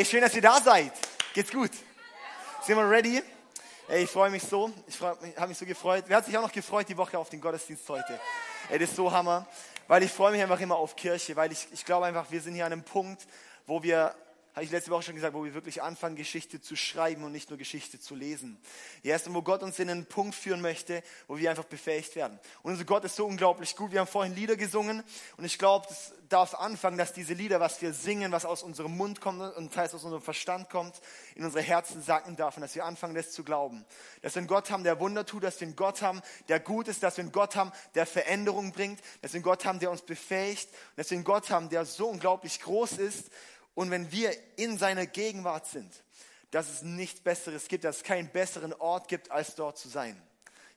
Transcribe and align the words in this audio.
Hey, 0.00 0.06
schön, 0.06 0.22
dass 0.22 0.34
ihr 0.34 0.40
da 0.40 0.58
seid. 0.62 0.92
Geht's 1.34 1.52
gut? 1.52 1.72
Sind 2.62 2.74
wir 2.74 2.88
ready? 2.88 3.22
Hey, 3.86 4.04
ich 4.04 4.10
freue 4.10 4.30
mich 4.30 4.42
so. 4.42 4.72
Ich 4.86 4.98
habe 4.98 5.46
mich 5.46 5.58
so 5.58 5.66
gefreut. 5.66 6.04
Wer 6.06 6.16
hat 6.16 6.24
sich 6.24 6.38
auch 6.38 6.40
noch 6.40 6.52
gefreut 6.52 6.88
die 6.88 6.96
Woche 6.96 7.18
auf 7.18 7.28
den 7.28 7.38
Gottesdienst 7.38 7.86
heute? 7.86 8.18
Ey, 8.70 8.78
das 8.78 8.88
ist 8.88 8.96
so 8.96 9.12
Hammer. 9.12 9.46
Weil 9.88 10.02
ich 10.02 10.10
freue 10.10 10.32
mich 10.32 10.40
einfach 10.40 10.58
immer 10.58 10.76
auf 10.76 10.96
Kirche, 10.96 11.36
weil 11.36 11.52
ich, 11.52 11.68
ich 11.70 11.84
glaube 11.84 12.06
einfach, 12.06 12.30
wir 12.30 12.40
sind 12.40 12.54
hier 12.54 12.64
an 12.64 12.72
einem 12.72 12.82
Punkt, 12.82 13.26
wo 13.66 13.82
wir 13.82 14.14
habe 14.54 14.64
ich 14.64 14.70
letzte 14.72 14.90
Woche 14.90 15.04
schon 15.04 15.14
gesagt, 15.14 15.34
wo 15.34 15.44
wir 15.44 15.54
wirklich 15.54 15.80
anfangen, 15.80 16.16
Geschichte 16.16 16.60
zu 16.60 16.74
schreiben 16.74 17.22
und 17.22 17.30
nicht 17.30 17.50
nur 17.50 17.58
Geschichte 17.58 18.00
zu 18.00 18.16
lesen. 18.16 18.58
Erst 19.02 19.28
und 19.28 19.34
wo 19.34 19.42
Gott 19.42 19.62
uns 19.62 19.78
in 19.78 19.88
einen 19.88 20.06
Punkt 20.06 20.34
führen 20.34 20.60
möchte, 20.60 21.02
wo 21.28 21.38
wir 21.38 21.50
einfach 21.50 21.64
befähigt 21.64 22.16
werden. 22.16 22.38
Und 22.62 22.72
unser 22.72 22.84
Gott 22.84 23.04
ist 23.04 23.14
so 23.14 23.26
unglaublich 23.26 23.76
gut. 23.76 23.92
Wir 23.92 24.00
haben 24.00 24.08
vorhin 24.08 24.34
Lieder 24.34 24.56
gesungen 24.56 25.04
und 25.36 25.44
ich 25.44 25.58
glaube, 25.58 25.86
das 25.88 26.14
darf 26.28 26.54
anfangen, 26.54 26.98
dass 26.98 27.12
diese 27.12 27.34
Lieder, 27.34 27.60
was 27.60 27.80
wir 27.80 27.92
singen, 27.92 28.32
was 28.32 28.44
aus 28.44 28.62
unserem 28.62 28.96
Mund 28.96 29.20
kommt 29.20 29.40
und 29.56 29.72
teils 29.72 29.94
aus 29.94 30.04
unserem 30.04 30.22
Verstand 30.22 30.68
kommt, 30.68 31.00
in 31.34 31.44
unsere 31.44 31.62
Herzen 31.62 32.02
sacken 32.02 32.36
darf 32.36 32.56
und 32.56 32.62
dass 32.62 32.74
wir 32.74 32.84
anfangen, 32.84 33.14
das 33.14 33.30
zu 33.30 33.44
glauben. 33.44 33.84
Dass 34.22 34.34
wir 34.34 34.40
einen 34.40 34.48
Gott 34.48 34.70
haben, 34.70 34.84
der 34.84 35.00
Wunder 35.00 35.26
tut, 35.26 35.44
dass 35.44 35.60
wir 35.60 35.66
einen 35.66 35.76
Gott 35.76 36.02
haben, 36.02 36.22
der 36.48 36.60
gut 36.60 36.88
ist, 36.88 37.02
dass 37.02 37.16
wir 37.16 37.22
einen 37.22 37.32
Gott 37.32 37.56
haben, 37.56 37.72
der 37.94 38.06
Veränderung 38.06 38.72
bringt, 38.72 39.00
dass 39.22 39.32
wir 39.32 39.38
einen 39.38 39.44
Gott 39.44 39.64
haben, 39.64 39.78
der 39.78 39.90
uns 39.90 40.02
befähigt, 40.02 40.68
dass 40.96 41.10
wir 41.10 41.16
einen 41.16 41.24
Gott 41.24 41.50
haben, 41.50 41.68
der 41.68 41.84
so 41.84 42.08
unglaublich 42.08 42.60
groß 42.60 42.92
ist 42.92 43.30
und 43.74 43.90
wenn 43.90 44.10
wir 44.12 44.32
in 44.56 44.78
seiner 44.78 45.06
Gegenwart 45.06 45.66
sind, 45.66 45.92
dass 46.50 46.68
es 46.68 46.82
nichts 46.82 47.20
Besseres 47.20 47.68
gibt, 47.68 47.84
dass 47.84 47.98
es 47.98 48.02
keinen 48.02 48.30
besseren 48.30 48.72
Ort 48.74 49.08
gibt, 49.08 49.30
als 49.30 49.54
dort 49.54 49.78
zu 49.78 49.88
sein. 49.88 50.20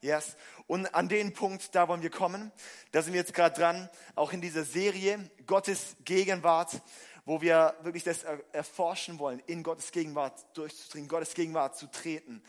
Yes. 0.01 0.35
Und 0.67 0.93
an 0.93 1.07
den 1.07 1.33
Punkt, 1.33 1.73
da 1.75 1.87
wollen 1.87 2.01
wir 2.01 2.09
kommen. 2.09 2.51
Da 2.91 3.01
sind 3.01 3.13
wir 3.13 3.21
jetzt 3.21 3.33
gerade 3.33 3.59
dran, 3.59 3.89
auch 4.15 4.33
in 4.33 4.41
dieser 4.41 4.65
Serie 4.65 5.29
Gottes 5.47 5.95
Gegenwart, 6.03 6.81
wo 7.25 7.41
wir 7.41 7.73
wirklich 7.83 8.03
das 8.03 8.23
erforschen 8.51 9.17
wollen, 9.17 9.41
in 9.47 9.63
Gottes 9.63 9.91
Gegenwart 9.91 10.45
durchzudringen, 10.57 11.07
Gottes 11.07 11.33
Gegenwart 11.33 11.77
zu 11.77 11.89
treten. 11.89 12.43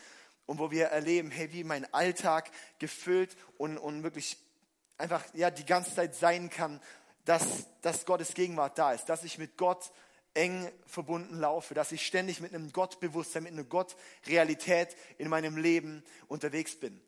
Und 0.46 0.58
wo 0.58 0.72
wir 0.72 0.86
erleben, 0.86 1.30
hey, 1.30 1.52
wie 1.52 1.64
mein 1.64 1.92
Alltag 1.94 2.50
gefüllt 2.78 3.36
und, 3.56 3.78
und 3.78 4.02
wirklich 4.02 4.36
einfach 4.98 5.24
ja, 5.32 5.50
die 5.50 5.64
ganze 5.64 5.94
Zeit 5.94 6.14
sein 6.14 6.50
kann, 6.50 6.80
dass, 7.24 7.66
dass 7.80 8.04
Gottes 8.04 8.34
Gegenwart 8.34 8.78
da 8.78 8.92
ist, 8.92 9.06
dass 9.06 9.24
ich 9.24 9.38
mit 9.38 9.56
Gott 9.56 9.92
eng 10.34 10.70
verbunden 10.86 11.38
laufe, 11.38 11.74
dass 11.74 11.92
ich 11.92 12.04
ständig 12.04 12.40
mit 12.40 12.54
einem 12.54 12.72
Gottbewusstsein, 12.72 13.44
mit 13.44 13.52
einer 13.52 13.64
Gottrealität 13.64 14.96
in 15.18 15.28
meinem 15.28 15.56
Leben 15.56 16.04
unterwegs 16.28 16.74
bin. 16.76 17.00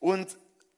Und 0.00 0.36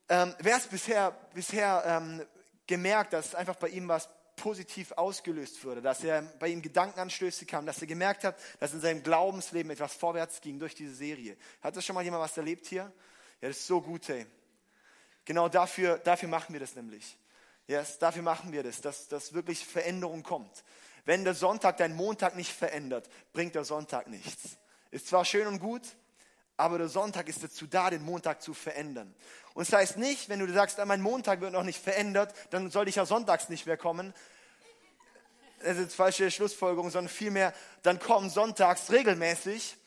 ähm, 0.09 0.33
wer 0.39 0.57
es 0.57 0.67
bisher, 0.67 1.11
bisher 1.33 1.83
ähm, 1.85 2.25
gemerkt, 2.67 3.13
dass 3.13 3.35
einfach 3.35 3.55
bei 3.55 3.69
ihm 3.69 3.87
was 3.87 4.09
positiv 4.35 4.91
ausgelöst 4.93 5.63
wurde, 5.63 5.81
dass 5.81 6.03
er 6.03 6.23
bei 6.39 6.47
ihm 6.47 6.61
Gedankenanstöße 6.61 7.45
kam, 7.45 7.65
dass 7.65 7.79
er 7.79 7.87
gemerkt 7.87 8.23
hat, 8.23 8.35
dass 8.59 8.73
in 8.73 8.81
seinem 8.81 9.03
Glaubensleben 9.03 9.71
etwas 9.71 9.93
vorwärts 9.93 10.41
ging 10.41 10.57
durch 10.57 10.73
diese 10.73 10.95
Serie. 10.95 11.37
Hat 11.61 11.75
das 11.75 11.85
schon 11.85 11.93
mal 11.93 12.03
jemand 12.03 12.23
was 12.23 12.35
erlebt 12.37 12.65
hier? 12.65 12.91
Ja, 13.39 13.49
das 13.49 13.57
ist 13.57 13.67
so 13.67 13.81
gut, 13.81 14.09
ey. 14.09 14.25
Genau 15.25 15.47
dafür, 15.47 15.99
dafür 15.99 16.29
machen 16.29 16.53
wir 16.53 16.59
das 16.59 16.75
nämlich. 16.75 17.17
Yes, 17.67 17.99
dafür 17.99 18.23
machen 18.23 18.51
wir 18.51 18.63
das, 18.63 18.81
dass, 18.81 19.07
dass 19.07 19.33
wirklich 19.33 19.65
Veränderung 19.65 20.23
kommt. 20.23 20.63
Wenn 21.05 21.23
der 21.23 21.33
Sonntag 21.33 21.77
deinen 21.77 21.95
Montag 21.95 22.35
nicht 22.35 22.51
verändert, 22.51 23.09
bringt 23.33 23.55
der 23.55 23.63
Sonntag 23.63 24.07
nichts. 24.07 24.57
Ist 24.91 25.07
zwar 25.07 25.25
schön 25.25 25.47
und 25.47 25.59
gut, 25.59 25.81
aber 26.57 26.77
der 26.77 26.89
Sonntag 26.89 27.27
ist 27.27 27.43
dazu 27.43 27.65
da, 27.65 27.89
den 27.89 28.03
Montag 28.03 28.41
zu 28.41 28.53
verändern. 28.53 29.15
Und 29.53 29.67
das 29.67 29.73
heißt 29.73 29.97
nicht, 29.97 30.29
wenn 30.29 30.39
du 30.39 30.51
sagst, 30.53 30.79
ah, 30.79 30.85
mein 30.85 31.01
Montag 31.01 31.41
wird 31.41 31.53
noch 31.53 31.63
nicht 31.63 31.81
verändert, 31.81 32.33
dann 32.51 32.69
soll 32.69 32.87
ich 32.87 32.95
ja 32.95 33.05
sonntags 33.05 33.49
nicht 33.49 33.65
mehr 33.65 33.77
kommen. 33.77 34.13
Das 35.63 35.77
ist 35.77 35.95
falsche 35.95 36.29
Schlussfolgerung, 36.31 36.89
sondern 36.89 37.09
vielmehr, 37.09 37.53
dann 37.83 37.99
komm 37.99 38.29
sonntags 38.29 38.91
regelmäßig 38.91 39.77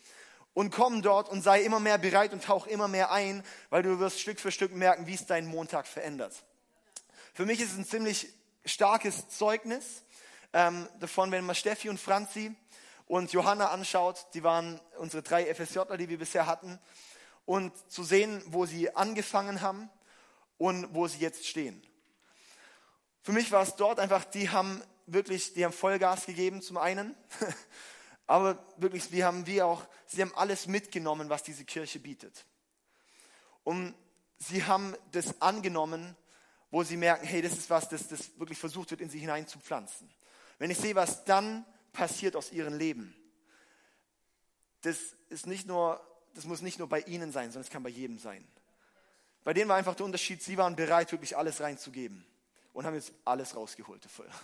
und 0.53 0.71
komm 0.71 1.03
dort 1.03 1.29
und 1.29 1.43
sei 1.43 1.63
immer 1.63 1.81
mehr 1.81 1.99
bereit 1.99 2.33
und 2.33 2.45
tauch 2.45 2.67
immer 2.67 2.89
mehr 2.89 3.11
ein, 3.11 3.43
weil 3.71 3.83
du 3.83 3.99
wirst 3.99 4.21
Stück 4.21 4.41
für 4.41 4.53
Stück 4.53 4.73
merken, 4.75 5.07
wie 5.07 5.15
es 5.15 5.27
deinen 5.27 5.49
Montag 5.49 5.87
verändert. 5.87 6.45
Für 7.35 7.45
mich 7.45 7.61
ist 7.61 7.73
es 7.73 7.79
ein 7.79 7.87
ziemlich 7.87 8.29
starkes 8.65 9.29
Zeugnis, 9.29 10.04
ähm, 10.55 10.89
davon, 11.01 11.33
wenn 11.33 11.45
man 11.45 11.57
Steffi 11.57 11.89
und 11.91 11.99
Franzi 11.99 12.55
und 13.07 13.33
Johanna 13.33 13.71
anschaut, 13.71 14.29
die 14.35 14.45
waren 14.45 14.81
unsere 14.99 15.23
drei 15.23 15.53
FSJler, 15.53 15.97
die 15.99 16.09
wir 16.09 16.19
bisher 16.19 16.47
hatten, 16.47 16.79
und 17.45 17.73
zu 17.91 18.05
sehen, 18.05 18.43
wo 18.47 18.65
sie 18.65 18.95
angefangen 18.95 19.61
haben 19.61 19.91
und 20.57 20.95
wo 20.95 21.09
sie 21.09 21.19
jetzt 21.19 21.47
stehen. 21.47 21.83
Für 23.21 23.33
mich 23.33 23.51
war 23.51 23.63
es 23.63 23.75
dort 23.75 23.99
einfach, 23.99 24.25
die 24.25 24.49
haben 24.49 24.81
wirklich, 25.07 25.55
die 25.55 25.65
haben 25.65 25.73
Vollgas 25.73 26.25
gegeben 26.27 26.63
zum 26.63 26.79
einen, 26.79 27.17
aber 28.27 28.65
wirklich, 28.77 29.11
wir 29.11 29.27
haben 29.27 29.47
wie 29.47 29.61
auch, 29.61 29.83
sie 30.07 30.23
haben 30.23 30.35
alles 30.37 30.69
mitgenommen, 30.69 31.29
was 31.29 31.43
diese 31.43 31.65
Kirche 31.65 31.99
bietet. 31.99 32.47
Und 33.65 33.95
sie 34.39 34.65
haben 34.65 34.95
das 35.11 35.43
angenommen, 35.43 36.17
wo 36.71 36.85
sie 36.85 36.97
merken, 36.97 37.27
hey, 37.27 37.43
das 37.43 37.53
ist 37.53 37.71
was, 37.71 37.89
das, 37.89 38.07
das 38.09 38.39
wirklich 38.39 38.59
versucht 38.59 38.93
wird, 38.93 39.01
in 39.01 39.11
sie 39.11 39.19
hinein 39.19 39.49
zu 39.49 39.59
pflanzen. 39.59 40.09
Wenn 40.59 40.71
ich 40.71 40.79
sehe, 40.79 40.95
was 40.95 41.25
dann 41.25 41.65
passiert 41.93 42.37
aus 42.37 42.53
ihrem 42.53 42.75
Leben, 42.75 43.15
das 44.83 44.99
ist 45.29 45.47
nicht 45.47 45.67
nur, 45.67 46.01
das 46.35 46.45
muss 46.45 46.61
nicht 46.61 46.79
nur 46.79 46.89
bei 46.89 47.01
ihnen 47.01 47.33
sein, 47.33 47.51
sondern 47.51 47.63
es 47.63 47.71
kann 47.71 47.83
bei 47.83 47.91
jedem 47.91 48.19
sein. 48.19 48.47
Bei 49.45 49.53
denen 49.53 49.69
war 49.69 49.77
einfach 49.77 49.95
der 49.95 50.07
Unterschied, 50.07 50.43
sie 50.43 50.57
waren 50.57 50.77
bereit, 50.77 51.13
wirklich 51.13 51.37
alles 51.37 51.61
reinzugeben 51.61 52.25
und 52.73 52.87
haben 52.87 52.95
jetzt 52.95 53.13
alles 53.25 53.57
rausgeholt 53.57 54.05
dafür. 54.05 54.27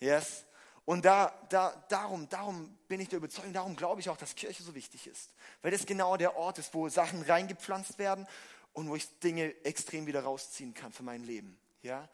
Yes. 0.00 0.44
Und 0.84 1.04
da, 1.04 1.36
da, 1.48 1.84
darum, 1.88 2.28
darum 2.28 2.78
bin 2.86 3.00
ich 3.00 3.08
der 3.08 3.18
Überzeugung, 3.18 3.52
darum 3.52 3.74
glaube 3.74 4.00
ich 4.00 4.08
auch, 4.08 4.16
dass 4.16 4.36
Kirche 4.36 4.62
so 4.62 4.76
wichtig 4.76 5.08
ist. 5.08 5.34
Weil 5.60 5.72
das 5.72 5.84
genau 5.84 6.16
der 6.16 6.36
Ort 6.36 6.58
ist, 6.58 6.72
wo 6.72 6.88
Sachen 6.88 7.20
reingepflanzt 7.22 7.98
werden 7.98 8.26
und 8.72 8.88
wo 8.88 8.94
ich 8.94 9.18
Dinge 9.18 9.52
extrem 9.64 10.06
wieder 10.06 10.22
rausziehen 10.22 10.72
kann 10.72 10.92
für 10.92 11.02
mein 11.02 11.24
Leben. 11.24 11.58
Ja? 11.82 12.08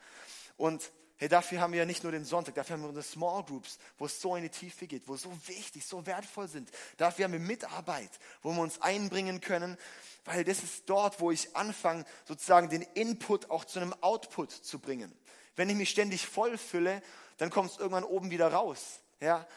Und 0.57 0.91
Hey, 1.17 1.29
dafür 1.29 1.61
haben 1.61 1.71
wir 1.71 1.79
ja 1.79 1.85
nicht 1.85 2.03
nur 2.03 2.11
den 2.11 2.25
Sonntag, 2.25 2.55
dafür 2.55 2.73
haben 2.73 2.81
wir 2.81 2.89
unsere 2.89 3.05
Small 3.05 3.43
Groups, 3.43 3.79
wo 3.97 4.05
es 4.05 4.19
so 4.19 4.35
in 4.35 4.43
die 4.43 4.49
Tiefe 4.49 4.85
geht, 4.85 5.07
wo 5.07 5.15
so 5.15 5.31
wichtig, 5.47 5.85
so 5.85 6.05
wertvoll 6.05 6.49
sind. 6.49 6.69
Dafür 6.97 7.25
haben 7.25 7.31
wir 7.31 7.39
Mitarbeit, 7.39 8.09
wo 8.41 8.51
wir 8.51 8.61
uns 8.61 8.81
einbringen 8.81 9.39
können, 9.39 9.77
weil 10.25 10.43
das 10.43 10.61
ist 10.61 10.89
dort, 10.89 11.21
wo 11.21 11.31
ich 11.31 11.55
anfange, 11.55 12.03
sozusagen 12.25 12.69
den 12.69 12.81
Input 12.81 13.49
auch 13.49 13.63
zu 13.63 13.79
einem 13.79 13.93
Output 14.01 14.51
zu 14.51 14.79
bringen. 14.79 15.13
Wenn 15.55 15.69
ich 15.69 15.77
mich 15.77 15.89
ständig 15.89 16.27
vollfülle, 16.27 17.01
dann 17.37 17.49
kommt 17.49 17.71
es 17.71 17.77
irgendwann 17.77 18.03
oben 18.03 18.29
wieder 18.29 18.51
raus. 18.51 18.99
Ja, 19.21 19.47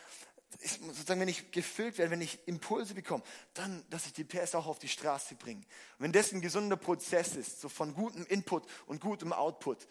ich, 0.61 0.73
sozusagen, 0.73 1.21
wenn 1.21 1.29
ich 1.29 1.51
gefüllt 1.51 1.99
werde, 1.99 2.13
wenn 2.13 2.21
ich 2.21 2.39
Impulse 2.47 2.95
bekomme, 2.95 3.23
dann, 3.55 3.85
dass 3.91 4.07
ich 4.07 4.13
die 4.13 4.25
PS 4.25 4.55
auch 4.55 4.67
auf 4.67 4.79
die 4.79 4.89
Straße 4.89 5.35
bringe. 5.35 5.61
Und 5.99 6.05
wenn 6.05 6.13
das 6.13 6.33
ein 6.33 6.41
gesunder 6.41 6.77
Prozess 6.77 7.37
ist, 7.37 7.61
so 7.61 7.69
von 7.69 7.95
gutem 7.95 8.25
Input 8.27 8.65
und 8.87 9.01
gutem 9.01 9.33
Output, 9.33 9.87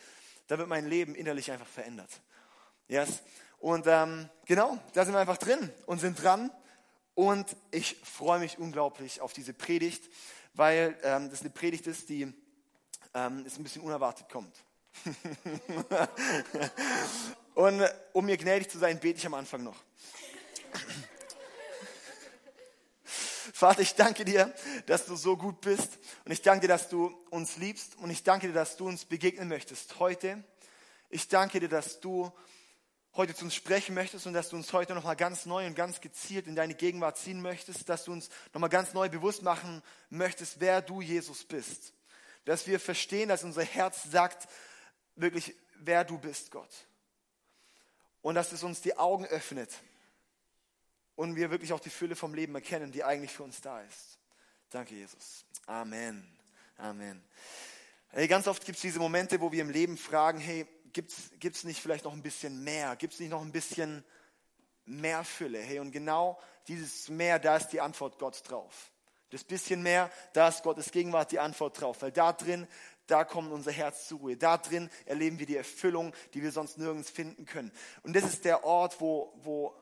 da 0.48 0.58
wird 0.58 0.68
mein 0.68 0.88
Leben 0.88 1.16
innerlich 1.16 1.52
einfach 1.52 1.68
verändert. 1.68 2.10
Yes. 2.88 3.22
Und 3.60 3.86
ähm, 3.88 4.30
genau, 4.46 4.78
da 4.94 5.04
sind 5.04 5.14
wir 5.14 5.20
einfach 5.20 5.38
drin 5.38 5.72
und 5.86 6.00
sind 6.00 6.22
dran. 6.22 6.52
Und 7.16 7.56
ich 7.72 7.98
freue 8.04 8.40
mich 8.40 8.60
unglaublich 8.60 9.22
auf 9.22 9.34
diese 9.34 9.54
Predigt, 9.54 10.10
weil 10.54 10.98
ähm, 11.04 11.30
das 11.30 11.42
eine 11.42 11.50
Predigt 11.50 11.88
ist, 11.88 12.10
die 12.10 12.34
ähm, 13.14 13.46
ist 13.46 13.58
ein 13.58 13.64
bisschen 13.64 13.82
unerwartet 13.82 14.30
kommt. 14.30 14.56
und 17.56 17.82
um 18.14 18.26
mir 18.26 18.38
gnädig 18.38 18.70
zu 18.70 18.78
sein, 18.78 19.00
bete 19.00 19.18
ich 19.18 19.26
am 19.26 19.34
Anfang 19.34 19.64
noch. 19.64 19.78
Vater, 23.58 23.82
ich 23.82 23.96
danke 23.96 24.24
dir, 24.24 24.54
dass 24.86 25.08
du 25.08 25.16
so 25.16 25.36
gut 25.36 25.62
bist 25.62 25.98
und 26.26 26.32
ich 26.32 26.44
danke 26.44 26.62
dir, 26.62 26.68
dass 26.68 26.90
du 26.90 27.08
uns 27.32 27.58
liebst 27.58 27.96
und 27.96 28.12
ich 28.12 28.22
danke 28.22 28.46
dir, 28.46 28.54
dass 28.54 28.78
du 28.78 28.88
uns 28.88 29.06
begegnen 29.06 29.48
möchtest 29.48 29.98
heute. 29.98 30.44
Ich 31.10 31.28
danke 31.28 31.60
dir, 31.60 31.68
dass 31.68 32.00
du 32.00 32.32
heute 33.16 33.34
zu 33.34 33.46
uns 33.46 33.56
sprechen 33.56 33.96
möchtest 33.96 34.28
und 34.28 34.34
dass 34.34 34.50
du 34.50 34.58
uns 34.58 34.72
heute 34.74 34.94
nochmal 34.94 35.16
ganz 35.16 35.48
neu 35.48 35.66
und 35.66 35.74
ganz 35.74 36.02
gezielt 36.02 36.46
in 36.46 36.56
deine 36.56 36.76
Gegenwart 36.76 37.18
ziehen 37.18 37.42
möchtest, 37.42 37.90
dass 37.90 38.04
du 38.04 38.12
uns 38.12 38.30
nochmal 38.54 38.70
ganz 38.70 38.94
neu 38.94 39.10
bewusst 39.10 39.42
machen 39.42 39.82
möchtest, 40.12 40.60
wer 40.60 40.84
du 40.84 41.02
Jesus 41.02 41.44
bist. 41.44 41.94
Dass 42.46 42.68
wir 42.68 42.80
verstehen, 42.80 43.28
dass 43.28 43.44
unser 43.44 43.64
Herz 43.64 44.04
sagt, 44.04 44.48
wirklich, 45.16 45.56
wer 45.80 46.04
du 46.04 46.20
bist, 46.20 46.52
Gott. 46.52 46.70
Und 48.22 48.36
dass 48.36 48.52
es 48.52 48.62
uns 48.62 48.82
die 48.82 48.96
Augen 48.98 49.26
öffnet, 49.26 49.72
und 51.18 51.36
wir 51.36 51.52
wirklich 51.52 51.74
auch 51.74 51.80
die 51.80 51.90
Fülle 51.90 52.16
vom 52.16 52.34
Leben 52.34 52.56
erkennen, 52.56 52.92
die 52.92 53.04
eigentlich 53.04 53.32
für 53.32 53.44
uns 53.44 53.60
da 53.60 53.82
ist. 53.82 54.20
Danke, 54.70 54.94
Jesus. 54.94 55.46
Amen. 55.66 56.26
Amen. 56.78 57.22
Hey, 58.10 58.28
ganz 58.28 58.48
oft 58.48 58.64
gibt 58.64 58.78
es 58.78 58.84
diese 58.84 59.00
Momente, 59.00 59.42
wo 59.42 59.52
wir 59.52 59.62
im 59.62 59.72
Leben 59.72 59.98
fragen, 59.98 60.40
hey, 60.40 60.68
gibt 60.94 61.12
es 61.12 61.64
nicht 61.64 61.82
vielleicht 61.82 62.06
noch 62.06 62.14
ein 62.14 62.22
bisschen 62.22 62.64
mehr? 62.64 62.96
Gibt 62.96 63.14
es 63.14 63.20
nicht 63.20 63.32
noch 63.32 63.42
ein 63.42 63.52
bisschen 63.52 64.04
mehr 64.86 65.24
Fülle? 65.24 65.60
Hey, 65.60 65.80
und 65.80 65.92
genau 65.92 66.40
dieses 66.68 67.10
mehr, 67.10 67.40
da 67.40 67.58
ist 67.58 67.70
die 67.70 67.82
Antwort 67.82 68.20
Gott 68.20 68.44
drauf. 68.48 68.92
Das 69.32 69.44
bisschen 69.44 69.82
mehr, 69.82 70.12
da 70.34 70.48
ist 70.48 70.62
Gottes 70.64 70.92
Gegenwart 70.92 71.32
die 71.32 71.40
Antwort 71.40 71.82
drauf, 71.82 72.02
weil 72.02 72.12
da 72.12 72.32
drin, 72.32 72.68
da 73.08 73.26
kommt 73.26 73.52
unser 73.52 73.72
Herz 73.72 74.08
zur 74.08 74.20
Ruhe. 74.20 74.38
Da 74.38 74.58
drin 74.58 74.90
erleben 75.06 75.40
wir 75.40 75.48
die 75.48 75.58
Erfüllung, 75.58 76.14
die 76.34 76.44
wir 76.44 76.52
sonst 76.52 76.78
nirgends 76.78 77.10
finden 77.10 77.46
können. 77.46 77.72
Und 78.04 78.16
das 78.16 78.24
ist 78.24 78.46
der 78.46 78.64
Ort, 78.64 79.02
wo, 79.02 79.34
wo 79.44 79.76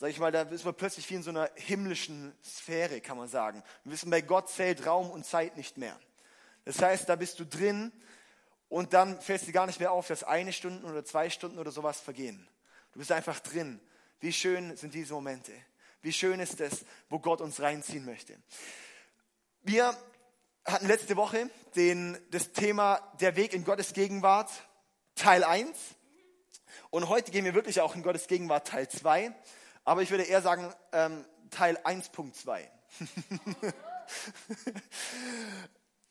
sag 0.00 0.08
ich 0.08 0.18
mal, 0.18 0.32
da 0.32 0.42
ist 0.42 0.64
man 0.64 0.74
plötzlich 0.74 1.10
wie 1.10 1.16
in 1.16 1.22
so 1.22 1.28
einer 1.28 1.50
himmlischen 1.56 2.34
Sphäre, 2.42 3.02
kann 3.02 3.18
man 3.18 3.28
sagen. 3.28 3.62
Wir 3.84 3.92
wissen, 3.92 4.08
bei 4.08 4.22
Gott 4.22 4.48
zählt 4.48 4.86
Raum 4.86 5.10
und 5.10 5.26
Zeit 5.26 5.58
nicht 5.58 5.76
mehr. 5.76 5.94
Das 6.64 6.80
heißt, 6.80 7.06
da 7.06 7.16
bist 7.16 7.38
du 7.38 7.44
drin 7.44 7.92
und 8.70 8.94
dann 8.94 9.20
fällt 9.20 9.40
es 9.40 9.46
dir 9.46 9.52
gar 9.52 9.66
nicht 9.66 9.78
mehr 9.78 9.92
auf, 9.92 10.06
dass 10.06 10.24
eine 10.24 10.54
Stunde 10.54 10.86
oder 10.86 11.04
zwei 11.04 11.28
Stunden 11.28 11.58
oder 11.58 11.70
sowas 11.70 12.00
vergehen. 12.00 12.48
Du 12.92 12.98
bist 12.98 13.12
einfach 13.12 13.40
drin. 13.40 13.78
Wie 14.20 14.32
schön 14.32 14.74
sind 14.74 14.94
diese 14.94 15.12
Momente. 15.12 15.52
Wie 16.00 16.14
schön 16.14 16.40
ist 16.40 16.62
es, 16.62 16.86
wo 17.10 17.18
Gott 17.18 17.42
uns 17.42 17.60
reinziehen 17.60 18.06
möchte. 18.06 18.38
Wir 19.60 19.94
hatten 20.64 20.86
letzte 20.86 21.16
Woche 21.16 21.50
den, 21.76 22.16
das 22.30 22.52
Thema 22.52 23.02
Der 23.20 23.36
Weg 23.36 23.52
in 23.52 23.64
Gottes 23.64 23.92
Gegenwart, 23.92 24.50
Teil 25.14 25.44
1. 25.44 25.76
Und 26.88 27.10
heute 27.10 27.32
gehen 27.32 27.44
wir 27.44 27.52
wirklich 27.52 27.82
auch 27.82 27.94
in 27.94 28.02
Gottes 28.02 28.28
Gegenwart, 28.28 28.66
Teil 28.66 28.88
2. 28.88 29.34
Aber 29.90 30.02
ich 30.02 30.10
würde 30.12 30.22
eher 30.22 30.40
sagen, 30.40 30.72
ähm, 30.92 31.26
Teil 31.50 31.76
1.2. 31.78 32.64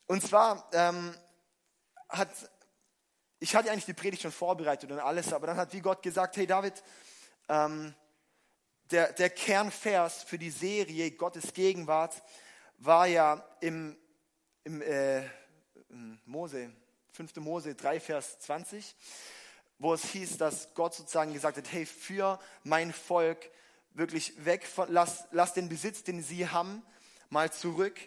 und 0.06 0.22
zwar 0.22 0.68
ähm, 0.74 1.14
hat, 2.10 2.28
ich 3.38 3.56
hatte 3.56 3.70
eigentlich 3.70 3.86
die 3.86 3.94
Predigt 3.94 4.20
schon 4.20 4.32
vorbereitet 4.32 4.92
und 4.92 4.98
alles, 4.98 5.32
aber 5.32 5.46
dann 5.46 5.56
hat 5.56 5.72
wie 5.72 5.80
Gott 5.80 6.02
gesagt, 6.02 6.36
hey 6.36 6.46
David, 6.46 6.74
ähm, 7.48 7.94
der, 8.90 9.14
der 9.14 9.30
Kernvers 9.30 10.24
für 10.24 10.36
die 10.36 10.50
Serie 10.50 11.12
Gottes 11.12 11.54
Gegenwart 11.54 12.22
war 12.76 13.06
ja 13.06 13.42
im, 13.60 13.96
im 14.62 14.82
äh, 14.82 15.22
Mose, 16.26 16.70
5. 17.12 17.36
Mose 17.36 17.74
3, 17.74 17.98
Vers 17.98 18.40
20, 18.40 18.94
wo 19.78 19.94
es 19.94 20.04
hieß, 20.04 20.36
dass 20.36 20.74
Gott 20.74 20.92
sozusagen 20.92 21.32
gesagt 21.32 21.56
hat, 21.56 21.72
hey, 21.72 21.86
für 21.86 22.38
mein 22.62 22.92
Volk 22.92 23.50
wirklich 23.94 24.44
weg 24.44 24.66
von, 24.66 24.90
lass, 24.90 25.24
lass 25.30 25.54
den 25.54 25.68
Besitz, 25.68 26.02
den 26.02 26.22
sie 26.22 26.48
haben, 26.48 26.82
mal 27.28 27.52
zurück 27.52 27.98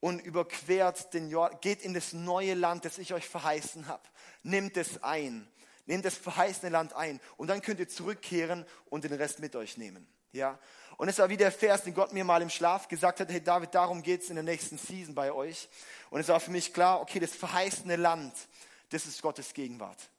und 0.00 0.20
überquert 0.20 1.12
den 1.14 1.28
Jordan, 1.28 1.58
geht 1.60 1.82
in 1.82 1.94
das 1.94 2.12
neue 2.12 2.54
Land, 2.54 2.84
das 2.84 2.98
ich 2.98 3.12
euch 3.12 3.28
verheißen 3.28 3.88
habe. 3.88 4.02
Nehmt 4.42 4.76
es 4.76 5.02
ein. 5.02 5.48
Nehmt 5.86 6.04
das 6.04 6.16
verheißene 6.16 6.70
Land 6.70 6.94
ein. 6.94 7.20
Und 7.36 7.48
dann 7.48 7.62
könnt 7.62 7.80
ihr 7.80 7.88
zurückkehren 7.88 8.66
und 8.86 9.04
den 9.04 9.12
Rest 9.12 9.38
mit 9.38 9.54
euch 9.54 9.76
nehmen. 9.76 10.06
Ja? 10.32 10.58
Und 10.96 11.08
es 11.08 11.18
war 11.18 11.28
wie 11.28 11.36
der 11.36 11.52
Vers, 11.52 11.84
den 11.84 11.94
Gott 11.94 12.12
mir 12.12 12.24
mal 12.24 12.42
im 12.42 12.50
Schlaf 12.50 12.88
gesagt 12.88 13.20
hat, 13.20 13.30
hey 13.30 13.42
David, 13.42 13.74
darum 13.74 14.02
geht 14.02 14.22
es 14.22 14.30
in 14.30 14.36
der 14.36 14.44
nächsten 14.44 14.78
Season 14.78 15.14
bei 15.14 15.32
euch. 15.32 15.68
Und 16.10 16.20
es 16.20 16.28
war 16.28 16.40
für 16.40 16.50
mich 16.50 16.72
klar, 16.72 17.00
okay, 17.00 17.20
das 17.20 17.34
verheißene 17.34 17.96
Land, 17.96 18.34
das 18.90 19.06
ist 19.06 19.22
Gottes 19.22 19.54
Gegenwart. 19.54 20.10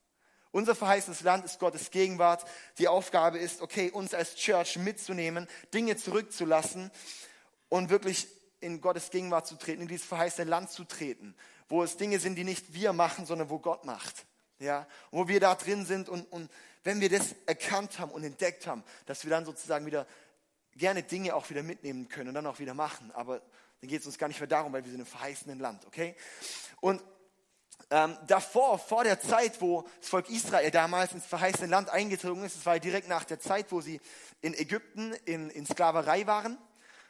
Unser 0.51 0.75
verheißenes 0.75 1.21
Land 1.21 1.45
ist 1.45 1.59
Gottes 1.59 1.91
Gegenwart. 1.91 2.45
Die 2.77 2.87
Aufgabe 2.87 3.37
ist, 3.37 3.61
okay, 3.61 3.91
uns 3.91 4.13
als 4.13 4.35
Church 4.35 4.77
mitzunehmen, 4.77 5.47
Dinge 5.73 5.97
zurückzulassen 5.97 6.91
und 7.69 7.89
wirklich 7.89 8.27
in 8.59 8.81
Gottes 8.81 9.09
Gegenwart 9.09 9.47
zu 9.47 9.55
treten, 9.55 9.83
in 9.83 9.87
dieses 9.87 10.05
verheißene 10.05 10.49
Land 10.49 10.71
zu 10.71 10.83
treten, 10.83 11.35
wo 11.69 11.83
es 11.83 11.97
Dinge 11.97 12.19
sind, 12.19 12.35
die 12.35 12.43
nicht 12.43 12.73
wir 12.73 12.93
machen, 12.93 13.25
sondern 13.25 13.49
wo 13.49 13.59
Gott 13.59 13.85
macht. 13.85 14.25
Ja, 14.59 14.87
wo 15.11 15.27
wir 15.27 15.39
da 15.39 15.53
drin 15.53 15.85
sind 15.85 16.09
und, 16.09 16.23
und 16.31 16.49
wenn 16.83 16.99
wir 16.99 17.09
das 17.09 17.35
erkannt 17.45 17.99
haben 17.99 18.11
und 18.11 18.23
entdeckt 18.23 18.65
haben, 18.65 18.83
dass 19.05 19.23
wir 19.23 19.29
dann 19.29 19.45
sozusagen 19.45 19.85
wieder 19.85 20.07
gerne 20.75 21.03
Dinge 21.03 21.35
auch 21.35 21.49
wieder 21.51 21.61
mitnehmen 21.61 22.07
können 22.07 22.29
und 22.29 22.33
dann 22.33 22.47
auch 22.47 22.57
wieder 22.57 22.73
machen. 22.73 23.11
Aber 23.11 23.41
dann 23.81 23.89
geht 23.89 24.01
es 24.01 24.07
uns 24.07 24.17
gar 24.17 24.27
nicht 24.27 24.39
mehr 24.39 24.47
darum, 24.47 24.73
weil 24.73 24.83
wir 24.83 24.91
sind 24.91 25.01
im 25.01 25.05
verheißenen 25.05 25.59
Land, 25.59 25.85
okay? 25.85 26.15
Und 26.79 27.03
ähm, 27.89 28.17
davor, 28.27 28.79
vor 28.79 29.03
der 29.03 29.19
Zeit, 29.21 29.61
wo 29.61 29.87
das 29.99 30.09
Volk 30.09 30.29
Israel 30.29 30.71
damals 30.71 31.13
ins 31.13 31.25
verheißene 31.25 31.67
Land 31.67 31.89
eingezogen 31.89 32.43
ist, 32.43 32.57
das 32.57 32.65
war 32.65 32.79
direkt 32.79 33.07
nach 33.07 33.23
der 33.23 33.39
Zeit, 33.39 33.71
wo 33.71 33.79
sie 33.81 34.01
in 34.41 34.53
Ägypten 34.53 35.13
in, 35.25 35.49
in 35.49 35.65
Sklaverei 35.65 36.27
waren. 36.27 36.57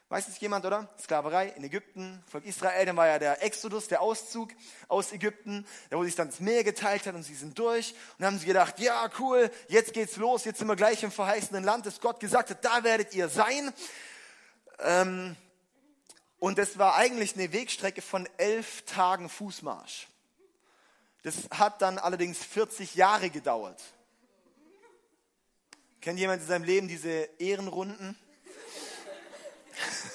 Weiß 0.10 0.30
es 0.30 0.40
jemand, 0.40 0.66
oder? 0.66 0.88
Sklaverei 1.02 1.50
in 1.50 1.66
Ägypten, 1.66 2.24
Volk 2.32 2.46
Israel, 2.46 2.86
dann 2.86 2.96
war 2.96 3.08
ja 3.08 3.20
der 3.20 3.44
Exodus, 3.44 3.90
der 3.90 4.02
Auszug 4.02 4.52
aus 4.88 5.12
Ägypten, 5.12 5.66
da 5.90 5.98
wo 5.98 6.04
sich 6.06 6.16
dann 6.16 6.30
das 6.30 6.40
Meer 6.40 6.64
geteilt 6.64 7.06
hat 7.08 7.16
und 7.16 7.24
sie 7.24 7.36
sind 7.36 7.60
durch 7.60 7.94
und 8.18 8.26
haben 8.26 8.40
sie 8.40 8.46
gedacht, 8.46 8.80
ja 8.80 9.10
cool, 9.20 9.52
jetzt 9.68 9.94
geht's 9.94 10.16
los, 10.16 10.46
jetzt 10.46 10.60
sind 10.60 10.68
wir 10.68 10.78
gleich 10.78 11.04
im 11.04 11.12
verheißenen 11.12 11.64
Land, 11.64 11.88
das 11.88 12.00
Gott 12.00 12.22
gesagt 12.22 12.52
hat, 12.52 12.64
da 12.64 12.86
werdet 12.86 13.16
ihr 13.16 13.28
sein. 13.28 13.74
Ähm, 14.80 15.36
und 16.40 16.58
das 16.58 16.78
war 16.78 16.96
eigentlich 16.96 17.36
eine 17.36 17.52
Wegstrecke 17.52 18.02
von 18.02 18.30
elf 18.38 18.84
Tagen 18.84 19.28
Fußmarsch. 19.28 20.08
Das 21.28 21.36
hat 21.60 21.82
dann 21.82 21.98
allerdings 21.98 22.38
40 22.38 22.96
Jahre 22.96 23.30
gedauert. 23.30 23.84
Kennt 26.00 26.20
jemand 26.20 26.42
in 26.42 26.48
seinem 26.48 26.64
Leben 26.64 26.88
diese 26.88 27.10
Ehrenrunden? 27.38 28.18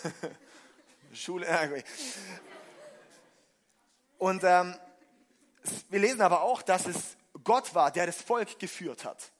Schule, 1.12 1.44
äh, 1.46 1.82
Und 4.16 4.42
ähm, 4.42 4.74
wir 5.90 6.00
lesen 6.00 6.22
aber 6.22 6.40
auch, 6.40 6.62
dass 6.62 6.86
es 6.86 7.18
Gott 7.44 7.74
war, 7.74 7.90
der 7.90 8.06
das 8.06 8.16
Volk 8.16 8.58
geführt 8.58 9.04
hat. 9.04 9.32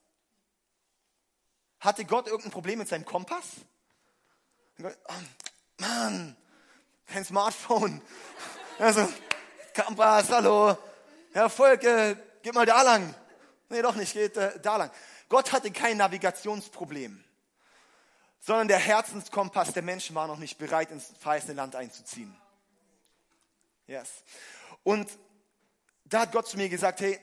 Hatte 1.80 2.04
Gott 2.04 2.26
irgendein 2.26 2.52
Problem 2.52 2.80
mit 2.80 2.88
seinem 2.88 3.06
Kompass? 3.06 3.46
Oh, 4.78 4.90
Mann, 5.78 6.36
kein 7.06 7.24
Smartphone. 7.24 8.02
Also, 8.78 9.08
Kompass, 9.74 10.28
hallo. 10.28 10.76
Herr 11.32 11.50
Volk, 11.50 11.84
äh, 11.84 12.16
geht 12.42 12.54
mal 12.54 12.66
da 12.66 12.82
lang. 12.82 13.14
Nee, 13.68 13.82
doch 13.82 13.94
nicht, 13.94 14.12
geht 14.12 14.36
äh, 14.36 14.60
da 14.60 14.76
lang. 14.76 14.90
Gott 15.28 15.52
hatte 15.52 15.70
kein 15.70 15.96
Navigationsproblem 15.96 17.22
sondern 18.42 18.68
der 18.68 18.78
Herzenskompass 18.78 19.72
der 19.72 19.84
Menschen 19.84 20.16
war 20.16 20.26
noch 20.26 20.38
nicht 20.38 20.58
bereit, 20.58 20.90
ins 20.90 21.12
verheißene 21.20 21.54
Land 21.54 21.76
einzuziehen. 21.76 22.36
Yes. 23.86 24.24
Und 24.82 25.08
da 26.04 26.20
hat 26.22 26.32
Gott 26.32 26.48
zu 26.48 26.56
mir 26.56 26.68
gesagt, 26.68 27.00
hey, 27.00 27.20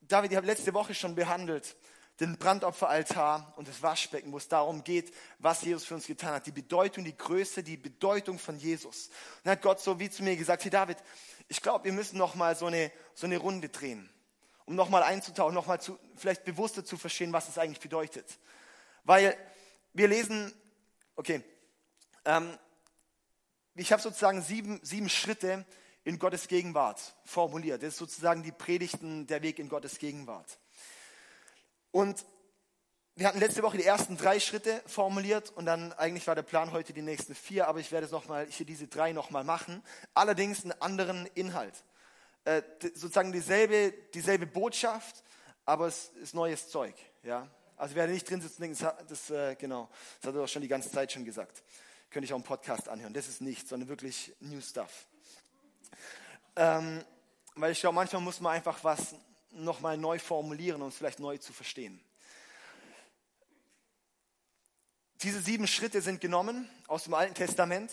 David, 0.00 0.30
ich 0.30 0.36
habe 0.36 0.46
letzte 0.46 0.72
Woche 0.72 0.94
schon 0.94 1.16
behandelt, 1.16 1.76
den 2.20 2.38
Brandopferaltar 2.38 3.52
und 3.56 3.66
das 3.66 3.82
Waschbecken, 3.82 4.30
wo 4.30 4.36
es 4.36 4.46
darum 4.46 4.84
geht, 4.84 5.12
was 5.40 5.62
Jesus 5.62 5.84
für 5.84 5.94
uns 5.94 6.06
getan 6.06 6.34
hat, 6.34 6.46
die 6.46 6.52
Bedeutung, 6.52 7.02
die 7.04 7.16
Größe, 7.16 7.64
die 7.64 7.76
Bedeutung 7.76 8.38
von 8.38 8.56
Jesus. 8.56 9.08
Und 9.08 9.46
dann 9.46 9.52
hat 9.52 9.62
Gott 9.62 9.80
so 9.80 9.98
wie 9.98 10.08
zu 10.08 10.22
mir 10.22 10.36
gesagt, 10.36 10.62
hey 10.62 10.70
David, 10.70 10.98
ich 11.48 11.60
glaube, 11.60 11.84
wir 11.84 11.92
müssen 11.92 12.18
noch 12.18 12.34
mal 12.34 12.56
so 12.56 12.66
eine, 12.66 12.90
so 13.14 13.26
eine 13.26 13.38
Runde 13.38 13.68
drehen, 13.68 14.08
um 14.64 14.74
noch 14.74 14.88
mal 14.88 15.02
einzutauchen, 15.02 15.54
noch 15.54 15.66
mal 15.66 15.80
zu, 15.80 15.98
vielleicht 16.16 16.44
bewusster 16.44 16.84
zu 16.84 16.96
verstehen, 16.96 17.32
was 17.32 17.48
es 17.48 17.58
eigentlich 17.58 17.80
bedeutet. 17.80 18.38
Weil 19.04 19.36
wir 19.92 20.08
lesen, 20.08 20.52
okay, 21.16 21.42
ähm, 22.24 22.58
ich 23.74 23.92
habe 23.92 24.00
sozusagen 24.00 24.40
sieben, 24.42 24.80
sieben 24.82 25.08
Schritte 25.08 25.66
in 26.04 26.18
Gottes 26.18 26.48
Gegenwart 26.48 27.14
formuliert. 27.24 27.82
Das 27.82 27.94
ist 27.94 27.98
sozusagen 27.98 28.42
die 28.42 28.52
Predigten, 28.52 29.26
der 29.26 29.42
Weg 29.42 29.58
in 29.58 29.68
Gottes 29.68 29.98
Gegenwart. 29.98 30.58
Und 31.90 32.24
wir 33.16 33.28
hatten 33.28 33.38
letzte 33.38 33.62
Woche 33.62 33.76
die 33.76 33.84
ersten 33.84 34.16
drei 34.16 34.40
Schritte 34.40 34.82
formuliert 34.86 35.52
und 35.54 35.66
dann 35.66 35.92
eigentlich 35.92 36.26
war 36.26 36.34
der 36.34 36.42
Plan 36.42 36.72
heute 36.72 36.92
die 36.92 37.02
nächsten 37.02 37.34
vier, 37.34 37.68
aber 37.68 37.78
ich 37.78 37.92
werde 37.92 38.06
es 38.06 38.12
noch 38.12 38.26
mal, 38.26 38.46
hier 38.48 38.66
diese 38.66 38.88
drei 38.88 39.12
nochmal 39.12 39.44
machen. 39.44 39.82
Allerdings 40.14 40.64
einen 40.64 40.72
anderen 40.80 41.26
Inhalt. 41.34 41.74
Äh, 42.44 42.62
sozusagen 42.94 43.30
dieselbe, 43.30 43.92
dieselbe 44.12 44.46
Botschaft, 44.46 45.22
aber 45.64 45.86
es 45.86 46.10
ist 46.20 46.34
neues 46.34 46.68
Zeug. 46.68 46.94
Ja? 47.22 47.48
Also 47.76 47.94
wer 47.94 48.08
nicht 48.08 48.28
drin 48.28 48.40
sitzt 48.40 48.58
und 48.58 48.62
denkt, 48.62 48.84
das, 49.08 49.30
äh, 49.30 49.54
genau, 49.54 49.88
das 50.20 50.28
hat 50.28 50.34
er 50.34 50.42
doch 50.42 50.48
schon 50.48 50.62
die 50.62 50.68
ganze 50.68 50.90
Zeit 50.90 51.12
schon 51.12 51.24
gesagt. 51.24 51.62
Könnte 52.10 52.24
ich 52.24 52.32
auch 52.32 52.36
einen 52.36 52.44
Podcast 52.44 52.88
anhören. 52.88 53.14
Das 53.14 53.28
ist 53.28 53.40
nicht, 53.40 53.68
sondern 53.68 53.88
wirklich 53.88 54.34
New 54.40 54.60
Stuff. 54.60 55.06
Ähm, 56.56 57.04
weil 57.54 57.72
ich 57.72 57.80
glaube, 57.80 57.94
manchmal 57.94 58.22
muss 58.22 58.40
man 58.40 58.54
einfach 58.54 58.82
was 58.82 59.14
nochmal 59.52 59.96
neu 59.96 60.18
formulieren, 60.18 60.82
um 60.82 60.88
es 60.88 60.96
vielleicht 60.96 61.20
neu 61.20 61.38
zu 61.38 61.52
verstehen. 61.52 62.03
Diese 65.24 65.40
sieben 65.40 65.66
Schritte 65.66 66.02
sind 66.02 66.20
genommen 66.20 66.68
aus 66.86 67.04
dem 67.04 67.14
Alten 67.14 67.34
Testament 67.34 67.90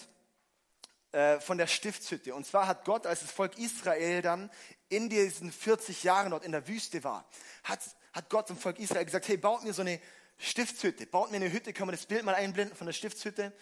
äh, 1.12 1.40
von 1.40 1.58
der 1.58 1.68
Stiftshütte. 1.68 2.36
Und 2.36 2.46
zwar 2.46 2.68
hat 2.68 2.86
Gott, 2.86 3.08
als 3.08 3.22
das 3.22 3.32
Volk 3.32 3.58
Israel 3.58 4.22
dann 4.22 4.52
in 4.90 5.10
diesen 5.10 5.52
40 5.52 6.04
Jahren 6.04 6.32
dort 6.32 6.46
in 6.46 6.52
der 6.52 6.68
Wüste 6.68 7.04
war, 7.04 7.26
hat 7.64 7.80
hat 8.14 8.30
Gott 8.30 8.48
zum 8.48 8.58
Volk 8.58 8.80
Israel 8.80 9.06
gesagt, 9.06 9.28
hey, 9.28 9.38
baut 9.38 9.64
mir 9.64 9.74
so 9.74 9.82
eine 9.82 10.00
Stiftshütte, 10.38 11.06
baut 11.06 11.32
mir 11.32 11.38
eine 11.38 11.52
Hütte, 11.52 11.74
können 11.74 11.90
wir 11.90 11.96
das 11.96 12.06
Bild 12.06 12.24
mal 12.24 12.36
einblenden 12.36 12.76
von 12.76 12.88
der 12.88 12.94
Stiftshütte, 12.94 13.54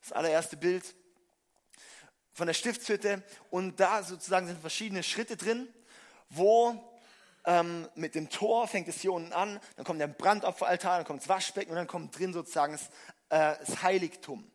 das 0.00 0.12
allererste 0.12 0.56
Bild 0.56 0.94
von 2.32 2.46
der 2.46 2.54
Stiftshütte 2.54 3.22
und 3.50 3.78
da 3.78 4.02
sozusagen 4.02 4.46
sind 4.46 4.60
verschiedene 4.60 5.02
Schritte 5.02 5.36
drin, 5.36 5.68
wo 6.30 6.82
ähm, 7.44 7.88
mit 7.94 8.14
dem 8.14 8.28
Tor 8.28 8.68
fängt 8.68 8.88
es 8.88 9.00
hier 9.00 9.12
unten 9.12 9.32
an, 9.32 9.60
dann 9.76 9.84
kommt 9.84 10.00
der 10.00 10.06
Brandopferaltar, 10.06 10.98
dann 10.98 11.06
kommt 11.06 11.22
das 11.22 11.28
Waschbecken 11.28 11.70
und 11.70 11.76
dann 11.76 11.86
kommt 11.86 12.18
drin 12.18 12.32
sozusagen 12.32 12.72
das, 12.72 12.88
äh, 13.28 13.56
das 13.64 13.82
Heiligtum. 13.82 14.48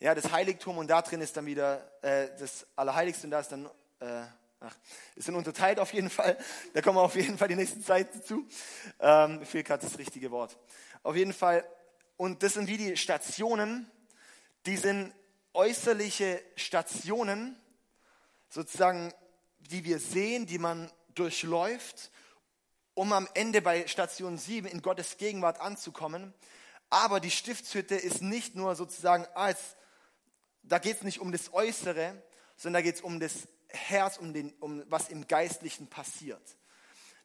Ja, 0.00 0.14
das 0.14 0.32
Heiligtum 0.32 0.78
und 0.78 0.88
da 0.88 1.02
drin 1.02 1.20
ist 1.20 1.36
dann 1.36 1.46
wieder 1.46 1.90
äh, 2.02 2.28
das 2.38 2.66
Allerheiligste 2.76 3.26
und 3.26 3.30
da 3.30 3.40
ist 3.40 3.52
dann 3.52 3.66
äh, 4.00 4.24
Ach, 4.66 4.74
ist 5.14 5.28
dann 5.28 5.34
unterteilt 5.34 5.78
auf 5.78 5.92
jeden 5.92 6.08
Fall. 6.08 6.38
Da 6.72 6.80
kommen 6.80 6.96
wir 6.96 7.02
auf 7.02 7.16
jeden 7.16 7.36
Fall 7.36 7.48
die 7.48 7.56
nächsten 7.56 7.82
Zeit 7.84 8.14
dazu. 8.14 8.46
Ähm, 8.98 9.44
fehlt 9.44 9.66
gerade 9.66 9.86
das 9.86 9.98
richtige 9.98 10.30
Wort. 10.30 10.56
Auf 11.02 11.16
jeden 11.16 11.34
Fall, 11.34 11.68
und 12.16 12.42
das 12.42 12.54
sind 12.54 12.68
wie 12.68 12.78
die 12.78 12.96
Stationen, 12.96 13.90
die 14.64 14.78
sind 14.78 15.12
äußerliche 15.52 16.42
Stationen, 16.56 17.60
sozusagen, 18.48 19.12
die 19.58 19.84
wir 19.84 19.98
sehen, 19.98 20.46
die 20.46 20.58
man 20.58 20.90
durchläuft, 21.14 22.10
um 22.94 23.12
am 23.12 23.28
Ende 23.34 23.62
bei 23.62 23.86
Station 23.86 24.38
7 24.38 24.66
in 24.66 24.82
Gottes 24.82 25.16
Gegenwart 25.16 25.60
anzukommen. 25.60 26.32
Aber 26.90 27.20
die 27.20 27.30
Stiftshütte 27.30 27.96
ist 27.96 28.22
nicht 28.22 28.54
nur 28.54 28.76
sozusagen 28.76 29.26
als, 29.34 29.76
da 30.62 30.78
geht 30.78 30.98
es 30.98 31.02
nicht 31.02 31.20
um 31.20 31.32
das 31.32 31.52
Äußere, 31.52 32.22
sondern 32.56 32.80
da 32.80 32.82
geht 32.82 32.96
es 32.96 33.00
um 33.00 33.20
das 33.20 33.48
Herz, 33.68 34.18
um, 34.18 34.32
den, 34.32 34.52
um 34.60 34.84
was 34.88 35.08
im 35.08 35.26
Geistlichen 35.26 35.88
passiert. 35.88 36.42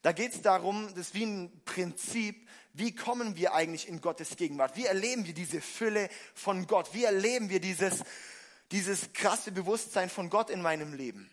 Da 0.01 0.13
geht 0.13 0.33
es 0.33 0.41
darum, 0.41 0.87
das 0.89 1.07
ist 1.07 1.13
wie 1.13 1.25
ein 1.25 1.61
Prinzip, 1.65 2.47
wie 2.73 2.95
kommen 2.95 3.35
wir 3.35 3.53
eigentlich 3.53 3.87
in 3.87 3.99
Gottes 3.99 4.37
Gegenwart? 4.37 4.77
Wie 4.77 4.85
erleben 4.85 5.25
wir 5.25 5.33
diese 5.33 5.59
Fülle 5.59 6.09
von 6.33 6.67
Gott? 6.67 6.93
Wie 6.93 7.03
erleben 7.03 7.49
wir 7.49 7.59
dieses, 7.59 8.03
dieses 8.71 9.11
krasse 9.11 9.51
Bewusstsein 9.51 10.09
von 10.09 10.29
Gott 10.29 10.49
in 10.49 10.61
meinem 10.61 10.93
Leben? 10.93 11.29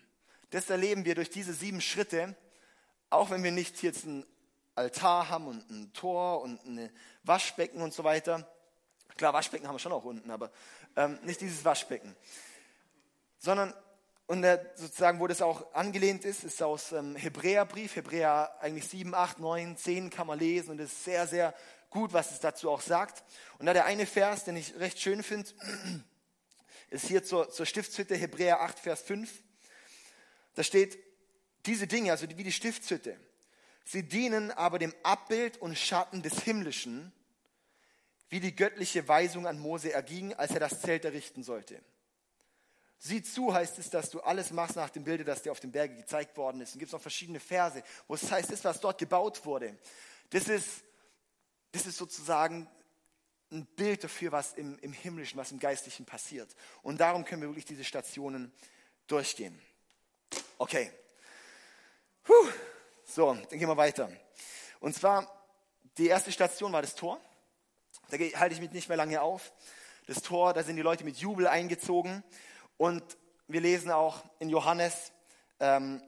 Das 0.49 0.69
erleben 0.69 1.05
wir 1.05 1.15
durch 1.15 1.29
diese 1.29 1.53
sieben 1.53 1.79
Schritte, 1.79 2.35
auch 3.09 3.29
wenn 3.29 3.43
wir 3.43 3.51
nicht 3.51 3.81
jetzt 3.83 4.05
ein 4.05 4.25
Altar 4.75 5.29
haben 5.29 5.47
und 5.47 5.69
ein 5.69 5.93
Tor 5.93 6.41
und 6.41 6.63
ein 6.65 6.89
Waschbecken 7.23 7.81
und 7.81 7.93
so 7.93 8.03
weiter. 8.03 8.47
Klar, 9.15 9.33
Waschbecken 9.33 9.67
haben 9.67 9.75
wir 9.75 9.79
schon 9.79 9.91
auch 9.91 10.03
unten, 10.03 10.29
aber 10.29 10.51
ähm, 10.95 11.17
nicht 11.23 11.41
dieses 11.41 11.65
Waschbecken. 11.65 12.15
Sondern 13.39 13.73
und 14.27 14.45
sozusagen, 14.75 15.21
wo 15.21 15.27
das 15.27 15.41
auch 15.41 15.73
angelehnt 15.73 16.25
ist, 16.25 16.43
ist 16.43 16.61
aus 16.61 16.91
ähm, 16.91 17.15
Hebräerbrief, 17.15 17.95
Hebräer 17.95 18.57
eigentlich 18.59 18.87
7, 18.89 19.15
8, 19.15 19.39
9, 19.39 19.77
10 19.77 20.09
kann 20.09 20.27
man 20.27 20.37
lesen 20.37 20.71
und 20.71 20.79
es 20.81 20.91
ist 20.91 21.05
sehr, 21.05 21.25
sehr 21.27 21.55
gut, 21.89 22.11
was 22.11 22.31
es 22.31 22.41
dazu 22.41 22.69
auch 22.69 22.81
sagt. 22.81 23.23
Und 23.57 23.67
da 23.67 23.73
der 23.73 23.85
eine 23.85 24.05
Vers, 24.05 24.43
den 24.43 24.57
ich 24.57 24.77
recht 24.79 24.99
schön 24.99 25.23
finde, 25.23 25.49
ist 26.89 27.07
hier 27.07 27.23
zur, 27.23 27.49
zur 27.49 27.65
Stiftshütte, 27.65 28.15
Hebräer 28.15 28.61
8, 28.61 28.77
Vers 28.77 29.01
5. 29.03 29.31
Da 30.55 30.63
steht, 30.63 30.99
diese 31.67 31.87
Dinge, 31.87 32.11
also 32.11 32.27
wie 32.29 32.43
die 32.43 32.51
Stiftshütte, 32.51 33.19
sie 33.85 34.03
dienen 34.03 34.51
aber 34.51 34.79
dem 34.79 34.93
Abbild 35.03 35.57
und 35.57 35.77
Schatten 35.77 36.23
des 36.23 36.39
Himmlischen, 36.39 37.11
wie 38.29 38.39
die 38.39 38.55
göttliche 38.55 39.07
Weisung 39.07 39.47
an 39.47 39.59
Mose 39.59 39.93
erging, 39.93 40.33
als 40.33 40.51
er 40.51 40.59
das 40.59 40.81
Zelt 40.81 41.05
errichten 41.05 41.43
sollte. 41.43 41.81
Sieh 42.99 43.21
zu, 43.21 43.53
heißt 43.53 43.77
es, 43.77 43.89
dass 43.89 44.09
du 44.09 44.21
alles 44.21 44.51
machst 44.51 44.75
nach 44.75 44.89
dem 44.89 45.03
Bilde, 45.03 45.23
das 45.23 45.43
dir 45.43 45.51
auf 45.51 45.59
dem 45.59 45.71
Berge 45.71 45.95
gezeigt 45.95 46.35
worden 46.35 46.61
ist. 46.61 46.73
Und 46.73 46.79
gibt 46.79 46.89
es 46.89 46.93
noch 46.93 47.01
verschiedene 47.01 47.39
Verse, 47.39 47.83
wo 48.07 48.15
es 48.15 48.29
heißt, 48.29 48.51
das, 48.51 48.63
was 48.63 48.79
dort 48.79 48.97
gebaut 48.97 49.45
wurde, 49.45 49.77
das 50.31 50.47
ist, 50.47 50.83
das 51.71 51.85
ist 51.85 51.97
sozusagen 51.97 52.67
ein 53.51 53.65
Bild 53.65 54.03
dafür, 54.03 54.31
was 54.31 54.53
im, 54.53 54.77
im 54.79 54.91
Himmlischen, 54.91 55.37
was 55.37 55.51
im 55.51 55.59
Geistlichen 55.59 56.05
passiert. 56.05 56.53
Und 56.81 56.99
darum 56.99 57.23
können 57.23 57.41
wir 57.41 57.49
wirklich 57.49 57.65
diese 57.65 57.83
Stationen 57.83 58.51
durchgehen. 59.05 59.57
Okay. 60.57 60.91
Puh. 62.27 62.49
So, 63.05 63.33
dann 63.33 63.57
gehen 63.57 63.69
wir 63.69 63.77
weiter. 63.77 64.11
Und 64.81 64.93
zwar, 64.93 65.33
die 65.97 66.07
erste 66.07 66.33
Station 66.33 66.73
war 66.73 66.81
das 66.81 66.93
Tor. 66.93 67.21
Da 68.09 68.17
halte 68.17 68.53
ich 68.53 68.59
mich 68.59 68.71
nicht 68.71 68.89
mehr 68.89 68.97
lange 68.97 69.21
auf. 69.21 69.53
Das 70.07 70.21
Tor, 70.21 70.53
da 70.53 70.61
sind 70.61 70.75
die 70.75 70.81
Leute 70.81 71.05
mit 71.05 71.17
Jubel 71.17 71.47
eingezogen. 71.47 72.23
Und 72.75 73.01
wir 73.47 73.61
lesen 73.61 73.91
auch 73.91 74.25
in 74.39 74.49
Johannes 74.49 75.13
ähm, 75.61 76.01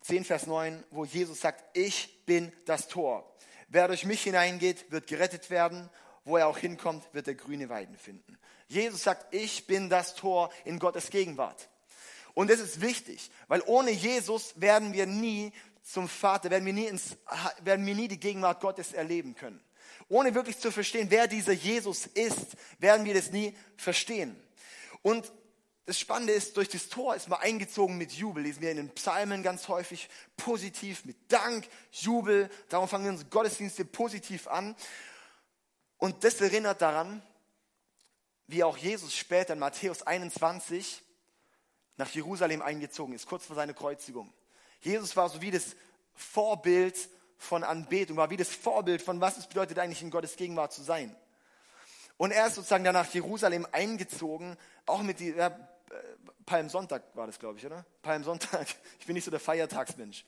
10, 0.00 0.24
Vers 0.24 0.48
9, 0.48 0.82
wo 0.90 1.04
Jesus 1.04 1.40
sagt, 1.40 1.76
ich 1.76 2.24
bin 2.26 2.52
das 2.66 2.88
Tor. 2.88 3.32
Wer 3.68 3.86
durch 3.86 4.04
mich 4.04 4.24
hineingeht, 4.24 4.90
wird 4.90 5.06
gerettet 5.06 5.48
werden. 5.48 5.88
Wo 6.24 6.38
er 6.38 6.48
auch 6.48 6.58
hinkommt, 6.58 7.04
wird 7.12 7.28
er 7.28 7.34
grüne 7.34 7.68
Weiden 7.68 7.96
finden. 7.96 8.36
Jesus 8.66 9.04
sagt, 9.04 9.32
ich 9.32 9.68
bin 9.68 9.88
das 9.88 10.16
Tor 10.16 10.50
in 10.64 10.80
Gottes 10.80 11.10
Gegenwart. 11.10 11.68
Und 12.34 12.50
das 12.50 12.60
ist 12.60 12.80
wichtig, 12.80 13.30
weil 13.48 13.62
ohne 13.66 13.90
Jesus 13.90 14.54
werden 14.60 14.92
wir 14.92 15.06
nie 15.06 15.52
zum 15.82 16.08
Vater, 16.08 16.50
werden 16.50 16.66
wir 16.66 16.72
nie, 16.72 16.86
ins, 16.86 17.16
werden 17.62 17.84
wir 17.84 17.94
nie 17.94 18.08
die 18.08 18.20
Gegenwart 18.20 18.60
Gottes 18.60 18.92
erleben 18.92 19.34
können. 19.34 19.60
Ohne 20.08 20.34
wirklich 20.34 20.58
zu 20.58 20.70
verstehen, 20.70 21.06
wer 21.10 21.28
dieser 21.28 21.52
Jesus 21.52 22.06
ist, 22.06 22.56
werden 22.78 23.04
wir 23.04 23.14
das 23.14 23.30
nie 23.30 23.56
verstehen. 23.76 24.36
Und 25.02 25.32
das 25.86 25.98
Spannende 25.98 26.32
ist, 26.32 26.56
durch 26.56 26.68
das 26.68 26.88
Tor 26.88 27.16
ist 27.16 27.28
man 27.28 27.40
eingezogen 27.40 27.98
mit 27.98 28.12
Jubel. 28.12 28.44
Lesen 28.44 28.62
wir 28.62 28.70
in 28.70 28.76
den 28.76 28.90
Psalmen 28.90 29.42
ganz 29.42 29.66
häufig 29.68 30.08
positiv, 30.36 31.04
mit 31.04 31.16
Dank, 31.32 31.66
Jubel. 31.90 32.48
Darum 32.68 32.88
fangen 32.88 33.04
wir 33.04 33.10
unsere 33.10 33.28
Gottesdienste 33.28 33.84
positiv 33.84 34.46
an. 34.46 34.76
Und 35.96 36.22
das 36.22 36.40
erinnert 36.40 36.80
daran, 36.82 37.22
wie 38.46 38.62
auch 38.62 38.76
Jesus 38.76 39.16
später 39.16 39.54
in 39.54 39.58
Matthäus 39.58 40.02
21 40.02 41.02
nach 42.00 42.10
Jerusalem 42.10 42.62
eingezogen 42.62 43.14
ist, 43.14 43.26
kurz 43.26 43.46
vor 43.46 43.56
seiner 43.56 43.74
Kreuzigung. 43.74 44.32
Jesus 44.80 45.14
war 45.14 45.28
so 45.28 45.40
wie 45.40 45.50
das 45.50 45.76
Vorbild 46.14 46.96
von 47.36 47.62
Anbetung, 47.62 48.16
war 48.16 48.30
wie 48.30 48.36
das 48.36 48.48
Vorbild 48.48 49.02
von 49.02 49.20
was 49.20 49.36
es 49.36 49.46
bedeutet 49.46 49.78
eigentlich 49.78 50.02
in 50.02 50.10
Gottes 50.10 50.36
Gegenwart 50.36 50.72
zu 50.72 50.82
sein. 50.82 51.14
Und 52.16 52.32
er 52.32 52.46
ist 52.46 52.56
sozusagen 52.56 52.84
dann 52.84 52.94
nach 52.94 53.12
Jerusalem 53.12 53.66
eingezogen, 53.70 54.56
auch 54.86 55.02
mit 55.02 55.20
die, 55.20 55.30
ja, 55.30 55.56
Palmsonntag 56.46 57.02
war 57.14 57.26
das, 57.26 57.38
glaube 57.38 57.58
ich, 57.58 57.66
oder? 57.66 57.84
Palmsonntag. 58.02 58.66
Ich 58.98 59.06
bin 59.06 59.14
nicht 59.14 59.24
so 59.24 59.30
der 59.30 59.40
Feiertagsmensch. 59.40 60.24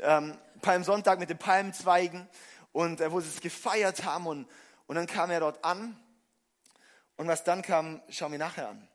Ähm, 0.00 0.36
Palmsonntag 0.62 1.18
mit 1.18 1.30
den 1.30 1.38
Palmzweigen 1.38 2.28
und 2.72 3.00
äh, 3.00 3.12
wo 3.12 3.20
sie 3.20 3.28
es 3.28 3.40
gefeiert 3.40 4.04
haben 4.04 4.26
und, 4.26 4.48
und 4.86 4.96
dann 4.96 5.06
kam 5.06 5.30
er 5.30 5.40
dort 5.40 5.64
an 5.64 5.96
und 7.16 7.28
was 7.28 7.44
dann 7.44 7.62
kam, 7.62 8.02
schauen 8.08 8.32
wir 8.32 8.38
nachher 8.38 8.70
an. 8.70 8.88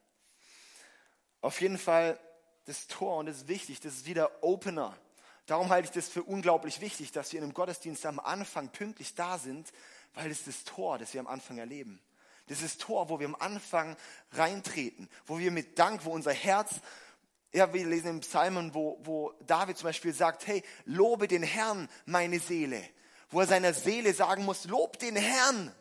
Auf 1.41 1.62
jeden 1.62 1.77
Fall 1.77 2.19
das 2.65 2.88
Tor 2.88 3.17
und 3.17 3.25
das 3.27 3.38
ist 3.38 3.48
wichtig, 3.48 3.79
das 3.79 3.96
ist 3.96 4.05
wieder 4.05 4.43
Opener. 4.43 4.96
Darum 5.46 5.69
halte 5.69 5.88
ich 5.88 5.91
das 5.91 6.10
für 6.10 6.22
unglaublich 6.24 6.81
wichtig, 6.81 7.12
dass 7.12 7.31
wir 7.31 7.39
in 7.39 7.43
einem 7.43 7.53
Gottesdienst 7.53 8.05
am 8.05 8.19
Anfang 8.19 8.69
pünktlich 8.69 9.15
da 9.15 9.39
sind, 9.39 9.72
weil 10.13 10.29
es 10.29 10.43
das 10.43 10.63
Tor, 10.63 11.00
das 11.00 11.13
wir 11.13 11.22
am 11.22 11.27
Anfang 11.27 11.58
erleben. 11.58 12.00
Dieses 12.50 12.77
Tor, 12.77 13.10
wo 13.10 13.19
wir 13.19 13.27
am 13.27 13.36
Anfang 13.36 13.96
reintreten, 14.34 15.10
wo 15.25 15.39
wir 15.39 15.51
mit 15.51 15.79
Dank, 15.79 16.05
wo 16.05 16.12
unser 16.12 16.34
Herz, 16.34 16.81
ja, 17.53 17.74
wir 17.74 17.86
lesen 17.86 18.10
im 18.10 18.19
Psalmen, 18.19 18.74
wo, 18.74 19.00
wo 19.03 19.34
David 19.48 19.77
zum 19.77 19.86
Beispiel 19.88 20.13
sagt, 20.13 20.46
hey, 20.46 20.63
lobe 20.86 21.27
den 21.27 21.43
Herrn, 21.43 21.89
meine 22.05 22.39
Seele. 22.39 22.84
Wo 23.31 23.39
er 23.39 23.48
seiner 23.48 23.74
Seele 23.74 24.13
sagen 24.13 24.46
muss, 24.46 24.65
lob 24.65 25.00
den 25.00 25.15
Herrn. 25.15 25.74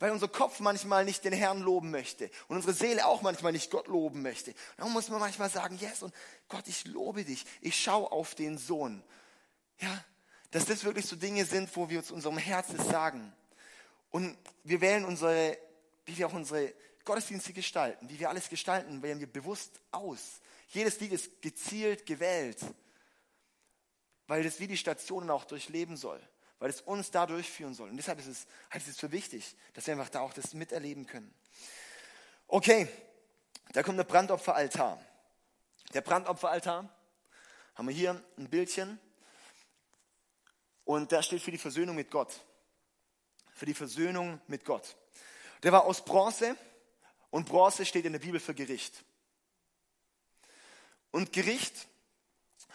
Weil 0.00 0.10
unser 0.10 0.26
Kopf 0.26 0.58
manchmal 0.58 1.04
nicht 1.04 1.24
den 1.24 1.32
Herrn 1.32 1.60
loben 1.60 1.92
möchte 1.92 2.30
und 2.48 2.56
unsere 2.56 2.74
Seele 2.74 3.06
auch 3.06 3.22
manchmal 3.22 3.52
nicht 3.52 3.70
Gott 3.70 3.86
loben 3.86 4.22
möchte. 4.22 4.52
Dann 4.76 4.90
muss 4.90 5.08
man 5.08 5.20
manchmal 5.20 5.50
sagen, 5.50 5.78
yes, 5.80 6.02
und 6.02 6.12
Gott, 6.48 6.66
ich 6.66 6.84
lobe 6.86 7.24
dich. 7.24 7.46
Ich 7.60 7.80
schaue 7.80 8.10
auf 8.10 8.34
den 8.34 8.58
Sohn. 8.58 9.04
Ja, 9.78 10.04
dass 10.50 10.64
das 10.64 10.82
wirklich 10.82 11.06
so 11.06 11.14
Dinge 11.14 11.44
sind, 11.44 11.74
wo 11.76 11.88
wir 11.88 11.98
uns 11.98 12.10
unserem 12.10 12.38
Herzen 12.38 12.82
sagen. 12.82 13.32
Und 14.10 14.36
wir 14.64 14.80
wählen 14.80 15.04
unsere 15.04 15.56
wie 16.10 16.18
wir 16.18 16.26
auch 16.26 16.32
unsere 16.32 16.74
Gottesdienste 17.04 17.52
gestalten, 17.52 18.08
wie 18.08 18.18
wir 18.18 18.28
alles 18.28 18.48
gestalten, 18.48 19.02
wählen 19.02 19.20
wir 19.20 19.26
bewusst 19.26 19.80
aus. 19.92 20.40
Jedes 20.68 21.00
Lied 21.00 21.12
ist 21.12 21.40
gezielt 21.40 22.04
gewählt, 22.04 22.58
weil 24.26 24.44
es 24.44 24.60
wie 24.60 24.66
die 24.66 24.76
Stationen 24.76 25.30
auch 25.30 25.44
durchleben 25.44 25.96
soll, 25.96 26.20
weil 26.60 26.70
es 26.70 26.82
uns 26.82 27.10
da 27.10 27.26
durchführen 27.26 27.74
soll. 27.74 27.88
Und 27.88 27.96
deshalb 27.96 28.20
ist 28.20 28.26
es, 28.26 28.46
halte 28.70 28.84
ich 28.84 28.94
es 28.94 29.00
für 29.00 29.10
wichtig, 29.10 29.56
dass 29.74 29.86
wir 29.86 29.94
einfach 29.94 30.10
da 30.10 30.20
auch 30.20 30.32
das 30.32 30.54
miterleben 30.54 31.06
können. 31.06 31.34
Okay, 32.46 32.86
da 33.72 33.82
kommt 33.82 33.98
der 33.98 34.04
Brandopferaltar. 34.04 35.04
Der 35.94 36.02
Brandopferaltar, 36.02 36.88
haben 37.74 37.88
wir 37.88 37.94
hier 37.94 38.22
ein 38.36 38.48
Bildchen, 38.48 39.00
und 40.84 41.12
der 41.12 41.22
steht 41.22 41.40
für 41.40 41.50
die 41.50 41.58
Versöhnung 41.58 41.96
mit 41.96 42.10
Gott. 42.10 42.44
Für 43.52 43.66
die 43.66 43.74
Versöhnung 43.74 44.40
mit 44.46 44.64
Gott. 44.64 44.96
Der 45.62 45.72
war 45.72 45.84
aus 45.84 46.04
Bronze 46.04 46.56
und 47.30 47.48
Bronze 47.48 47.86
steht 47.86 48.04
in 48.04 48.12
der 48.12 48.18
Bibel 48.18 48.40
für 48.40 48.54
Gericht. 48.54 49.04
Und 51.10 51.32
Gericht 51.32 51.88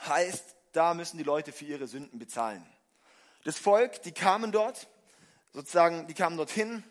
heißt, 0.08 0.56
da 0.72 0.94
müssen 0.94 1.18
die 1.18 1.24
Leute 1.24 1.52
für 1.52 1.66
ihre 1.66 1.88
Sünden 1.88 2.18
bezahlen. 2.18 2.66
Das 3.46 3.60
Volk, 3.60 4.02
die 4.02 4.12
kamen 4.12 4.52
dort, 4.52 4.88
sozusagen, 5.54 6.08
die 6.08 6.16
kamen 6.16 6.36
dorthin, 6.36 6.84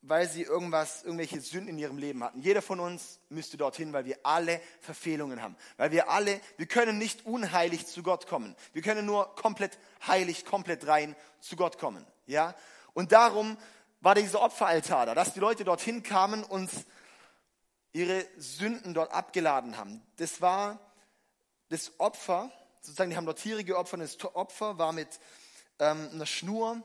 weil 0.00 0.26
sie 0.26 0.40
irgendwas, 0.40 1.02
irgendwelche 1.02 1.42
Sünden 1.42 1.68
in 1.68 1.78
ihrem 1.78 1.98
Leben 1.98 2.24
hatten. 2.24 2.40
Jeder 2.40 2.62
von 2.62 2.80
uns 2.80 3.20
müsste 3.28 3.58
dorthin, 3.58 3.92
weil 3.92 4.06
wir 4.06 4.16
alle 4.22 4.62
Verfehlungen 4.80 5.42
haben. 5.42 5.56
Weil 5.76 5.90
wir 5.92 6.08
alle, 6.08 6.40
wir 6.56 6.64
können 6.64 6.96
nicht 6.96 7.26
unheilig 7.26 7.86
zu 7.86 8.02
Gott 8.02 8.26
kommen. 8.26 8.56
Wir 8.72 8.80
können 8.80 9.04
nur 9.04 9.34
komplett 9.34 9.78
heilig, 10.06 10.46
komplett 10.46 10.86
rein 10.86 11.14
zu 11.40 11.54
Gott 11.54 11.78
kommen. 11.78 12.06
Ja? 12.26 12.54
Und 12.94 13.12
darum 13.12 13.58
war 14.00 14.14
dieser 14.14 14.40
Opferaltar 14.40 15.04
da, 15.04 15.14
dass 15.14 15.34
die 15.34 15.40
Leute 15.40 15.64
dorthin 15.64 16.02
kamen 16.02 16.44
und 16.44 16.70
ihre 17.92 18.24
Sünden 18.38 18.94
dort 18.94 19.12
abgeladen 19.12 19.76
haben. 19.76 20.00
Das 20.16 20.40
war 20.40 20.80
das 21.68 21.92
Opfer, 22.00 22.50
sozusagen, 22.80 23.10
die 23.10 23.18
haben 23.18 23.26
dort 23.26 23.38
Tiere 23.38 23.64
geopfert. 23.64 24.00
Das 24.00 24.22
Opfer 24.34 24.78
war 24.78 24.92
mit 24.92 25.20
ähm, 25.78 26.10
einer 26.12 26.26
Schnur 26.26 26.82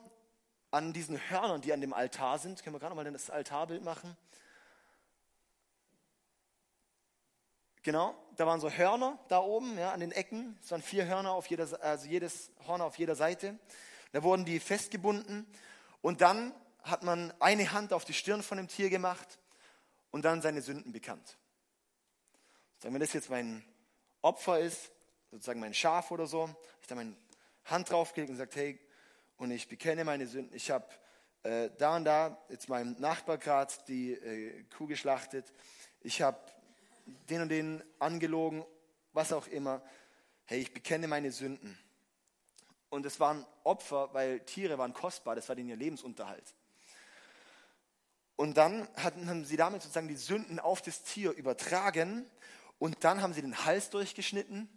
an 0.71 0.93
diesen 0.93 1.17
Hörnern, 1.29 1.61
die 1.61 1.73
an 1.73 1.81
dem 1.81 1.93
Altar 1.93 2.39
sind, 2.39 2.63
können 2.63 2.75
wir 2.75 2.79
gerade 2.79 2.95
mal 2.95 3.11
das 3.11 3.29
Altarbild 3.29 3.83
machen. 3.83 4.15
Genau, 7.81 8.13
da 8.35 8.45
waren 8.45 8.59
so 8.59 8.69
Hörner 8.69 9.17
da 9.29 9.39
oben, 9.39 9.77
ja, 9.77 9.91
an 9.91 10.01
den 10.01 10.11
Ecken. 10.11 10.57
Es 10.61 10.69
waren 10.71 10.81
vier 10.81 11.05
Hörner 11.05 11.31
auf 11.31 11.47
jeder, 11.47 11.81
also 11.81 12.07
jedes 12.07 12.51
Horn 12.67 12.81
auf 12.81 12.97
jeder 12.97 13.15
Seite. 13.15 13.57
Da 14.11 14.21
wurden 14.21 14.45
die 14.45 14.59
festgebunden 14.59 15.47
und 16.01 16.21
dann 16.21 16.53
hat 16.83 17.03
man 17.03 17.33
eine 17.39 17.71
Hand 17.71 17.93
auf 17.93 18.05
die 18.05 18.13
Stirn 18.13 18.43
von 18.43 18.57
dem 18.57 18.67
Tier 18.67 18.89
gemacht 18.89 19.39
und 20.11 20.25
dann 20.25 20.41
seine 20.41 20.61
Sünden 20.61 20.91
bekannt. 20.91 21.37
Sagen, 22.79 22.93
wenn 22.93 23.01
das 23.01 23.13
jetzt 23.13 23.29
mein 23.29 23.63
Opfer 24.21 24.59
ist, 24.59 24.91
sozusagen 25.31 25.59
mein 25.59 25.73
Schaf 25.73 26.11
oder 26.11 26.27
so, 26.27 26.49
ich 26.81 26.87
da 26.87 26.95
meine 26.95 27.15
Hand 27.65 27.89
draufgelegt 27.89 28.29
und 28.29 28.35
gesagt, 28.35 28.55
hey, 28.55 28.79
und 29.37 29.51
ich 29.51 29.67
bekenne 29.67 30.03
meine 30.03 30.27
Sünden. 30.27 30.55
Ich 30.55 30.69
habe 30.69 30.85
äh, 31.43 31.69
da 31.77 31.95
und 31.95 32.05
da 32.05 32.37
jetzt 32.49 32.67
meinem 32.67 32.99
Nachbar 32.99 33.37
gerade 33.37 33.73
die 33.87 34.13
äh, 34.13 34.63
Kuh 34.75 34.87
geschlachtet. 34.87 35.53
Ich 36.01 36.21
habe 36.21 36.39
den 37.05 37.41
und 37.41 37.49
den 37.49 37.83
angelogen, 37.99 38.65
was 39.13 39.31
auch 39.31 39.47
immer. 39.47 39.81
Hey, 40.45 40.59
ich 40.59 40.73
bekenne 40.73 41.07
meine 41.07 41.31
Sünden. 41.31 41.77
Und 42.89 43.05
es 43.05 43.19
waren 43.19 43.45
Opfer, 43.63 44.13
weil 44.13 44.39
Tiere 44.41 44.77
waren 44.77 44.93
kostbar, 44.93 45.35
das 45.35 45.47
war 45.47 45.55
denen 45.55 45.69
ihr 45.69 45.75
Lebensunterhalt. 45.75 46.55
Und 48.35 48.57
dann 48.57 48.87
haben 48.95 49.45
sie 49.45 49.57
damit 49.57 49.81
sozusagen 49.81 50.07
die 50.07 50.15
Sünden 50.15 50.59
auf 50.59 50.81
das 50.81 51.03
Tier 51.03 51.31
übertragen 51.31 52.25
und 52.79 53.03
dann 53.03 53.21
haben 53.21 53.33
sie 53.33 53.41
den 53.41 53.65
Hals 53.65 53.89
durchgeschnitten 53.89 54.69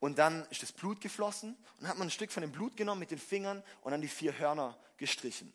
und 0.00 0.18
dann 0.18 0.46
ist 0.50 0.62
das 0.62 0.72
Blut 0.72 1.00
geflossen 1.00 1.54
und 1.54 1.82
dann 1.82 1.88
hat 1.88 1.98
man 1.98 2.08
ein 2.08 2.12
Stück 2.12 2.32
von 2.32 2.42
dem 2.42 2.52
Blut 2.52 2.76
genommen 2.76 3.00
mit 3.00 3.10
den 3.10 3.18
Fingern 3.18 3.62
und 3.82 3.92
dann 3.92 4.00
die 4.00 4.08
vier 4.08 4.38
Hörner 4.38 4.76
gestrichen. 4.96 5.52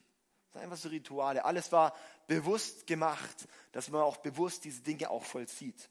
Das 0.52 0.54
sind 0.54 0.64
einfach 0.64 0.78
so 0.78 0.90
Rituale. 0.90 1.46
Alles 1.46 1.72
war 1.72 1.96
bewusst 2.28 2.88
gemacht, 2.88 3.48
dass 3.72 3.90
man 3.90 4.02
auch 4.02 4.18
bewusst 4.18 4.64
diese 4.64 4.82
Dinge 4.82 5.10
auch 5.10 5.24
vollzieht. 5.24 5.90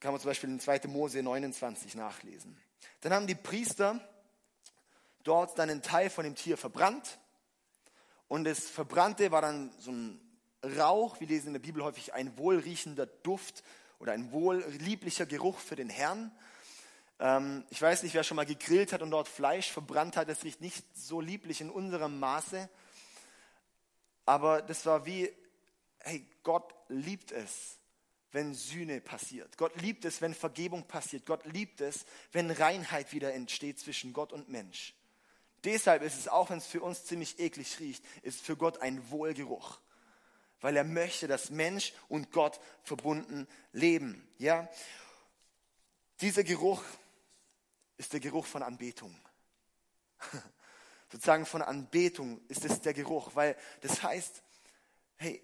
Kann 0.00 0.12
man 0.12 0.20
zum 0.20 0.30
Beispiel 0.30 0.50
in 0.50 0.60
2. 0.60 0.88
Mose 0.88 1.22
29 1.22 1.94
nachlesen. 1.94 2.60
Dann 3.00 3.12
haben 3.12 3.26
die 3.26 3.34
Priester 3.34 4.00
dort 5.22 5.58
dann 5.58 5.70
einen 5.70 5.82
Teil 5.82 6.10
von 6.10 6.24
dem 6.24 6.34
Tier 6.34 6.58
verbrannt. 6.58 7.18
Und 8.28 8.44
das 8.44 8.68
Verbrannte 8.68 9.30
war 9.30 9.42
dann 9.42 9.72
so 9.78 9.92
ein 9.92 10.20
Rauch, 10.78 11.20
wir 11.20 11.26
lesen 11.26 11.48
in 11.48 11.52
der 11.54 11.60
Bibel 11.60 11.82
häufig 11.82 12.14
ein 12.14 12.36
wohlriechender 12.38 13.06
Duft 13.06 13.62
oder 14.02 14.12
ein 14.12 14.32
wohllieblicher 14.32 15.26
Geruch 15.26 15.60
für 15.60 15.76
den 15.76 15.88
Herrn. 15.88 16.32
Ähm, 17.20 17.64
ich 17.70 17.80
weiß 17.80 18.02
nicht, 18.02 18.14
wer 18.14 18.24
schon 18.24 18.34
mal 18.34 18.44
gegrillt 18.44 18.92
hat 18.92 19.00
und 19.00 19.12
dort 19.12 19.28
Fleisch 19.28 19.70
verbrannt 19.70 20.16
hat, 20.16 20.28
das 20.28 20.42
riecht 20.42 20.60
nicht 20.60 20.84
so 20.92 21.20
lieblich 21.20 21.60
in 21.60 21.70
unserem 21.70 22.18
Maße. 22.18 22.68
Aber 24.26 24.60
das 24.60 24.84
war 24.86 25.06
wie, 25.06 25.32
hey, 26.00 26.26
Gott 26.42 26.74
liebt 26.88 27.30
es, 27.30 27.78
wenn 28.32 28.54
Sühne 28.54 29.00
passiert. 29.00 29.56
Gott 29.56 29.80
liebt 29.80 30.04
es, 30.04 30.20
wenn 30.20 30.34
Vergebung 30.34 30.88
passiert. 30.88 31.24
Gott 31.24 31.46
liebt 31.46 31.80
es, 31.80 32.04
wenn 32.32 32.50
Reinheit 32.50 33.12
wieder 33.12 33.32
entsteht 33.32 33.78
zwischen 33.78 34.12
Gott 34.12 34.32
und 34.32 34.48
Mensch. 34.48 34.94
Deshalb 35.62 36.02
ist 36.02 36.18
es, 36.18 36.26
auch 36.26 36.50
wenn 36.50 36.58
es 36.58 36.66
für 36.66 36.82
uns 36.82 37.04
ziemlich 37.04 37.38
eklig 37.38 37.78
riecht, 37.78 38.04
ist 38.22 38.40
für 38.40 38.56
Gott 38.56 38.82
ein 38.82 39.10
Wohlgeruch. 39.10 39.78
Weil 40.62 40.76
er 40.76 40.84
möchte, 40.84 41.28
dass 41.28 41.50
Mensch 41.50 41.92
und 42.08 42.32
Gott 42.32 42.58
verbunden 42.82 43.46
leben. 43.72 44.26
Ja? 44.38 44.68
Dieser 46.20 46.44
Geruch 46.44 46.82
ist 47.98 48.14
der 48.14 48.20
Geruch 48.20 48.46
von 48.46 48.62
Anbetung. 48.62 49.14
Sozusagen 51.12 51.44
von 51.44 51.60
Anbetung 51.60 52.40
ist 52.48 52.64
es 52.64 52.80
der 52.80 52.94
Geruch, 52.94 53.32
weil 53.34 53.56
das 53.82 54.02
heißt, 54.02 54.42
hey, 55.16 55.42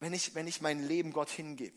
wenn 0.00 0.14
ich, 0.14 0.34
wenn 0.34 0.46
ich 0.46 0.62
mein 0.62 0.86
Leben 0.86 1.12
Gott 1.12 1.28
hingebe, 1.28 1.76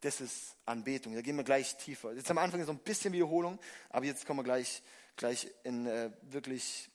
das 0.00 0.20
ist 0.20 0.56
Anbetung. 0.64 1.14
Da 1.14 1.22
gehen 1.22 1.36
wir 1.36 1.44
gleich 1.44 1.76
tiefer. 1.76 2.12
Jetzt 2.12 2.30
am 2.30 2.38
Anfang 2.38 2.64
so 2.64 2.72
ein 2.72 2.78
bisschen 2.78 3.12
Wiederholung, 3.12 3.58
aber 3.90 4.06
jetzt 4.06 4.24
kommen 4.24 4.38
wir 4.38 4.44
gleich, 4.44 4.82
gleich 5.16 5.48
in 5.64 5.86
äh, 5.86 6.10
wirklich 6.22 6.88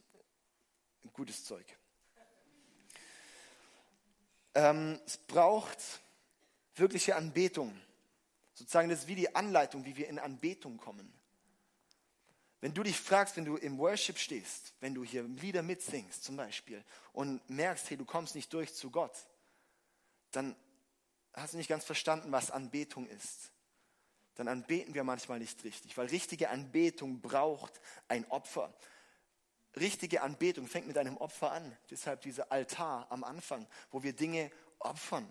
gutes 1.11 1.43
Zeug. 1.43 1.65
Ähm, 4.55 4.99
es 5.05 5.17
braucht 5.17 5.79
wirkliche 6.75 7.15
Anbetung. 7.15 7.79
Sozusagen, 8.53 8.89
das 8.89 8.99
ist 8.99 9.07
wie 9.07 9.15
die 9.15 9.35
Anleitung, 9.35 9.85
wie 9.85 9.97
wir 9.97 10.07
in 10.07 10.19
Anbetung 10.19 10.77
kommen. 10.77 11.11
Wenn 12.61 12.73
du 12.73 12.83
dich 12.83 12.97
fragst, 12.97 13.35
wenn 13.35 13.45
du 13.45 13.57
im 13.57 13.77
Worship 13.77 14.17
stehst, 14.17 14.73
wenn 14.79 14.93
du 14.95 15.03
hier 15.03 15.23
Lieder 15.23 15.63
mitsingst 15.63 16.23
zum 16.23 16.37
Beispiel 16.37 16.81
und 17.11 17.47
merkst, 17.49 17.89
hey, 17.89 17.97
du 17.97 18.05
kommst 18.05 18.35
nicht 18.35 18.53
durch 18.53 18.73
zu 18.73 18.89
Gott, 18.89 19.11
dann 20.31 20.55
hast 21.33 21.53
du 21.53 21.57
nicht 21.57 21.67
ganz 21.67 21.83
verstanden, 21.83 22.31
was 22.31 22.51
Anbetung 22.51 23.07
ist. 23.07 23.51
Dann 24.35 24.47
anbeten 24.47 24.93
wir 24.93 25.03
manchmal 25.03 25.39
nicht 25.39 25.63
richtig, 25.63 25.97
weil 25.97 26.07
richtige 26.07 26.49
Anbetung 26.49 27.19
braucht 27.19 27.81
ein 28.07 28.25
Opfer. 28.31 28.73
Richtige 29.75 30.21
Anbetung 30.21 30.67
fängt 30.67 30.87
mit 30.87 30.97
einem 30.97 31.17
Opfer 31.17 31.51
an. 31.51 31.77
Deshalb 31.89 32.21
dieser 32.21 32.51
Altar 32.51 33.07
am 33.09 33.23
Anfang, 33.23 33.67
wo 33.91 34.03
wir 34.03 34.13
Dinge 34.13 34.51
opfern. 34.79 35.29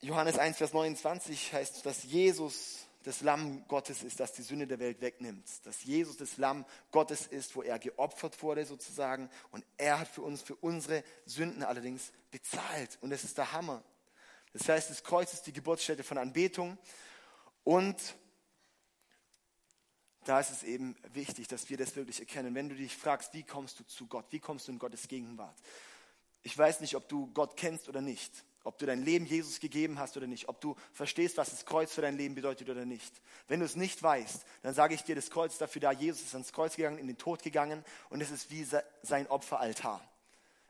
Johannes 0.00 0.38
1, 0.38 0.58
Vers 0.58 0.72
29 0.72 1.52
heißt, 1.52 1.84
dass 1.84 2.04
Jesus 2.04 2.86
das 3.02 3.20
Lamm 3.20 3.66
Gottes 3.68 4.02
ist, 4.02 4.18
das 4.18 4.32
die 4.32 4.42
Sünde 4.42 4.66
der 4.66 4.80
Welt 4.80 5.00
wegnimmt. 5.00 5.46
Dass 5.64 5.84
Jesus 5.84 6.16
das 6.16 6.38
Lamm 6.38 6.64
Gottes 6.90 7.26
ist, 7.26 7.54
wo 7.54 7.62
er 7.62 7.78
geopfert 7.78 8.42
wurde 8.42 8.66
sozusagen. 8.66 9.30
Und 9.52 9.64
er 9.76 10.00
hat 10.00 10.08
für 10.08 10.22
uns, 10.22 10.42
für 10.42 10.56
unsere 10.56 11.04
Sünden 11.24 11.62
allerdings 11.62 12.12
bezahlt. 12.30 12.98
Und 13.02 13.10
das 13.10 13.22
ist 13.22 13.38
der 13.38 13.52
Hammer. 13.52 13.82
Das 14.52 14.68
heißt, 14.68 14.90
das 14.90 15.04
Kreuz 15.04 15.32
ist 15.32 15.46
die 15.46 15.52
Geburtsstätte 15.52 16.02
von 16.02 16.18
Anbetung. 16.18 16.78
Und 17.62 17.96
da 20.28 20.40
ist 20.40 20.50
es 20.50 20.62
eben 20.62 20.96
wichtig, 21.12 21.48
dass 21.48 21.68
wir 21.70 21.76
das 21.76 21.96
wirklich 21.96 22.20
erkennen. 22.20 22.54
Wenn 22.54 22.68
du 22.68 22.74
dich 22.74 22.96
fragst, 22.96 23.32
wie 23.34 23.42
kommst 23.42 23.80
du 23.80 23.84
zu 23.84 24.06
Gott? 24.06 24.26
Wie 24.30 24.40
kommst 24.40 24.68
du 24.68 24.72
in 24.72 24.78
Gottes 24.78 25.08
Gegenwart? 25.08 25.56
Ich 26.42 26.56
weiß 26.56 26.80
nicht, 26.80 26.96
ob 26.96 27.08
du 27.08 27.28
Gott 27.32 27.56
kennst 27.56 27.88
oder 27.88 28.00
nicht 28.00 28.44
ob 28.66 28.78
du 28.78 28.86
dein 28.86 29.04
Leben 29.04 29.26
Jesus 29.26 29.60
gegeben 29.60 30.00
hast 30.00 30.16
oder 30.16 30.26
nicht, 30.26 30.48
ob 30.48 30.60
du 30.60 30.74
verstehst, 30.92 31.36
was 31.36 31.50
das 31.50 31.64
Kreuz 31.64 31.92
für 31.92 32.02
dein 32.02 32.16
Leben 32.16 32.34
bedeutet 32.34 32.68
oder 32.68 32.84
nicht. 32.84 33.22
Wenn 33.46 33.60
du 33.60 33.66
es 33.66 33.76
nicht 33.76 34.02
weißt, 34.02 34.44
dann 34.62 34.74
sage 34.74 34.94
ich 34.94 35.04
dir, 35.04 35.14
das 35.14 35.30
Kreuz 35.30 35.56
dafür 35.56 35.80
da. 35.80 35.92
Jesus 35.92 36.22
ist 36.22 36.34
ans 36.34 36.52
Kreuz 36.52 36.74
gegangen, 36.74 36.98
in 36.98 37.06
den 37.06 37.16
Tod 37.16 37.44
gegangen 37.44 37.84
und 38.10 38.20
es 38.20 38.32
ist 38.32 38.50
wie 38.50 38.66
sein 39.02 39.28
Opferaltar. 39.28 40.02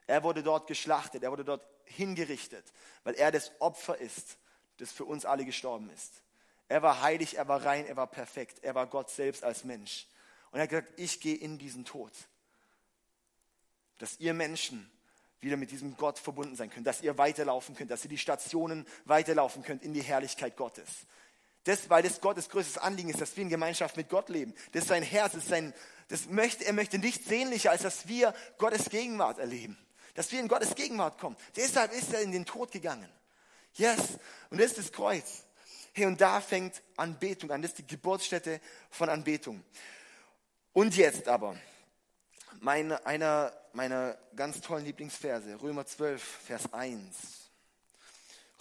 Er 0.06 0.22
wurde 0.22 0.42
dort 0.42 0.66
geschlachtet, 0.66 1.22
er 1.22 1.30
wurde 1.30 1.44
dort 1.44 1.66
hingerichtet, 1.84 2.70
weil 3.02 3.14
er 3.14 3.32
das 3.32 3.50
Opfer 3.60 3.96
ist, 3.96 4.36
das 4.76 4.92
für 4.92 5.06
uns 5.06 5.24
alle 5.24 5.46
gestorben 5.46 5.88
ist. 5.88 6.22
Er 6.68 6.82
war 6.82 7.02
heilig, 7.02 7.36
er 7.36 7.48
war 7.48 7.64
rein, 7.64 7.86
er 7.86 7.96
war 7.96 8.08
perfekt, 8.08 8.58
er 8.62 8.74
war 8.74 8.86
Gott 8.86 9.10
selbst 9.10 9.44
als 9.44 9.64
Mensch. 9.64 10.06
Und 10.50 10.58
er 10.58 10.62
hat 10.64 10.70
gesagt, 10.70 10.92
ich 10.96 11.20
gehe 11.20 11.36
in 11.36 11.58
diesen 11.58 11.84
Tod, 11.84 12.12
dass 13.98 14.18
ihr 14.18 14.34
Menschen 14.34 14.90
wieder 15.40 15.56
mit 15.56 15.70
diesem 15.70 15.96
Gott 15.96 16.18
verbunden 16.18 16.56
sein 16.56 16.70
könnt, 16.70 16.86
dass 16.86 17.02
ihr 17.02 17.18
weiterlaufen 17.18 17.76
könnt, 17.76 17.90
dass 17.90 18.04
ihr 18.04 18.10
die 18.10 18.18
Stationen 18.18 18.86
weiterlaufen 19.04 19.62
könnt 19.62 19.82
in 19.82 19.94
die 19.94 20.02
Herrlichkeit 20.02 20.56
Gottes. 20.56 20.88
Das, 21.64 21.90
weil 21.90 22.02
das 22.02 22.20
Gottes 22.20 22.48
größtes 22.48 22.78
Anliegen 22.78 23.10
ist, 23.10 23.20
dass 23.20 23.36
wir 23.36 23.42
in 23.42 23.48
Gemeinschaft 23.48 23.96
mit 23.96 24.08
Gott 24.08 24.28
leben. 24.28 24.54
Das 24.72 24.82
ist 24.82 24.88
sein 24.88 25.02
Herz, 25.02 25.32
das 25.32 25.42
ist 25.42 25.48
sein, 25.48 25.74
das 26.08 26.26
möchte, 26.26 26.64
er 26.64 26.72
möchte 26.72 26.98
nichts 26.98 27.26
sehnlicher, 27.26 27.72
als 27.72 27.82
dass 27.82 28.08
wir 28.08 28.34
Gottes 28.58 28.88
Gegenwart 28.88 29.38
erleben. 29.38 29.76
Dass 30.14 30.32
wir 30.32 30.40
in 30.40 30.48
Gottes 30.48 30.74
Gegenwart 30.74 31.18
kommen. 31.18 31.36
Deshalb 31.56 31.92
ist 31.92 32.12
er 32.14 32.22
in 32.22 32.32
den 32.32 32.44
Tod 32.44 32.70
gegangen. 32.70 33.08
Yes. 33.74 34.18
Und 34.50 34.60
das 34.60 34.68
ist 34.68 34.78
das 34.78 34.92
Kreuz. 34.92 35.45
Hey, 35.96 36.04
und 36.04 36.20
da 36.20 36.42
fängt 36.42 36.82
Anbetung 36.98 37.50
an. 37.50 37.62
Das 37.62 37.70
ist 37.70 37.78
die 37.78 37.86
Geburtsstätte 37.86 38.60
von 38.90 39.08
Anbetung. 39.08 39.64
Und 40.74 40.94
jetzt 40.94 41.26
aber, 41.26 41.56
meine, 42.60 43.06
einer 43.06 43.50
meiner 43.72 44.18
ganz 44.36 44.60
tollen 44.60 44.84
Lieblingsverse, 44.84 45.58
Römer 45.62 45.86
12, 45.86 46.22
Vers 46.22 46.70
1. 46.74 47.16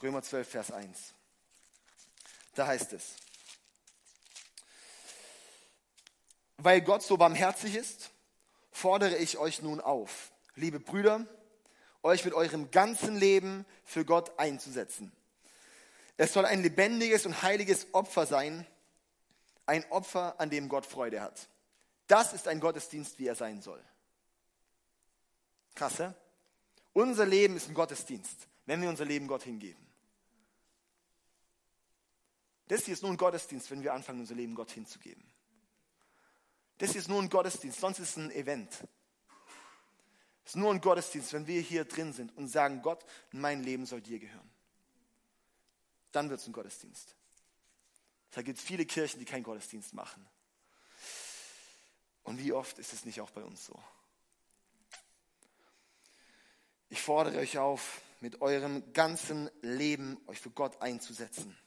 Römer 0.01 0.23
12, 0.23 0.47
Vers 0.47 0.71
1. 0.71 1.13
Da 2.53 2.67
heißt 2.67 2.93
es, 2.93 3.17
weil 6.55 6.79
Gott 6.79 7.03
so 7.03 7.17
barmherzig 7.17 7.75
ist, 7.75 8.11
fordere 8.71 9.17
ich 9.17 9.37
euch 9.39 9.61
nun 9.61 9.81
auf, 9.81 10.31
liebe 10.55 10.79
Brüder, 10.79 11.27
euch 12.01 12.23
mit 12.23 12.33
eurem 12.33 12.71
ganzen 12.71 13.17
Leben 13.17 13.65
für 13.83 14.05
Gott 14.05 14.39
einzusetzen. 14.39 15.11
Es 16.17 16.33
soll 16.33 16.45
ein 16.45 16.61
lebendiges 16.61 17.25
und 17.25 17.41
heiliges 17.41 17.93
Opfer 17.93 18.25
sein, 18.25 18.65
ein 19.65 19.83
Opfer, 19.91 20.39
an 20.39 20.49
dem 20.49 20.69
Gott 20.69 20.85
Freude 20.85 21.21
hat. 21.21 21.49
Das 22.07 22.33
ist 22.33 22.47
ein 22.47 22.59
Gottesdienst, 22.59 23.19
wie 23.19 23.27
er 23.27 23.35
sein 23.35 23.61
soll. 23.61 23.83
Krasse. 25.73 26.15
Unser 26.93 27.25
Leben 27.25 27.57
ist 27.57 27.67
ein 27.67 27.73
Gottesdienst, 27.73 28.47
wenn 28.65 28.81
wir 28.81 28.89
unser 28.89 29.05
Leben 29.05 29.27
Gott 29.27 29.43
hingeben. 29.43 29.85
Das 32.67 32.85
hier 32.85 32.93
ist 32.93 33.03
nur 33.03 33.11
ein 33.11 33.17
Gottesdienst, 33.17 33.69
wenn 33.69 33.83
wir 33.83 33.93
anfangen, 33.93 34.21
unser 34.21 34.35
Leben 34.35 34.55
Gott 34.55 34.71
hinzugeben. 34.71 35.23
Das 36.77 36.95
ist 36.95 37.07
nur 37.07 37.21
ein 37.21 37.29
Gottesdienst, 37.29 37.79
sonst 37.79 37.99
ist 37.99 38.11
es 38.11 38.17
ein 38.17 38.31
Event. 38.31 38.71
Es 40.43 40.51
ist 40.51 40.55
nur 40.55 40.71
ein 40.71 40.81
Gottesdienst, 40.81 41.33
wenn 41.33 41.47
wir 41.47 41.61
hier 41.61 41.85
drin 41.85 42.13
sind 42.13 42.35
und 42.37 42.47
sagen, 42.47 42.81
Gott, 42.81 43.03
mein 43.31 43.63
Leben 43.63 43.85
soll 43.85 44.01
dir 44.01 44.19
gehören. 44.19 44.49
Dann 46.15 46.29
wird 46.29 46.39
es 46.39 46.47
ein 46.47 46.53
Gottesdienst. 46.53 47.13
Da 48.31 48.41
gibt 48.41 48.57
es 48.57 48.63
viele 48.63 48.85
Kirchen, 48.85 49.19
die 49.19 49.25
keinen 49.25 49.43
Gottesdienst 49.43 49.93
machen. 49.93 50.25
Und 52.23 52.39
wie 52.39 52.53
oft 52.53 52.79
ist 52.79 52.93
es 52.93 53.03
nicht 53.03 53.19
auch 53.19 53.31
bei 53.31 53.43
uns 53.43 53.65
so? 53.65 53.77
Ich 56.87 57.01
fordere 57.01 57.39
euch 57.39 57.57
auf, 57.57 58.01
mit 58.21 58.41
eurem 58.41 58.93
ganzen 58.93 59.49
Leben 59.61 60.17
euch 60.27 60.39
für 60.39 60.51
Gott 60.51 60.81
einzusetzen. 60.81 61.57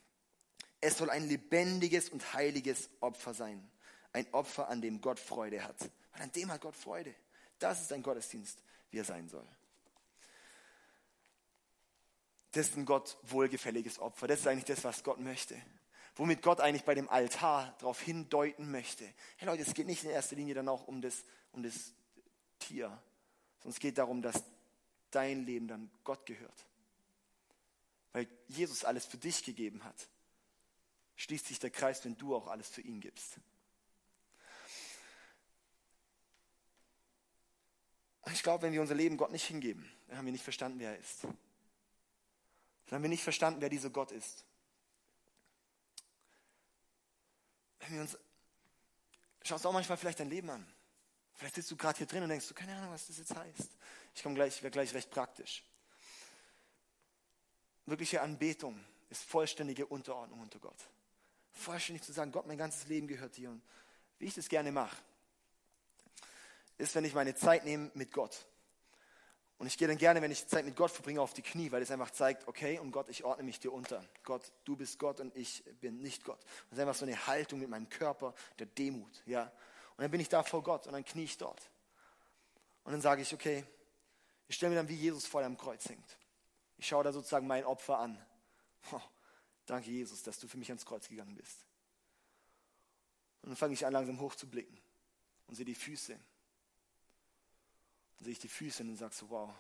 Es 0.81 0.97
soll 0.97 1.11
ein 1.11 1.29
lebendiges 1.29 2.09
und 2.09 2.33
heiliges 2.33 2.89
Opfer 3.01 3.35
sein. 3.35 3.71
Ein 4.15 4.33
Opfer, 4.33 4.71
an 4.71 4.81
dem 4.81 5.03
Gott 5.03 5.21
Freude 5.21 5.63
hat. 5.63 5.79
Und 6.15 6.23
an 6.23 6.33
dem 6.33 6.51
hat 6.51 6.63
Gott 6.63 6.75
Freude. 6.75 7.15
Das 7.59 7.83
ist 7.83 7.93
ein 7.93 8.03
Gottesdienst, 8.03 8.63
wie 8.91 8.99
er 8.99 9.05
sein 9.05 9.29
soll. 9.29 9.47
Das 12.53 12.69
ist 12.69 12.77
ein 12.77 12.87
Gott 12.87 13.19
wohlgefälliges 13.23 13.99
Opfer. 13.99 14.27
Das 14.27 14.41
ist 14.41 14.47
eigentlich 14.47 14.65
das, 14.65 14.85
was 14.85 15.05
Gott 15.05 15.21
möchte. 15.21 15.61
Womit 16.17 16.43
Gott 16.43 16.61
eigentlich 16.61 16.85
bei 16.85 16.95
dem 16.95 17.09
Altar 17.09 17.77
darauf 17.79 18.01
hindeuten 18.01 18.71
möchte. 18.71 19.05
Hey 19.37 19.47
Leute, 19.47 19.63
es 19.63 19.75
geht 19.75 19.87
nicht 19.87 20.05
in 20.05 20.11
erster 20.11 20.37
Linie 20.37 20.55
dann 20.55 20.69
auch 20.69 20.89
um 20.89 21.01
das, 21.01 21.25
um 21.53 21.63
das 21.63 21.93
Tier, 22.59 22.89
sondern 23.59 23.73
es 23.73 23.79
geht 23.79 23.99
darum, 23.99 24.23
dass 24.23 24.43
dein 25.11 25.45
Leben 25.45 25.69
dann 25.69 25.91
Gott 26.05 26.27
gehört. 26.27 26.67
Weil 28.13 28.27
Jesus 28.49 28.85
alles 28.85 29.07
für 29.07 29.19
dich 29.19 29.45
gegeben 29.45 29.85
hat. 29.85 30.09
Schließt 31.17 31.47
sich 31.47 31.59
der 31.59 31.71
Kreis, 31.71 32.05
wenn 32.05 32.17
du 32.17 32.35
auch 32.35 32.47
alles 32.47 32.69
für 32.69 32.81
ihn 32.81 33.01
gibst. 33.01 33.39
Ich 38.33 38.43
glaube, 38.43 38.63
wenn 38.63 38.73
wir 38.73 38.81
unser 38.81 38.95
Leben 38.95 39.17
Gott 39.17 39.33
nicht 39.33 39.47
hingeben, 39.47 39.91
dann 40.07 40.19
haben 40.19 40.25
wir 40.27 40.33
nicht 40.33 40.45
verstanden, 40.45 40.79
wer 40.79 40.91
er 40.91 40.99
ist. 40.99 41.27
Dann 42.89 42.97
haben 42.97 43.03
wir 43.03 43.11
nicht 43.11 43.23
verstanden, 43.23 43.61
wer 43.61 43.69
dieser 43.69 43.91
Gott 43.91 44.13
ist. 44.13 44.45
Wenn 47.81 47.95
wir 47.95 48.01
uns, 48.01 48.17
schaust 49.43 49.67
auch 49.67 49.73
manchmal 49.73 49.99
vielleicht 49.99 50.21
dein 50.21 50.31
Leben 50.31 50.51
an. 50.51 50.67
Vielleicht 51.35 51.55
sitzt 51.55 51.71
du 51.71 51.77
gerade 51.77 51.99
hier 51.99 52.07
drin 52.07 52.23
und 52.23 52.31
denkst, 52.31 52.49
du 52.49 52.55
keine 52.55 52.75
Ahnung, 52.77 52.91
was 52.91 53.07
das 53.07 53.19
jetzt 53.19 53.35
heißt. 53.35 53.77
Ich 54.15 54.23
komme 54.23 54.35
gleich, 54.35 54.57
ich 54.57 54.63
werde 54.63 54.73
gleich 54.73 54.93
recht 54.95 55.11
praktisch. 55.11 55.63
Wirkliche 57.87 58.23
Anbetung 58.23 58.83
ist 59.11 59.23
vollständige 59.23 59.87
Unterordnung 59.87 60.41
unter 60.41 60.59
Gott. 60.59 60.77
Vollständig 61.53 62.03
zu 62.03 62.13
sagen, 62.13 62.33
Gott, 62.33 62.47
mein 62.47 62.59
ganzes 62.59 62.89
Leben 62.89 63.07
gehört 63.07 63.37
dir. 63.37 63.51
Und 63.51 63.63
wie 64.19 64.27
ich 64.27 64.35
das 64.35 64.49
gerne 64.49 64.73
mache, 64.73 64.97
ist, 66.77 66.95
wenn 66.95 67.05
ich 67.05 67.15
meine 67.15 67.35
Zeit 67.35 67.65
nehme 67.65 67.91
mit 67.95 68.13
Gott. 68.13 68.47
Und 69.59 69.67
ich 69.67 69.77
gehe 69.77 69.89
dann 69.89 69.99
gerne, 69.99 70.23
wenn 70.23 70.31
ich 70.31 70.47
Zeit 70.47 70.65
mit 70.65 70.77
Gott 70.77 70.93
verbringe, 70.93 71.21
auf 71.21 71.35
die 71.35 71.43
Knie, 71.43 71.73
weil 71.73 71.83
es 71.83 71.91
einfach 71.91 72.13
zeigt, 72.13 72.47
okay, 72.47 72.79
und 72.79 72.93
Gott, 72.93 73.09
ich 73.09 73.25
ordne 73.25 73.43
mich 73.43 73.59
dir 73.59 73.73
unter. 73.73 74.05
Gott, 74.23 74.53
du 74.65 74.77
bist 74.77 75.01
Gott 75.01 75.19
und 75.19 75.35
ich 75.37 75.65
bin 75.81 76.01
nicht 76.01 76.25
Gott. 76.25 76.39
Und 76.39 76.73
es 76.73 76.79
ist 76.79 76.81
einfach 76.81 76.95
so 76.95 77.05
eine 77.05 77.27
Haltung 77.27 77.59
mit 77.59 77.69
meinem 77.69 77.89
Körper 77.89 78.35
der 78.61 78.67
Demut, 78.67 79.23
ja. 79.27 79.43
Und 79.97 80.03
dann 80.03 80.13
bin 80.13 80.21
ich 80.21 80.29
da 80.29 80.45
vor 80.45 80.63
Gott 80.63 80.87
und 80.87 80.93
dann 80.93 81.05
knie 81.05 81.25
ich 81.25 81.37
dort. 81.39 81.61
Und 82.85 82.93
dann 82.93 83.01
sage 83.01 83.21
ich, 83.21 83.35
okay, 83.35 83.65
ich 84.47 84.55
stelle 84.55 84.71
mir 84.71 84.77
dann 84.77 84.89
wie 84.89 84.95
Jesus 84.95 85.27
vor 85.27 85.43
am 85.43 85.59
Kreuz 85.59 85.89
hängt. 85.89 86.17
Ich 86.77 86.87
schaue 86.87 87.03
da 87.03 87.13
sozusagen 87.13 87.49
mein 87.49 87.65
Opfer 87.65 87.99
an. 87.99 88.17
Oh, 88.93 89.01
danke 89.67 89.91
Jesus, 89.91 90.23
dass 90.23 90.39
du 90.39 90.47
für 90.47 90.57
mich 90.57 90.69
ans 90.69 90.87
Kreuz 90.87 91.09
gegangen 91.09 91.35
bist. 91.35 91.67
Und 93.43 93.51
dann 93.51 93.57
fange 93.57 93.75
ich 93.75 93.85
an, 93.85 93.93
langsam 93.93 94.21
hochzublicken 94.21 94.79
und 95.49 95.57
sehe 95.57 95.65
die 95.65 95.75
Füße 95.75 96.19
dann 98.19 98.25
sehe 98.25 98.33
ich 98.33 98.39
die 98.39 98.49
Füße 98.49 98.83
und 98.83 98.97
sage 98.97 99.15
so, 99.15 99.31
wow. 99.31 99.55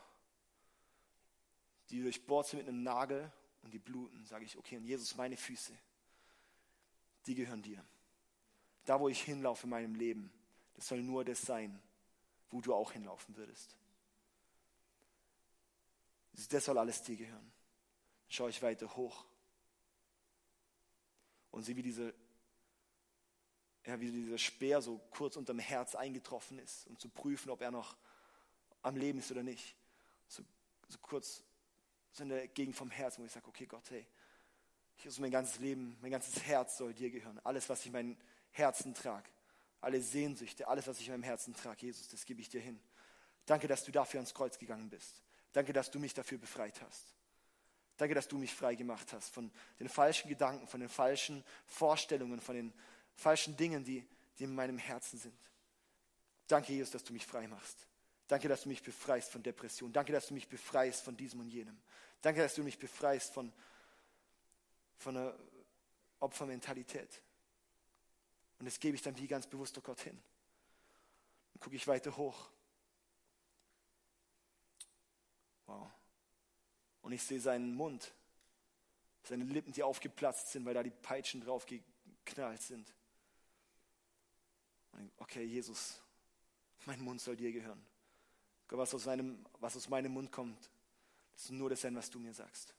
Die 1.90 2.02
durchbohrt 2.02 2.48
sind 2.48 2.58
mit 2.58 2.68
einem 2.68 2.82
Nagel 2.82 3.32
und 3.62 3.72
die 3.72 3.78
bluten. 3.78 4.24
Sage 4.26 4.44
ich, 4.44 4.56
okay, 4.58 4.76
und 4.76 4.84
Jesus, 4.84 5.14
meine 5.16 5.36
Füße, 5.36 5.72
die 7.26 7.34
gehören 7.34 7.62
dir. 7.62 7.82
Da, 8.84 8.98
wo 9.00 9.08
ich 9.08 9.22
hinlaufe 9.22 9.64
in 9.64 9.70
meinem 9.70 9.94
Leben, 9.94 10.32
das 10.74 10.88
soll 10.88 11.02
nur 11.02 11.24
das 11.24 11.40
sein, 11.42 11.80
wo 12.50 12.60
du 12.60 12.74
auch 12.74 12.92
hinlaufen 12.92 13.36
würdest. 13.36 13.76
Das 16.50 16.64
soll 16.64 16.78
alles 16.78 17.02
dir 17.02 17.16
gehören. 17.16 17.52
Dann 18.22 18.30
schaue 18.30 18.50
ich 18.50 18.62
weiter 18.62 18.94
hoch 18.96 19.24
und 21.50 21.62
sehe, 21.62 21.76
wie 21.76 21.82
diese 21.82 22.14
ja, 23.86 23.98
wie 24.00 24.10
dieser 24.10 24.36
Speer 24.36 24.82
so 24.82 25.00
kurz 25.10 25.36
unterm 25.36 25.58
Herz 25.58 25.94
eingetroffen 25.94 26.58
ist, 26.58 26.86
um 26.88 26.98
zu 26.98 27.08
prüfen, 27.08 27.48
ob 27.48 27.62
er 27.62 27.70
noch 27.70 27.96
am 28.82 28.96
Leben 28.96 29.18
ist 29.18 29.30
oder 29.30 29.42
nicht. 29.42 29.74
So, 30.28 30.42
so 30.88 30.98
kurz 30.98 31.42
so 32.12 32.22
in 32.22 32.30
der 32.30 32.48
Gegend 32.48 32.76
vom 32.76 32.90
Herzen, 32.90 33.22
wo 33.22 33.26
ich 33.26 33.32
sage, 33.32 33.46
okay 33.46 33.66
Gott, 33.66 33.90
hey, 33.90 34.06
muss 35.04 35.18
mein 35.18 35.30
ganzes 35.30 35.58
Leben, 35.60 35.96
mein 36.00 36.10
ganzes 36.10 36.42
Herz 36.42 36.76
soll 36.76 36.92
dir 36.92 37.10
gehören. 37.10 37.40
Alles, 37.44 37.68
was 37.68 37.80
ich 37.80 37.86
in 37.86 37.92
meinem 37.92 38.16
Herzen 38.50 38.94
trage, 38.94 39.28
alle 39.80 40.00
Sehnsüchte, 40.00 40.66
alles, 40.66 40.86
was 40.86 40.98
ich 41.00 41.06
in 41.06 41.12
meinem 41.14 41.22
Herzen 41.22 41.54
trage, 41.54 41.86
Jesus, 41.86 42.08
das 42.08 42.24
gebe 42.24 42.40
ich 42.40 42.48
dir 42.48 42.60
hin. 42.60 42.80
Danke, 43.46 43.68
dass 43.68 43.84
du 43.84 43.92
dafür 43.92 44.18
ans 44.18 44.34
Kreuz 44.34 44.58
gegangen 44.58 44.90
bist. 44.90 45.22
Danke, 45.52 45.72
dass 45.72 45.90
du 45.90 45.98
mich 45.98 46.14
dafür 46.14 46.38
befreit 46.38 46.80
hast. 46.82 47.14
Danke, 47.96 48.14
dass 48.14 48.28
du 48.28 48.38
mich 48.38 48.54
frei 48.54 48.74
gemacht 48.74 49.12
hast 49.12 49.30
von 49.30 49.50
den 49.80 49.88
falschen 49.88 50.28
Gedanken, 50.28 50.66
von 50.66 50.80
den 50.80 50.88
falschen 50.88 51.44
Vorstellungen, 51.66 52.40
von 52.40 52.54
den 52.54 52.72
falschen 53.16 53.56
Dingen, 53.56 53.84
die, 53.84 54.06
die 54.38 54.44
in 54.44 54.54
meinem 54.54 54.78
Herzen 54.78 55.18
sind. 55.18 55.38
Danke, 56.46 56.72
Jesus, 56.72 56.90
dass 56.90 57.04
du 57.04 57.12
mich 57.12 57.26
frei 57.26 57.48
machst. 57.48 57.86
Danke, 58.28 58.46
dass 58.46 58.62
du 58.62 58.68
mich 58.68 58.82
befreist 58.82 59.32
von 59.32 59.42
Depression. 59.42 59.90
Danke, 59.90 60.12
dass 60.12 60.26
du 60.26 60.34
mich 60.34 60.48
befreist 60.48 61.02
von 61.02 61.16
diesem 61.16 61.40
und 61.40 61.48
jenem. 61.48 61.80
Danke, 62.20 62.42
dass 62.42 62.54
du 62.54 62.62
mich 62.62 62.78
befreist 62.78 63.32
von, 63.32 63.50
von 64.98 65.16
einer 65.16 65.34
Opfermentalität. 66.20 67.22
Und 68.58 68.66
das 68.66 68.78
gebe 68.78 68.96
ich 68.96 69.02
dann 69.02 69.16
wie 69.16 69.26
ganz 69.26 69.46
bewusst 69.46 69.82
Gott 69.82 70.00
hin. 70.00 70.20
Dann 71.52 71.60
gucke 71.60 71.76
ich 71.76 71.86
weiter 71.86 72.14
hoch. 72.18 72.50
Wow. 75.66 75.90
Und 77.00 77.12
ich 77.12 77.22
sehe 77.22 77.40
seinen 77.40 77.74
Mund, 77.74 78.12
seine 79.22 79.44
Lippen, 79.44 79.72
die 79.72 79.82
aufgeplatzt 79.82 80.52
sind, 80.52 80.66
weil 80.66 80.74
da 80.74 80.82
die 80.82 80.90
Peitschen 80.90 81.40
drauf 81.40 81.64
geknallt 81.64 82.60
sind. 82.60 82.92
Okay, 85.16 85.44
Jesus, 85.44 86.02
mein 86.84 87.00
Mund 87.00 87.22
soll 87.22 87.36
dir 87.36 87.52
gehören. 87.52 87.87
Was 88.70 88.94
aus, 88.94 89.04
seinem, 89.04 89.44
was 89.60 89.76
aus 89.76 89.88
meinem 89.88 90.12
Mund 90.12 90.30
kommt, 90.30 90.70
das 91.32 91.44
ist 91.44 91.50
nur 91.50 91.70
das 91.70 91.80
sein, 91.80 91.96
was 91.96 92.10
du 92.10 92.18
mir 92.18 92.34
sagst. 92.34 92.74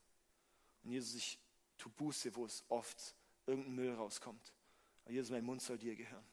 Und 0.84 0.92
Jesus, 0.92 1.16
ich 1.16 1.40
tu 1.78 1.90
Buße, 1.90 2.36
wo 2.36 2.46
es 2.46 2.64
oft 2.70 3.16
irgendein 3.46 3.76
Müll 3.76 3.94
rauskommt. 3.94 4.54
Aber 5.04 5.14
Jesus, 5.14 5.32
mein 5.32 5.44
Mund 5.44 5.62
soll 5.62 5.78
dir 5.78 5.96
gehören. 5.96 6.26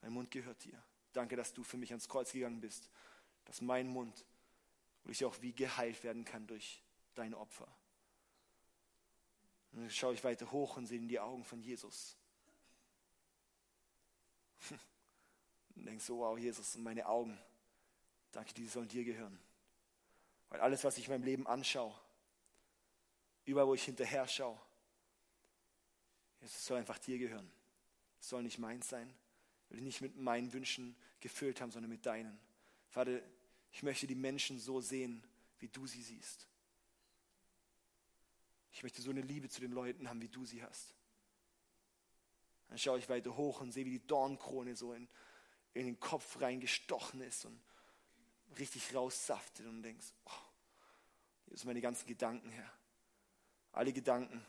Mein 0.00 0.12
Mund 0.12 0.30
gehört 0.30 0.64
dir. 0.64 0.82
Danke, 1.12 1.36
dass 1.36 1.52
du 1.52 1.62
für 1.62 1.76
mich 1.76 1.90
ans 1.90 2.08
Kreuz 2.08 2.32
gegangen 2.32 2.60
bist. 2.60 2.90
Dass 3.44 3.60
mein 3.60 3.86
Mund, 3.88 4.24
ich 5.04 5.24
auch 5.24 5.40
wie 5.40 5.52
geheilt 5.52 6.02
werden 6.02 6.24
kann 6.24 6.46
durch 6.46 6.82
dein 7.14 7.34
Opfer. 7.34 7.68
Und 9.72 9.82
dann 9.82 9.90
schaue 9.90 10.14
ich 10.14 10.24
weiter 10.24 10.50
hoch 10.50 10.76
und 10.76 10.86
sehe 10.86 10.98
in 10.98 11.08
die 11.08 11.20
Augen 11.20 11.44
von 11.44 11.60
Jesus. 11.62 12.16
Und 15.76 15.86
denkst 15.86 16.04
so, 16.04 16.18
wow, 16.18 16.36
Jesus, 16.36 16.76
und 16.76 16.82
meine 16.82 17.06
Augen 17.06 17.38
Danke, 18.32 18.54
die 18.54 18.66
sollen 18.66 18.88
dir 18.88 19.04
gehören. 19.04 19.38
Weil 20.48 20.60
alles, 20.60 20.84
was 20.84 20.98
ich 20.98 21.06
in 21.06 21.12
meinem 21.12 21.24
Leben 21.24 21.46
anschaue, 21.46 21.94
überall, 23.44 23.66
wo 23.66 23.74
ich 23.74 23.84
hinterher 23.84 24.26
schaue, 24.26 24.60
es 26.40 26.66
soll 26.66 26.78
einfach 26.78 26.98
dir 26.98 27.18
gehören. 27.18 27.50
Es 28.20 28.28
soll 28.28 28.42
nicht 28.42 28.58
meins 28.58 28.88
sein, 28.88 29.12
weil 29.68 29.78
ich 29.78 29.84
nicht 29.84 30.00
mit 30.00 30.16
meinen 30.16 30.52
Wünschen 30.52 30.96
gefüllt 31.20 31.60
haben, 31.60 31.70
sondern 31.70 31.90
mit 31.90 32.06
deinen. 32.06 32.38
Vater, 32.88 33.20
ich 33.72 33.82
möchte 33.82 34.06
die 34.06 34.14
Menschen 34.14 34.58
so 34.58 34.80
sehen, 34.80 35.22
wie 35.58 35.68
du 35.68 35.86
sie 35.86 36.02
siehst. 36.02 36.46
Ich 38.72 38.82
möchte 38.82 39.02
so 39.02 39.10
eine 39.10 39.20
Liebe 39.20 39.48
zu 39.48 39.60
den 39.60 39.72
Leuten 39.72 40.08
haben, 40.08 40.22
wie 40.22 40.28
du 40.28 40.44
sie 40.44 40.62
hast. 40.62 40.94
Dann 42.68 42.78
schaue 42.78 42.98
ich 42.98 43.08
weiter 43.08 43.36
hoch 43.36 43.60
und 43.60 43.72
sehe, 43.72 43.84
wie 43.84 43.98
die 43.98 44.06
Dornkrone 44.06 44.76
so 44.76 44.92
in, 44.92 45.08
in 45.74 45.86
den 45.86 46.00
Kopf 46.00 46.40
reingestochen 46.40 47.20
ist 47.20 47.44
und 47.44 47.60
richtig 48.58 48.94
raussaftet 48.94 49.66
und 49.66 49.82
denkst, 49.82 50.08
oh, 50.24 50.30
hier 51.46 51.56
sind 51.56 51.66
meine 51.66 51.80
ganzen 51.80 52.06
Gedanken 52.06 52.50
her. 52.50 52.70
Alle 53.72 53.92
Gedanken, 53.92 54.44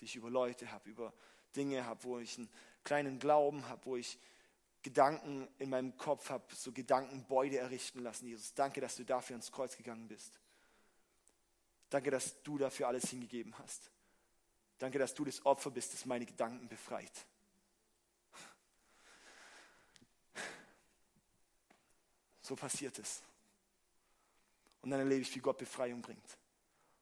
die 0.00 0.04
ich 0.04 0.16
über 0.16 0.30
Leute 0.30 0.70
habe, 0.70 0.88
über 0.88 1.12
Dinge 1.54 1.84
habe, 1.84 2.02
wo 2.04 2.18
ich 2.18 2.38
einen 2.38 2.48
kleinen 2.84 3.18
Glauben 3.18 3.66
habe, 3.68 3.84
wo 3.86 3.96
ich 3.96 4.18
Gedanken 4.82 5.48
in 5.58 5.70
meinem 5.70 5.96
Kopf 5.96 6.30
habe, 6.30 6.54
so 6.54 6.72
Gedankenbeude 6.72 7.58
errichten 7.58 8.00
lassen. 8.00 8.26
Jesus, 8.26 8.54
danke, 8.54 8.80
dass 8.80 8.96
du 8.96 9.04
dafür 9.04 9.34
ans 9.34 9.50
Kreuz 9.50 9.76
gegangen 9.76 10.08
bist. 10.08 10.38
Danke, 11.90 12.10
dass 12.10 12.42
du 12.42 12.58
dafür 12.58 12.88
alles 12.88 13.08
hingegeben 13.10 13.56
hast. 13.58 13.90
Danke, 14.78 14.98
dass 14.98 15.14
du 15.14 15.24
das 15.24 15.44
Opfer 15.44 15.70
bist, 15.70 15.92
das 15.92 16.04
meine 16.04 16.26
Gedanken 16.26 16.68
befreit. 16.68 17.26
So 22.40 22.54
passiert 22.56 22.98
es. 22.98 23.22
Und 24.82 24.90
dann 24.90 25.00
erlebe 25.00 25.22
ich, 25.22 25.34
wie 25.34 25.40
Gott 25.40 25.58
Befreiung 25.58 26.02
bringt. 26.02 26.38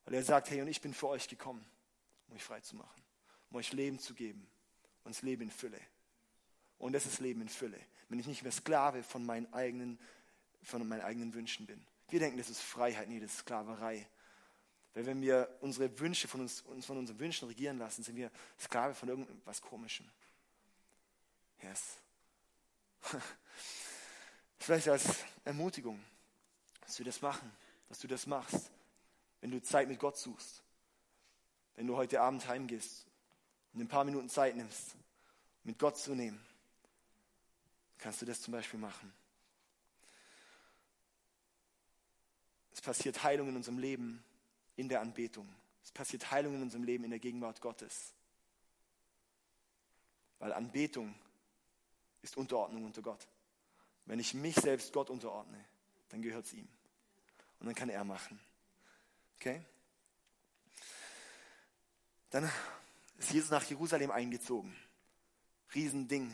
Weil 0.04 0.14
er 0.14 0.22
sagt, 0.22 0.50
hey, 0.50 0.62
und 0.62 0.68
ich 0.68 0.80
bin 0.80 0.94
für 0.94 1.08
euch 1.08 1.28
gekommen, 1.28 1.64
um 2.28 2.36
euch 2.36 2.44
frei 2.44 2.60
zu 2.60 2.76
machen, 2.76 3.02
um 3.50 3.56
euch 3.56 3.72
Leben 3.72 3.98
zu 3.98 4.14
geben. 4.14 4.46
Und 5.04 5.14
das 5.14 5.22
Leben 5.22 5.42
in 5.42 5.50
Fülle. 5.50 5.80
Und 6.78 6.92
das 6.92 7.06
ist 7.06 7.20
Leben 7.20 7.40
in 7.42 7.48
Fülle. 7.48 7.78
Wenn 8.08 8.18
ich 8.18 8.26
nicht 8.26 8.42
mehr 8.42 8.52
Sklave 8.52 9.02
von 9.02 9.24
meinen 9.24 9.52
eigenen, 9.52 9.98
von 10.62 10.86
meinen 10.86 11.02
eigenen 11.02 11.34
Wünschen 11.34 11.66
bin. 11.66 11.84
Wir 12.08 12.20
denken, 12.20 12.38
das 12.38 12.50
ist 12.50 12.60
Freiheit. 12.60 13.08
Nee, 13.08 13.20
das 13.20 13.32
ist 13.32 13.38
Sklaverei. 13.38 14.08
Weil 14.94 15.06
wenn 15.06 15.20
wir 15.20 15.58
unsere 15.60 15.98
Wünsche 15.98 16.28
von 16.28 16.40
uns, 16.40 16.62
uns 16.62 16.86
von 16.86 16.96
unseren 16.96 17.18
Wünschen 17.18 17.48
regieren 17.48 17.78
lassen, 17.78 18.02
sind 18.02 18.16
wir 18.16 18.30
Sklave 18.58 18.94
von 18.94 19.08
irgendwas 19.08 19.60
Komischem. 19.60 20.06
Yes. 21.62 21.96
Vielleicht 24.58 24.88
als 24.88 25.24
Ermutigung, 25.44 26.02
dass 26.80 26.98
wir 26.98 27.06
das 27.06 27.20
machen, 27.20 27.52
dass 27.88 27.98
du 27.98 28.08
das 28.08 28.26
machst, 28.26 28.70
wenn 29.40 29.50
du 29.50 29.62
Zeit 29.62 29.88
mit 29.88 29.98
Gott 29.98 30.16
suchst, 30.16 30.62
wenn 31.76 31.86
du 31.86 31.96
heute 31.96 32.20
Abend 32.20 32.46
heimgehst 32.48 33.06
und 33.72 33.80
ein 33.80 33.88
paar 33.88 34.04
Minuten 34.04 34.28
Zeit 34.28 34.56
nimmst, 34.56 34.96
mit 35.62 35.78
Gott 35.78 35.98
zu 35.98 36.14
nehmen, 36.14 36.44
kannst 37.98 38.22
du 38.22 38.26
das 38.26 38.40
zum 38.40 38.52
Beispiel 38.52 38.80
machen. 38.80 39.12
Es 42.72 42.80
passiert 42.80 43.22
Heilung 43.22 43.48
in 43.48 43.56
unserem 43.56 43.78
Leben 43.78 44.22
in 44.76 44.88
der 44.88 45.00
Anbetung. 45.00 45.48
Es 45.82 45.90
passiert 45.92 46.30
Heilung 46.30 46.54
in 46.54 46.62
unserem 46.62 46.84
Leben 46.84 47.04
in 47.04 47.10
der 47.10 47.18
Gegenwart 47.18 47.60
Gottes. 47.60 48.12
Weil 50.38 50.52
Anbetung 50.52 51.14
ist 52.22 52.36
Unterordnung 52.36 52.84
unter 52.84 53.02
Gott. 53.02 53.26
Wenn 54.04 54.18
ich 54.18 54.34
mich 54.34 54.54
selbst 54.56 54.92
Gott 54.92 55.10
unterordne, 55.10 55.64
dann 56.10 56.22
gehört 56.22 56.44
es 56.44 56.52
ihm. 56.52 56.68
Und 57.66 57.70
dann 57.70 57.88
kann 57.88 57.88
er 57.88 58.04
machen. 58.04 58.38
Okay? 59.40 59.60
Dann 62.30 62.48
ist 63.18 63.32
Jesus 63.32 63.50
nach 63.50 63.64
Jerusalem 63.64 64.12
eingezogen. 64.12 64.76
Riesending. 65.74 66.32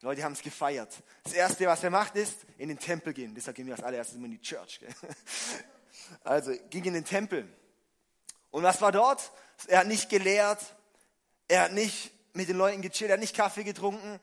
Die 0.00 0.06
Leute 0.06 0.24
haben 0.24 0.32
es 0.32 0.40
gefeiert. 0.40 1.02
Das 1.22 1.34
Erste, 1.34 1.66
was 1.66 1.84
er 1.84 1.90
macht, 1.90 2.16
ist 2.16 2.46
in 2.56 2.70
den 2.70 2.78
Tempel 2.78 3.12
gehen. 3.12 3.34
Deshalb 3.34 3.56
gehen 3.56 3.66
wir 3.66 3.74
als 3.74 3.82
allererstes 3.82 4.16
immer 4.16 4.24
in 4.24 4.30
die 4.30 4.40
Church. 4.40 4.80
Gell? 4.80 4.88
Also 6.24 6.52
ging 6.70 6.84
in 6.84 6.94
den 6.94 7.04
Tempel. 7.04 7.46
Und 8.50 8.62
was 8.62 8.80
war 8.80 8.92
dort? 8.92 9.32
Er 9.66 9.80
hat 9.80 9.86
nicht 9.86 10.08
gelehrt. 10.08 10.64
Er 11.46 11.64
hat 11.64 11.72
nicht 11.72 12.10
mit 12.32 12.48
den 12.48 12.56
Leuten 12.56 12.80
gechillt. 12.80 13.10
Er 13.10 13.14
hat 13.14 13.20
nicht 13.20 13.36
Kaffee 13.36 13.64
getrunken. 13.64 14.18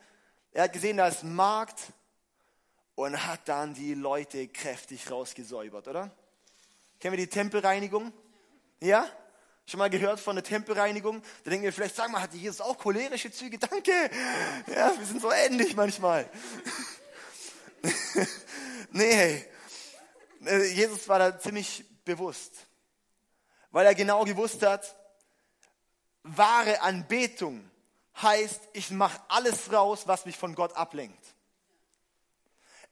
Er 0.54 0.64
hat 0.64 0.74
gesehen, 0.74 0.98
da 0.98 1.08
ist 1.08 1.24
Markt 1.24 1.80
und 2.96 3.26
hat 3.26 3.48
dann 3.48 3.74
die 3.74 3.94
Leute 3.94 4.48
kräftig 4.48 5.10
rausgesäubert, 5.10 5.88
oder? 5.88 6.12
Kennen 7.00 7.18
wir 7.18 7.26
die 7.26 7.30
Tempelreinigung? 7.30 8.14
Ja? 8.80 9.10
Schon 9.66 9.80
mal 9.80 9.90
gehört 9.90 10.20
von 10.20 10.36
der 10.36 10.44
Tempelreinigung? 10.44 11.22
Da 11.44 11.50
denken 11.50 11.66
wir 11.66 11.74
vielleicht, 11.74 11.96
sag 11.96 12.12
mal, 12.12 12.22
hatte 12.22 12.38
Jesus 12.38 12.62
auch 12.62 12.78
cholerische 12.78 13.32
Züge? 13.32 13.58
Danke. 13.58 13.92
Ja, 14.68 14.98
wir 14.98 15.06
sind 15.06 15.22
so 15.22 15.32
ähnlich 15.32 15.76
manchmal. 15.76 16.30
nee, 18.92 19.46
äh, 20.46 20.66
Jesus 20.74 21.08
war 21.08 21.20
da 21.20 21.40
ziemlich 21.40 21.86
bewusst, 22.06 22.54
weil 23.72 23.86
er 23.86 23.96
genau 23.96 24.24
gewusst 24.26 24.62
hat, 24.64 24.96
wahre 26.24 26.82
Anbetung 26.82 27.70
heißt, 28.22 28.62
ich 28.74 28.92
mache 28.92 29.20
alles 29.28 29.72
raus, 29.72 30.04
was 30.06 30.26
mich 30.26 30.38
von 30.38 30.56
Gott 30.56 30.74
ablenkt. 30.76 31.33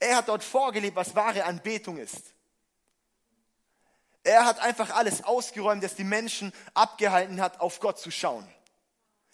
Er 0.02 0.18
hat 0.18 0.30
dort 0.30 0.44
vorgelebt, 0.44 0.96
was 0.96 1.16
wahre 1.16 1.46
Anbetung 1.46 1.98
ist. 1.98 2.34
Er 4.24 4.46
hat 4.46 4.60
einfach 4.60 4.96
alles 4.96 5.24
ausgeräumt, 5.24 5.84
das 5.84 5.94
die 5.94 6.04
Menschen 6.04 6.52
abgehalten 6.74 7.40
hat, 7.40 7.60
auf 7.62 7.80
Gott 7.80 8.00
zu 8.00 8.10
schauen. 8.10 8.48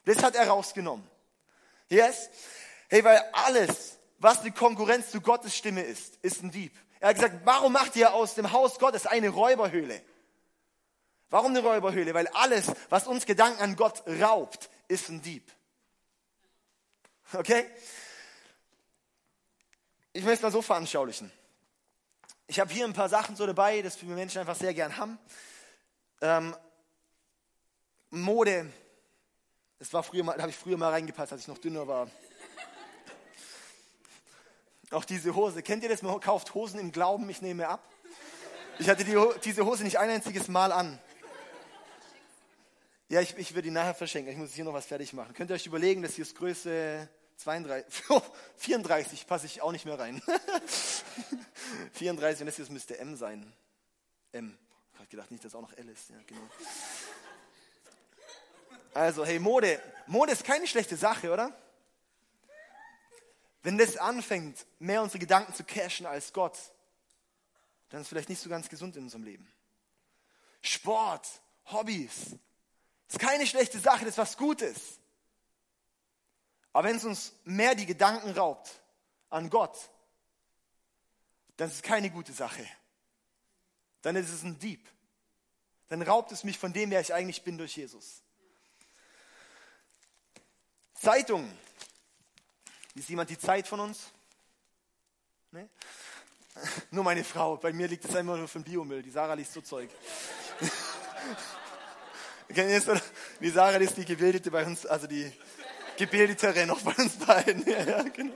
Das 0.03 0.21
hat 0.21 0.35
er 0.35 0.49
rausgenommen. 0.49 1.09
Yes? 1.87 2.29
Hey, 2.89 3.01
weil 3.01 3.23
alles, 3.31 3.97
was 4.17 4.41
die 4.41 4.51
Konkurrenz 4.51 5.09
zu 5.09 5.21
Gottes 5.21 5.55
Stimme 5.55 5.83
ist, 5.83 6.17
ist 6.17 6.43
ein 6.43 6.51
Dieb. 6.51 6.77
Er 6.99 7.09
hat 7.09 7.15
gesagt, 7.15 7.45
warum 7.45 7.71
macht 7.71 7.95
ihr 7.95 8.13
aus 8.13 8.35
dem 8.35 8.51
Haus 8.51 8.77
Gottes 8.77 9.05
eine 9.07 9.29
Räuberhöhle? 9.29 10.01
Warum 11.29 11.51
eine 11.51 11.61
Räuberhöhle? 11.61 12.13
Weil 12.13 12.27
alles, 12.29 12.65
was 12.89 13.07
uns 13.07 13.25
Gedanken 13.25 13.61
an 13.61 13.75
Gott 13.77 14.03
raubt, 14.19 14.69
ist 14.89 15.07
ein 15.07 15.21
Dieb. 15.21 15.49
Okay? 17.31 17.65
Ich 20.17 20.23
möchte 20.23 20.37
es 20.37 20.41
mal 20.41 20.51
so 20.51 20.63
veranschaulichen. 20.63 21.31
Ich 22.47 22.59
habe 22.59 22.73
hier 22.73 22.85
ein 22.85 22.93
paar 22.93 23.07
Sachen 23.07 23.35
so 23.35 23.45
dabei, 23.45 23.83
das 23.83 24.01
wir 24.01 24.15
Menschen 24.15 24.39
einfach 24.39 24.55
sehr 24.55 24.73
gern 24.73 24.97
haben. 24.97 25.19
Ähm, 26.21 26.55
Mode, 28.09 28.73
das 29.77 29.93
war 29.93 30.01
früher 30.01 30.23
mal, 30.23 30.35
habe 30.41 30.49
ich 30.49 30.55
früher 30.55 30.75
mal 30.75 30.89
reingepasst, 30.89 31.33
als 31.33 31.41
ich 31.41 31.47
noch 31.47 31.59
dünner 31.59 31.87
war. 31.87 32.09
Auch 34.89 35.05
diese 35.05 35.35
Hose. 35.35 35.61
Kennt 35.61 35.83
ihr 35.83 35.89
das? 35.89 36.01
Man 36.01 36.19
kauft 36.19 36.51
Hosen 36.55 36.79
im 36.79 36.91
Glauben, 36.91 37.29
ich 37.29 37.43
nehme 37.43 37.67
ab. 37.67 37.87
Ich 38.79 38.89
hatte 38.89 39.03
die, 39.03 39.15
diese 39.43 39.67
Hose 39.67 39.83
nicht 39.83 39.99
ein 39.99 40.09
einziges 40.09 40.47
Mal 40.47 40.71
an. 40.71 40.97
Ja, 43.07 43.21
ich, 43.21 43.37
ich 43.37 43.51
würde 43.51 43.67
die 43.67 43.71
nachher 43.71 43.93
verschenken. 43.93 44.33
Ich 44.33 44.39
muss 44.39 44.51
hier 44.51 44.65
noch 44.65 44.73
was 44.73 44.87
fertig 44.87 45.13
machen. 45.13 45.35
Könnt 45.35 45.51
ihr 45.51 45.53
euch 45.53 45.67
überlegen, 45.67 46.01
dass 46.01 46.15
hier 46.15 46.23
ist 46.23 46.35
Größe 46.35 47.07
32, 47.37 48.03
34 48.57 49.27
passe 49.27 49.45
ich 49.45 49.61
auch 49.61 49.71
nicht 49.71 49.85
mehr 49.85 49.99
rein. 49.99 50.21
34 51.93 52.41
und 52.41 52.59
das 52.59 52.69
müsste 52.69 52.97
M 52.97 53.15
sein. 53.15 53.53
M. 54.31 54.57
Ich 54.93 54.99
habe 54.99 55.07
gedacht, 55.09 55.31
nicht, 55.31 55.45
dass 55.45 55.55
auch 55.55 55.61
noch 55.61 55.73
L 55.77 55.87
ist. 55.89 56.09
Ja, 56.09 56.15
genau. 56.25 56.41
Also, 58.93 59.25
hey, 59.25 59.39
Mode. 59.39 59.81
Mode 60.07 60.31
ist 60.31 60.43
keine 60.43 60.65
schlechte 60.65 60.97
Sache, 60.97 61.31
oder? 61.31 61.55
Wenn 63.61 63.77
das 63.77 63.97
anfängt, 63.97 64.65
mehr 64.79 65.03
unsere 65.03 65.19
Gedanken 65.19 65.53
zu 65.53 65.63
cashen 65.63 66.05
als 66.05 66.33
Gott, 66.33 66.57
dann 67.89 68.01
ist 68.01 68.05
es 68.05 68.09
vielleicht 68.09 68.29
nicht 68.29 68.41
so 68.41 68.49
ganz 68.49 68.69
gesund 68.69 68.95
in 68.95 69.03
unserem 69.03 69.23
Leben. 69.23 69.51
Sport, 70.61 71.27
Hobbys, 71.65 72.37
ist 73.07 73.19
keine 73.19 73.45
schlechte 73.45 73.79
Sache, 73.79 73.99
das 73.99 74.09
ist 74.09 74.17
was 74.17 74.37
Gutes. 74.37 74.99
Aber 76.77 76.89
wenn 76.89 76.97
es 76.97 77.05
uns 77.05 77.33
mehr 77.43 77.73
die 77.73 77.87
Gedanken 77.87 78.29
raubt 78.29 78.69
an 79.31 79.49
Gott, 79.49 79.89
dann 81.55 81.69
ist 81.69 81.77
es 81.77 81.81
keine 81.81 82.11
gute 82.11 82.31
Sache. 82.33 82.63
Dann 84.03 84.15
ist 84.15 84.29
es 84.29 84.43
ein 84.43 84.59
Dieb. 84.59 84.87
Dann 85.87 86.03
raubt 86.03 86.31
es 86.31 86.43
mich 86.43 86.59
von 86.59 86.73
dem, 86.73 86.91
wer 86.91 87.01
ich 87.01 87.11
eigentlich 87.15 87.41
bin 87.41 87.57
durch 87.57 87.75
Jesus. 87.75 88.21
Zeitung. 90.93 91.51
Ist 92.93 93.09
jemand 93.09 93.31
die 93.31 93.39
Zeit 93.39 93.67
von 93.67 93.79
uns? 93.79 94.11
Nee? 95.49 95.67
Nur 96.91 97.03
meine 97.03 97.23
Frau. 97.23 97.57
Bei 97.57 97.73
mir 97.73 97.87
liegt 97.87 98.05
es 98.05 98.13
immer 98.13 98.37
nur 98.37 98.47
für 98.47 98.59
den 98.59 98.65
Biomüll. 98.65 99.01
Die 99.01 99.09
Sarah 99.09 99.33
liest 99.33 99.53
so 99.53 99.61
Zeug. 99.61 99.89
die 102.49 103.49
Sarah 103.49 103.77
ist 103.77 103.97
die 103.97 104.05
Gebildete 104.05 104.51
bei 104.51 104.63
uns, 104.63 104.85
also 104.85 105.07
die 105.07 105.33
gebildetere 105.97 106.65
noch 106.65 106.81
bei 106.81 106.93
uns 106.93 107.15
beiden. 107.17 107.65
Ja, 107.67 107.83
ja, 107.83 108.03
genau. 108.03 108.33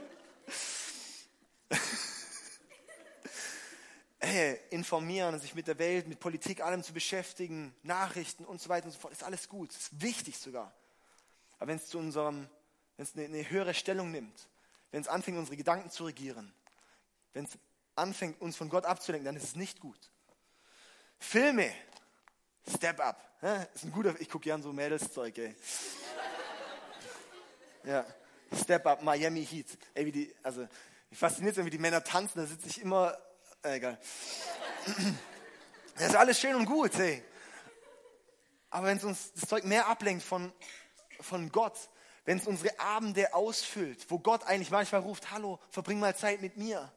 Hey, 4.18 4.60
informieren, 4.70 5.38
sich 5.40 5.54
mit 5.54 5.66
der 5.66 5.78
Welt, 5.78 6.06
mit 6.06 6.20
Politik, 6.20 6.60
allem 6.60 6.84
zu 6.84 6.92
beschäftigen, 6.92 7.74
Nachrichten 7.82 8.44
und 8.44 8.60
so 8.60 8.68
weiter 8.68 8.86
und 8.86 8.92
so 8.92 8.98
fort, 8.98 9.12
ist 9.12 9.24
alles 9.24 9.48
gut, 9.48 9.72
ist 9.72 10.00
wichtig 10.00 10.38
sogar. 10.38 10.72
Aber 11.58 11.68
wenn 11.68 11.78
es 11.78 11.86
zu 11.86 11.98
unserem, 11.98 12.48
wenn 12.96 13.04
es 13.04 13.16
eine, 13.16 13.24
eine 13.24 13.50
höhere 13.50 13.74
Stellung 13.74 14.12
nimmt, 14.12 14.48
wenn 14.92 15.00
es 15.00 15.08
anfängt, 15.08 15.38
unsere 15.38 15.56
Gedanken 15.56 15.90
zu 15.90 16.04
regieren, 16.04 16.54
wenn 17.32 17.46
es 17.46 17.58
anfängt, 17.96 18.40
uns 18.40 18.56
von 18.56 18.68
Gott 18.68 18.84
abzulenken, 18.84 19.24
dann 19.24 19.36
ist 19.36 19.44
es 19.44 19.56
nicht 19.56 19.80
gut. 19.80 19.98
Filme, 21.18 21.72
Step 22.68 23.00
Up, 23.00 23.20
ist 23.74 23.84
ein 23.84 23.90
guter, 23.90 24.14
ich 24.20 24.28
gucke 24.28 24.44
gern 24.44 24.62
so 24.62 24.72
Mädelszeug, 24.72 25.36
ey. 25.38 25.56
Ja. 27.84 28.06
Step 28.54 28.86
Up, 28.86 29.02
Miami 29.02 29.44
Heat. 29.44 29.66
Ey, 29.94 30.06
wie 30.06 30.12
die, 30.12 30.34
also, 30.42 30.68
ich 31.10 31.18
fasziniert 31.18 31.56
wie 31.56 31.70
die 31.70 31.78
Männer 31.78 32.04
tanzen, 32.04 32.38
da 32.38 32.46
sitze 32.46 32.68
ich 32.68 32.80
immer, 32.80 33.16
äh, 33.62 33.76
egal. 33.76 33.98
Das 35.94 36.08
ist 36.08 36.16
alles 36.16 36.40
schön 36.40 36.54
und 36.54 36.64
gut, 36.64 36.94
ey. 36.98 37.22
Aber 38.70 38.86
wenn 38.86 38.96
es 38.96 39.04
uns 39.04 39.32
das 39.34 39.48
Zeug 39.48 39.64
mehr 39.64 39.86
ablenkt 39.86 40.24
von, 40.24 40.52
von 41.20 41.50
Gott, 41.50 41.76
wenn 42.24 42.38
es 42.38 42.46
unsere 42.46 42.78
Abende 42.80 43.34
ausfüllt, 43.34 44.10
wo 44.10 44.18
Gott 44.18 44.44
eigentlich 44.44 44.70
manchmal 44.70 45.02
ruft, 45.02 45.30
hallo, 45.30 45.58
verbring 45.70 45.98
mal 45.98 46.16
Zeit 46.16 46.40
mit 46.40 46.56
mir, 46.56 46.90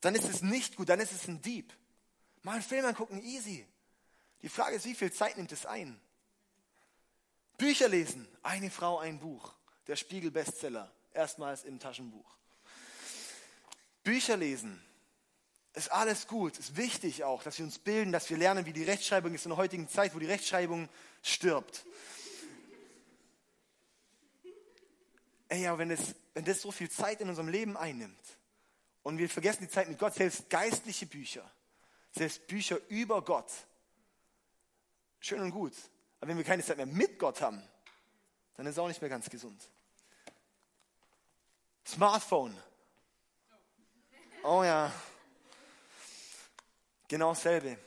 dann 0.00 0.14
ist 0.14 0.28
es 0.28 0.42
nicht 0.42 0.76
gut, 0.76 0.88
dann 0.88 1.00
ist 1.00 1.12
es 1.12 1.26
ein 1.28 1.40
Dieb. 1.42 1.72
Mal 2.42 2.52
einen 2.52 2.62
Film 2.62 2.84
angucken, 2.84 3.22
easy. 3.22 3.66
Die 4.42 4.48
Frage 4.48 4.76
ist, 4.76 4.84
wie 4.84 4.94
viel 4.94 5.12
Zeit 5.12 5.36
nimmt 5.36 5.52
es 5.52 5.64
ein? 5.64 6.00
Bücher 7.58 7.88
lesen. 7.88 8.26
Eine 8.42 8.70
Frau, 8.70 8.98
ein 8.98 9.18
Buch. 9.18 9.52
Der 9.86 9.96
Spiegel-Bestseller. 9.96 10.90
Erstmals 11.12 11.64
im 11.64 11.78
Taschenbuch. 11.78 12.36
Bücher 14.04 14.36
lesen. 14.36 14.82
Ist 15.74 15.92
alles 15.92 16.26
gut, 16.26 16.58
ist 16.58 16.76
wichtig 16.76 17.24
auch, 17.24 17.42
dass 17.42 17.58
wir 17.58 17.64
uns 17.64 17.78
bilden, 17.78 18.10
dass 18.10 18.30
wir 18.30 18.36
lernen, 18.36 18.64
wie 18.66 18.72
die 18.72 18.84
Rechtschreibung 18.84 19.34
ist 19.34 19.44
in 19.44 19.50
der 19.50 19.58
heutigen 19.58 19.88
Zeit, 19.88 20.14
wo 20.14 20.18
die 20.18 20.26
Rechtschreibung 20.26 20.88
stirbt. 21.22 21.84
Ey, 25.48 25.66
aber 25.66 25.78
wenn 25.78 25.90
das, 25.90 26.14
wenn 26.34 26.44
das 26.44 26.62
so 26.62 26.72
viel 26.72 26.90
Zeit 26.90 27.20
in 27.20 27.28
unserem 27.28 27.48
Leben 27.48 27.76
einnimmt 27.76 28.18
und 29.02 29.18
wir 29.18 29.28
vergessen 29.28 29.62
die 29.62 29.70
Zeit 29.70 29.88
mit 29.88 29.98
Gott, 29.98 30.14
selbst 30.14 30.50
geistliche 30.50 31.06
Bücher, 31.06 31.48
selbst 32.12 32.46
Bücher 32.46 32.78
über 32.88 33.22
Gott, 33.22 33.50
schön 35.20 35.40
und 35.40 35.50
gut. 35.50 35.74
Aber 36.20 36.30
wenn 36.30 36.36
wir 36.36 36.44
keine 36.44 36.62
Zeit 36.62 36.76
mehr 36.76 36.86
mit 36.86 37.18
Gott 37.18 37.40
haben, 37.40 37.62
dann 38.56 38.66
ist 38.66 38.72
es 38.72 38.78
auch 38.78 38.88
nicht 38.88 39.00
mehr 39.00 39.10
ganz 39.10 39.30
gesund. 39.30 39.68
Smartphone. 41.86 42.56
Oh 44.42 44.62
ja. 44.62 44.92
Genau 47.06 47.30
dasselbe. 47.30 47.78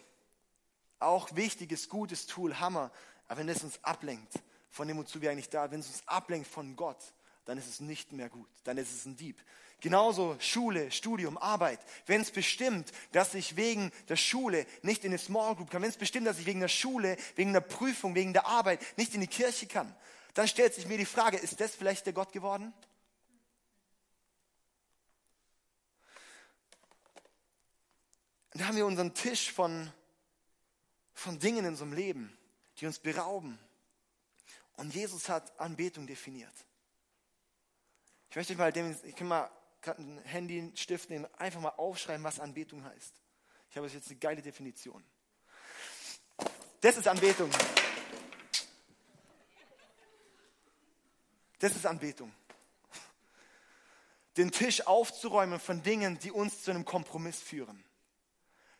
Auch 0.99 1.35
wichtiges, 1.35 1.89
gutes 1.89 2.25
Tool, 2.25 2.59
Hammer. 2.59 2.91
Aber 3.27 3.39
wenn 3.39 3.49
es 3.49 3.63
uns 3.63 3.83
ablenkt 3.83 4.33
von 4.69 4.87
dem, 4.87 4.97
wozu 4.97 5.21
wir 5.21 5.31
eigentlich 5.31 5.49
da, 5.49 5.69
wenn 5.71 5.81
es 5.81 5.87
uns 5.87 6.07
ablenkt 6.07 6.47
von 6.47 6.75
Gott, 6.75 7.13
dann 7.45 7.57
ist 7.57 7.67
es 7.67 7.79
nicht 7.79 8.11
mehr 8.11 8.29
gut. 8.29 8.49
Dann 8.63 8.77
ist 8.77 8.91
es 8.91 9.05
ein 9.05 9.15
Dieb. 9.17 9.39
Genauso 9.81 10.37
Schule, 10.39 10.91
Studium, 10.91 11.39
Arbeit. 11.39 11.79
Wenn 12.05 12.21
es 12.21 12.29
bestimmt, 12.29 12.91
dass 13.13 13.33
ich 13.33 13.55
wegen 13.55 13.91
der 14.09 14.15
Schule 14.15 14.67
nicht 14.83 15.03
in 15.03 15.09
eine 15.09 15.17
Small 15.17 15.55
Group 15.55 15.71
kann, 15.71 15.81
wenn 15.81 15.89
es 15.89 15.97
bestimmt, 15.97 16.27
dass 16.27 16.37
ich 16.37 16.45
wegen 16.45 16.59
der 16.59 16.67
Schule, 16.67 17.17
wegen 17.35 17.51
der 17.51 17.61
Prüfung, 17.61 18.13
wegen 18.13 18.31
der 18.31 18.45
Arbeit 18.45 18.79
nicht 18.97 19.15
in 19.15 19.21
die 19.21 19.27
Kirche 19.27 19.65
kann, 19.65 19.93
dann 20.35 20.47
stellt 20.47 20.75
sich 20.75 20.85
mir 20.85 20.99
die 20.99 21.05
Frage, 21.05 21.37
ist 21.37 21.59
das 21.59 21.75
vielleicht 21.75 22.05
der 22.05 22.13
Gott 22.13 22.31
geworden? 22.31 22.71
Und 28.53 28.61
da 28.61 28.67
haben 28.67 28.77
wir 28.77 28.85
unseren 28.85 29.15
Tisch 29.15 29.51
von, 29.51 29.91
von 31.15 31.39
Dingen 31.39 31.65
in 31.65 31.71
unserem 31.71 31.93
Leben, 31.93 32.37
die 32.77 32.85
uns 32.85 32.99
berauben. 32.99 33.57
Und 34.73 34.93
Jesus 34.93 35.27
hat 35.27 35.59
Anbetung 35.59 36.05
definiert. 36.05 36.53
Ich 38.29 38.35
möchte 38.35 38.53
euch 38.53 38.59
mal, 38.59 38.95
ich 39.03 39.15
kann 39.15 39.27
mal 39.27 39.49
gerade 39.81 40.01
ein 40.01 40.19
Handy, 40.19 40.59
einen 40.59 40.77
Stift 40.77 41.09
nehmen, 41.09 41.27
einfach 41.37 41.61
mal 41.61 41.69
aufschreiben, 41.69 42.23
was 42.23 42.39
Anbetung 42.39 42.83
heißt. 42.83 43.13
Ich 43.69 43.77
habe 43.77 43.87
jetzt 43.87 44.09
eine 44.09 44.19
geile 44.19 44.41
Definition. 44.41 45.03
Das 46.81 46.97
ist 46.97 47.07
Anbetung. 47.07 47.49
Das 51.59 51.75
ist 51.75 51.85
Anbetung. 51.85 52.33
Den 54.37 54.51
Tisch 54.51 54.87
aufzuräumen 54.87 55.59
von 55.59 55.83
Dingen, 55.83 56.17
die 56.19 56.31
uns 56.31 56.63
zu 56.63 56.71
einem 56.71 56.85
Kompromiss 56.85 57.39
führen. 57.39 57.83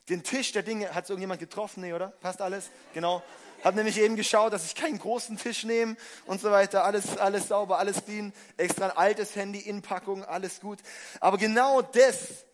Den 0.10 0.24
Tisch 0.24 0.52
der 0.52 0.64
Dinge, 0.64 0.94
hat 0.94 1.04
es 1.04 1.10
irgendjemand 1.10 1.40
getroffen? 1.40 1.82
Nee, 1.82 1.94
oder? 1.94 2.08
Passt 2.08 2.42
alles? 2.42 2.72
Genau. 2.94 3.24
Habe 3.64 3.78
nämlich 3.78 3.98
eben 4.00 4.16
geschaut, 4.16 4.54
dass 4.54 4.66
ich 4.66 4.76
keinen 4.76 4.98
großen 4.98 5.38
Tisch 5.38 5.64
nehme 5.64 5.96
und 6.26 6.42
so 6.42 6.50
weiter. 6.52 6.84
Alles, 6.84 7.18
alles 7.18 7.48
sauber, 7.48 7.78
alles 7.78 8.04
clean. 8.04 8.34
Extra 8.58 8.86
ein 8.86 8.98
altes 8.98 9.36
Handy, 9.36 9.60
Inpackung, 9.60 10.24
alles 10.24 10.60
gut. 10.60 10.80
Aber 11.20 11.38
genau 11.38 11.82
das 11.82 12.46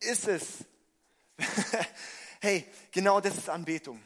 ist 0.00 0.28
es. 0.28 0.64
hey, 2.40 2.64
genau 2.90 3.20
das 3.20 3.36
ist 3.36 3.50
Anbetung. 3.50 4.02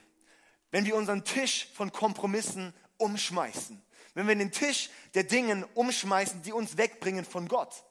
Wenn 0.70 0.84
wir 0.84 0.96
unseren 0.96 1.24
Tisch 1.24 1.68
von 1.74 1.92
Kompromissen 1.92 2.74
umschmeißen. 2.98 3.80
Wenn 4.14 4.26
wir 4.26 4.34
den 4.34 4.52
Tisch 4.52 4.90
der 5.14 5.24
Dinge 5.24 5.68
umschmeißen, 5.74 6.42
die 6.42 6.52
uns 6.52 6.76
wegbringen 6.76 7.24
von 7.24 7.48
Gott. 7.48 7.84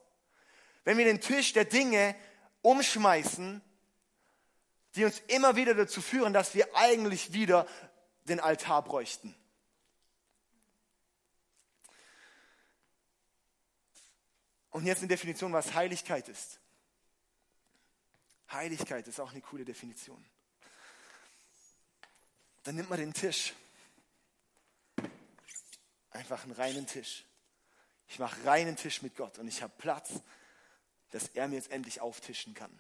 Wenn 0.84 0.98
wir 0.98 1.06
den 1.06 1.22
Tisch 1.22 1.54
der 1.54 1.66
Dinge 1.66 2.16
umschmeißen, 2.62 3.62
die 4.96 5.06
uns 5.06 5.22
immer 5.28 5.56
wieder 5.56 5.76
dazu 5.76 6.02
führen, 6.02 6.34
dass 6.34 6.56
wir 6.56 6.76
eigentlich 6.76 7.34
wieder 7.34 7.66
den 8.30 8.40
Altar 8.40 8.84
bräuchten. 8.84 9.36
Und 14.72 14.86
jetzt 14.86 15.00
eine 15.00 15.08
Definition, 15.08 15.52
was 15.52 15.74
Heiligkeit 15.74 16.30
ist. 16.30 16.60
Heiligkeit 18.52 19.08
ist 19.08 19.20
auch 19.20 19.32
eine 19.32 19.42
coole 19.42 19.66
Definition. 19.66 20.24
Dann 22.64 22.76
nimmt 22.76 22.90
man 22.90 23.00
den 23.00 23.14
Tisch. 23.14 23.54
Einfach 26.12 26.44
einen 26.44 26.54
reinen 26.54 26.88
Tisch. 26.88 27.26
Ich 28.08 28.20
mache 28.20 28.44
reinen 28.46 28.76
Tisch 28.76 29.02
mit 29.02 29.16
Gott 29.16 29.38
und 29.38 29.48
ich 29.48 29.62
habe 29.62 29.74
Platz, 29.78 30.12
dass 31.12 31.30
er 31.30 31.48
mir 31.48 31.56
jetzt 31.56 31.72
endlich 31.72 32.02
auftischen 32.02 32.54
kann. 32.54 32.72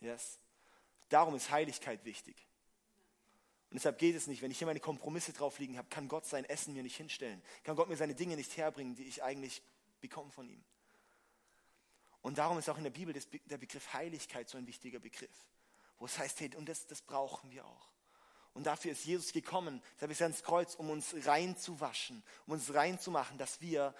Yes. 0.00 0.38
Darum 1.08 1.34
ist 1.34 1.50
Heiligkeit 1.50 2.04
wichtig. 2.04 2.47
Und 3.70 3.74
deshalb 3.74 3.98
geht 3.98 4.16
es 4.16 4.26
nicht, 4.26 4.40
wenn 4.40 4.50
ich 4.50 4.58
hier 4.58 4.66
meine 4.66 4.80
Kompromisse 4.80 5.32
drauf 5.32 5.58
liegen 5.58 5.76
habe, 5.76 5.88
kann 5.88 6.08
Gott 6.08 6.24
sein 6.24 6.44
Essen 6.44 6.72
mir 6.72 6.82
nicht 6.82 6.96
hinstellen. 6.96 7.42
Kann 7.64 7.76
Gott 7.76 7.88
mir 7.88 7.96
seine 7.96 8.14
Dinge 8.14 8.36
nicht 8.36 8.56
herbringen, 8.56 8.94
die 8.94 9.04
ich 9.04 9.22
eigentlich 9.22 9.62
bekomme 10.00 10.30
von 10.30 10.48
ihm. 10.48 10.64
Und 12.22 12.38
darum 12.38 12.58
ist 12.58 12.68
auch 12.68 12.78
in 12.78 12.84
der 12.84 12.90
Bibel 12.90 13.14
der 13.44 13.58
Begriff 13.58 13.92
Heiligkeit 13.92 14.48
so 14.48 14.56
ein 14.56 14.66
wichtiger 14.66 15.00
Begriff. 15.00 15.30
Wo 15.98 16.06
es 16.06 16.18
heißt, 16.18 16.40
hey, 16.40 16.54
und 16.56 16.68
das, 16.68 16.86
das 16.86 17.02
brauchen 17.02 17.50
wir 17.50 17.64
auch. 17.64 17.88
Und 18.54 18.64
dafür 18.64 18.92
ist 18.92 19.04
Jesus 19.04 19.32
gekommen, 19.32 19.82
deshalb 19.96 20.12
ist 20.12 20.20
er 20.20 20.26
ans 20.26 20.42
Kreuz, 20.42 20.74
um 20.74 20.90
uns 20.90 21.14
reinzuwaschen, 21.26 22.24
um 22.46 22.54
uns 22.54 22.72
reinzumachen, 22.72 23.38
dass 23.38 23.60
wir 23.60 23.94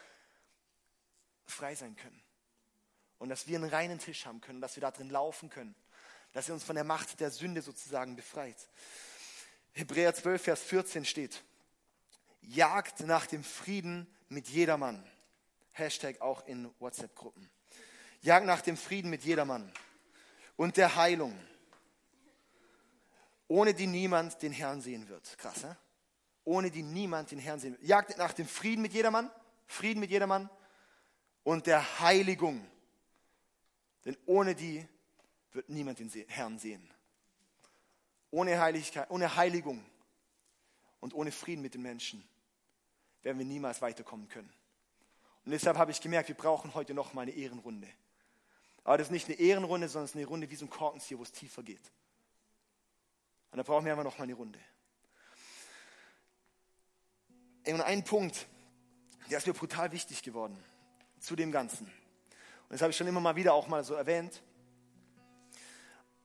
frei 1.45 1.75
sein 1.75 1.95
können. 1.95 2.21
Und 3.19 3.29
dass 3.29 3.47
wir 3.47 3.59
einen 3.59 3.69
reinen 3.69 3.99
Tisch 3.99 4.27
haben 4.27 4.41
können, 4.41 4.61
dass 4.61 4.77
wir 4.77 4.81
da 4.81 4.91
drin 4.91 5.11
laufen 5.11 5.51
können 5.51 5.75
dass 6.33 6.49
er 6.49 6.55
uns 6.55 6.65
von 6.65 6.75
der 6.75 6.85
Macht 6.85 7.21
der 7.21 7.31
Sünde 7.31 7.63
sozusagen 7.63 8.17
befreit. 8.17 8.57
Hebräer 9.79 10.13
12, 10.13 10.43
Vers 10.43 10.63
14 10.63 11.05
steht, 11.05 11.45
jagt 12.43 12.99
nach 13.07 13.27
dem 13.27 13.45
Frieden 13.45 14.13
mit 14.29 14.49
jedermann. 14.49 15.09
Hashtag 15.71 16.21
auch 16.21 16.45
in 16.47 16.69
WhatsApp-Gruppen. 16.81 17.49
Jagt 18.21 18.45
nach 18.45 18.61
dem 18.61 18.77
Frieden 18.77 19.09
mit 19.09 19.23
jedermann 19.23 19.73
und 20.57 20.77
der 20.77 20.97
Heilung, 20.97 21.39
ohne 23.47 23.73
die 23.73 23.87
niemand 23.87 24.43
den 24.43 24.51
Herrn 24.51 24.81
sehen 24.81 25.09
wird. 25.09 25.39
Krass, 25.39 25.63
ne? 25.63 25.77
Ohne 26.43 26.73
die 26.73 26.83
niemand 26.83 27.31
den 27.31 27.39
Herrn 27.39 27.61
sehen 27.61 27.75
wird. 27.75 27.85
Jagt 27.85 28.19
nach 28.19 28.33
dem 28.33 28.49
Frieden 28.49 28.83
mit 28.83 28.93
jedermann, 28.93 29.31
Frieden 29.69 30.01
mit 30.01 30.11
jedermann 30.11 30.51
und 31.45 31.69
der 31.69 32.01
Heiligung. 32.01 32.69
Denn 34.05 34.17
ohne 34.27 34.57
die 34.57 34.85
wird 35.53 35.69
niemand 35.69 36.01
den 36.01 36.11
Herrn 36.27 36.59
sehen. 36.59 36.91
Ohne 38.31 38.61
Heiligkeit, 38.61 39.11
ohne 39.11 39.37
Heiligung 39.37 39.85
und 41.01 41.15
ohne 41.15 41.33
Frieden 41.33 41.63
mit 41.63 41.75
den 41.75 41.83
Menschen 41.83 42.27
werden 43.23 43.39
wir 43.39 43.47
niemals 43.47 43.81
weiterkommen 43.83 44.29
können. 44.29 44.53
Und 45.45 45.53
deshalb 45.53 45.79
habe 45.79 45.91
ich 45.91 46.01
gemerkt, 46.01 46.29
wir 46.29 46.37
brauchen 46.37 46.75
heute 46.75 46.95
noch 46.95 47.15
mal 47.15 47.23
eine 47.23 47.31
Ehrenrunde. 47.31 47.89
Aber 48.85 48.99
das 48.99 49.09
ist 49.09 49.13
nicht 49.13 49.29
eine 49.29 49.39
Ehrenrunde, 49.39 49.89
sondern 49.89 50.05
es 50.05 50.11
ist 50.11 50.17
eine 50.17 50.27
Runde 50.27 50.51
wie 50.51 50.57
so 50.57 50.67
ein 50.67 50.71
Korkenzieher, 50.71 51.19
wo 51.19 51.23
es 51.23 51.33
tiefer 51.33 51.63
geht. 51.63 51.93
Und 53.51 53.59
da 53.59 53.63
brauchen 53.63 53.85
wir 53.85 53.93
einfach 53.93 54.05
noch 54.05 54.19
mal 54.19 54.25
eine 54.25 54.35
Runde. 54.35 54.59
Und 57.67 57.81
ein 57.81 58.05
Punkt, 58.05 58.47
der 59.31 59.39
ist 59.39 59.47
mir 59.47 59.53
brutal 59.53 59.93
wichtig 59.93 60.23
geworden 60.23 60.57
zu 61.19 61.37
dem 61.37 61.53
Ganzen. 61.53 61.87
Und 61.87 62.71
das 62.71 62.81
habe 62.83 62.91
ich 62.91 62.97
schon 62.97 63.07
immer 63.07 63.21
mal 63.21 63.37
wieder 63.37 63.53
auch 63.53 63.69
mal 63.69 63.85
so 63.85 63.95
erwähnt. 63.95 64.43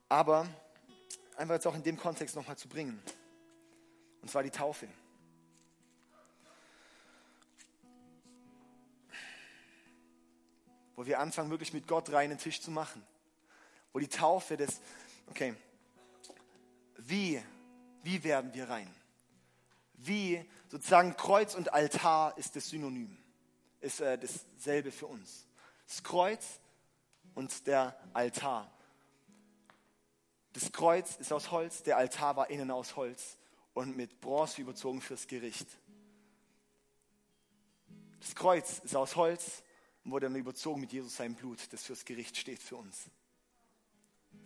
Aber 0.08 0.46
einfach 1.36 1.54
jetzt 1.54 1.66
auch 1.66 1.74
in 1.74 1.82
dem 1.82 1.96
Kontext 1.96 2.36
nochmal 2.36 2.56
zu 2.56 2.68
bringen. 2.68 3.02
Und 4.22 4.30
zwar 4.30 4.42
die 4.42 4.50
Taufe. 4.50 4.88
Wo 10.96 11.04
wir 11.06 11.18
anfangen, 11.18 11.50
wirklich 11.50 11.72
mit 11.72 11.86
Gott 11.86 12.12
reinen 12.12 12.38
Tisch 12.38 12.60
zu 12.60 12.70
machen. 12.70 13.04
Wo 13.92 13.98
die 13.98 14.08
Taufe 14.08 14.56
des, 14.56 14.80
okay, 15.26 15.54
wie, 16.98 17.42
wie 18.02 18.24
werden 18.24 18.54
wir 18.54 18.68
rein? 18.68 18.88
Wie, 19.94 20.44
sozusagen 20.68 21.16
Kreuz 21.16 21.54
und 21.54 21.72
Altar 21.72 22.36
ist 22.38 22.56
das 22.56 22.68
Synonym, 22.68 23.16
ist 23.80 24.00
äh, 24.00 24.18
dasselbe 24.18 24.90
für 24.90 25.06
uns. 25.06 25.46
Das 25.86 26.02
Kreuz 26.02 26.60
und 27.34 27.66
der 27.66 27.98
Altar. 28.12 28.73
Das 30.54 30.70
Kreuz 30.70 31.16
ist 31.16 31.32
aus 31.32 31.50
Holz, 31.50 31.82
der 31.82 31.98
Altar 31.98 32.36
war 32.36 32.48
innen 32.48 32.70
aus 32.70 32.94
Holz 32.94 33.38
und 33.74 33.96
mit 33.96 34.20
Bronze 34.20 34.62
überzogen 34.62 35.00
fürs 35.00 35.26
Gericht. 35.26 35.66
Das 38.20 38.36
Kreuz 38.36 38.78
ist 38.78 38.94
aus 38.94 39.16
Holz 39.16 39.64
und 40.04 40.12
wurde 40.12 40.26
dann 40.26 40.36
überzogen 40.36 40.80
mit 40.80 40.92
Jesus 40.92 41.16
seinem 41.16 41.34
Blut, 41.34 41.72
das 41.72 41.82
fürs 41.82 42.04
Gericht 42.04 42.36
steht 42.36 42.62
für 42.62 42.76
uns. 42.76 43.10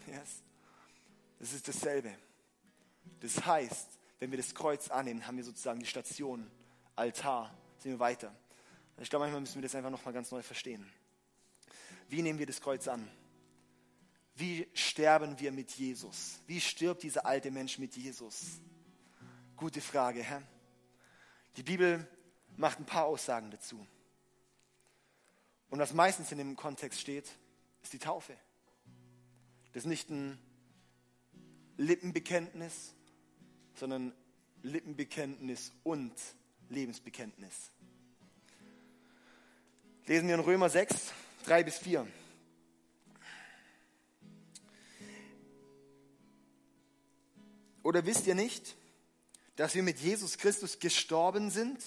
Yes. 0.06 0.42
Das 1.38 1.52
ist 1.52 1.68
dasselbe. 1.68 2.16
Das 3.20 3.44
heißt, 3.44 3.88
wenn 4.18 4.30
wir 4.30 4.38
das 4.38 4.54
Kreuz 4.54 4.88
annehmen, 4.88 5.26
haben 5.26 5.36
wir 5.36 5.44
sozusagen 5.44 5.78
die 5.78 5.86
Station, 5.86 6.50
Altar, 6.96 7.54
sind 7.78 7.92
wir 7.92 8.00
weiter. 8.00 8.34
Ich 8.98 9.10
glaube, 9.10 9.24
manchmal 9.24 9.42
müssen 9.42 9.56
wir 9.56 9.62
das 9.62 9.74
einfach 9.74 9.90
nochmal 9.90 10.14
ganz 10.14 10.30
neu 10.30 10.42
verstehen. 10.42 10.90
wie 12.08 12.22
nehmen 12.22 12.38
wir 12.38 12.46
das 12.46 12.62
Kreuz 12.62 12.88
an? 12.88 13.06
Wie 14.38 14.68
sterben 14.72 15.40
wir 15.40 15.50
mit 15.50 15.72
Jesus? 15.72 16.38
Wie 16.46 16.60
stirbt 16.60 17.02
dieser 17.02 17.26
alte 17.26 17.50
Mensch 17.50 17.76
mit 17.78 17.96
Jesus? 17.96 18.60
Gute 19.56 19.80
Frage, 19.80 20.22
Herr. 20.22 20.44
Die 21.56 21.64
Bibel 21.64 22.06
macht 22.56 22.78
ein 22.78 22.86
paar 22.86 23.06
Aussagen 23.06 23.50
dazu. 23.50 23.84
Und 25.70 25.80
was 25.80 25.92
meistens 25.92 26.30
in 26.30 26.38
dem 26.38 26.54
Kontext 26.54 27.00
steht, 27.00 27.28
ist 27.82 27.92
die 27.92 27.98
Taufe. 27.98 28.36
Das 29.72 29.82
ist 29.82 29.88
nicht 29.88 30.08
ein 30.08 30.38
Lippenbekenntnis, 31.76 32.94
sondern 33.74 34.14
Lippenbekenntnis 34.62 35.72
und 35.82 36.14
Lebensbekenntnis. 36.68 37.72
Lesen 40.06 40.28
wir 40.28 40.36
in 40.36 40.40
Römer 40.40 40.70
6, 40.70 41.12
3 41.44 41.64
bis 41.64 41.78
4. 41.78 42.06
Oder 47.88 48.04
wisst 48.04 48.26
ihr 48.26 48.34
nicht, 48.34 48.76
dass 49.56 49.74
wir 49.74 49.82
mit 49.82 49.98
Jesus 49.98 50.36
Christus 50.36 50.78
gestorben 50.78 51.50
sind, 51.50 51.82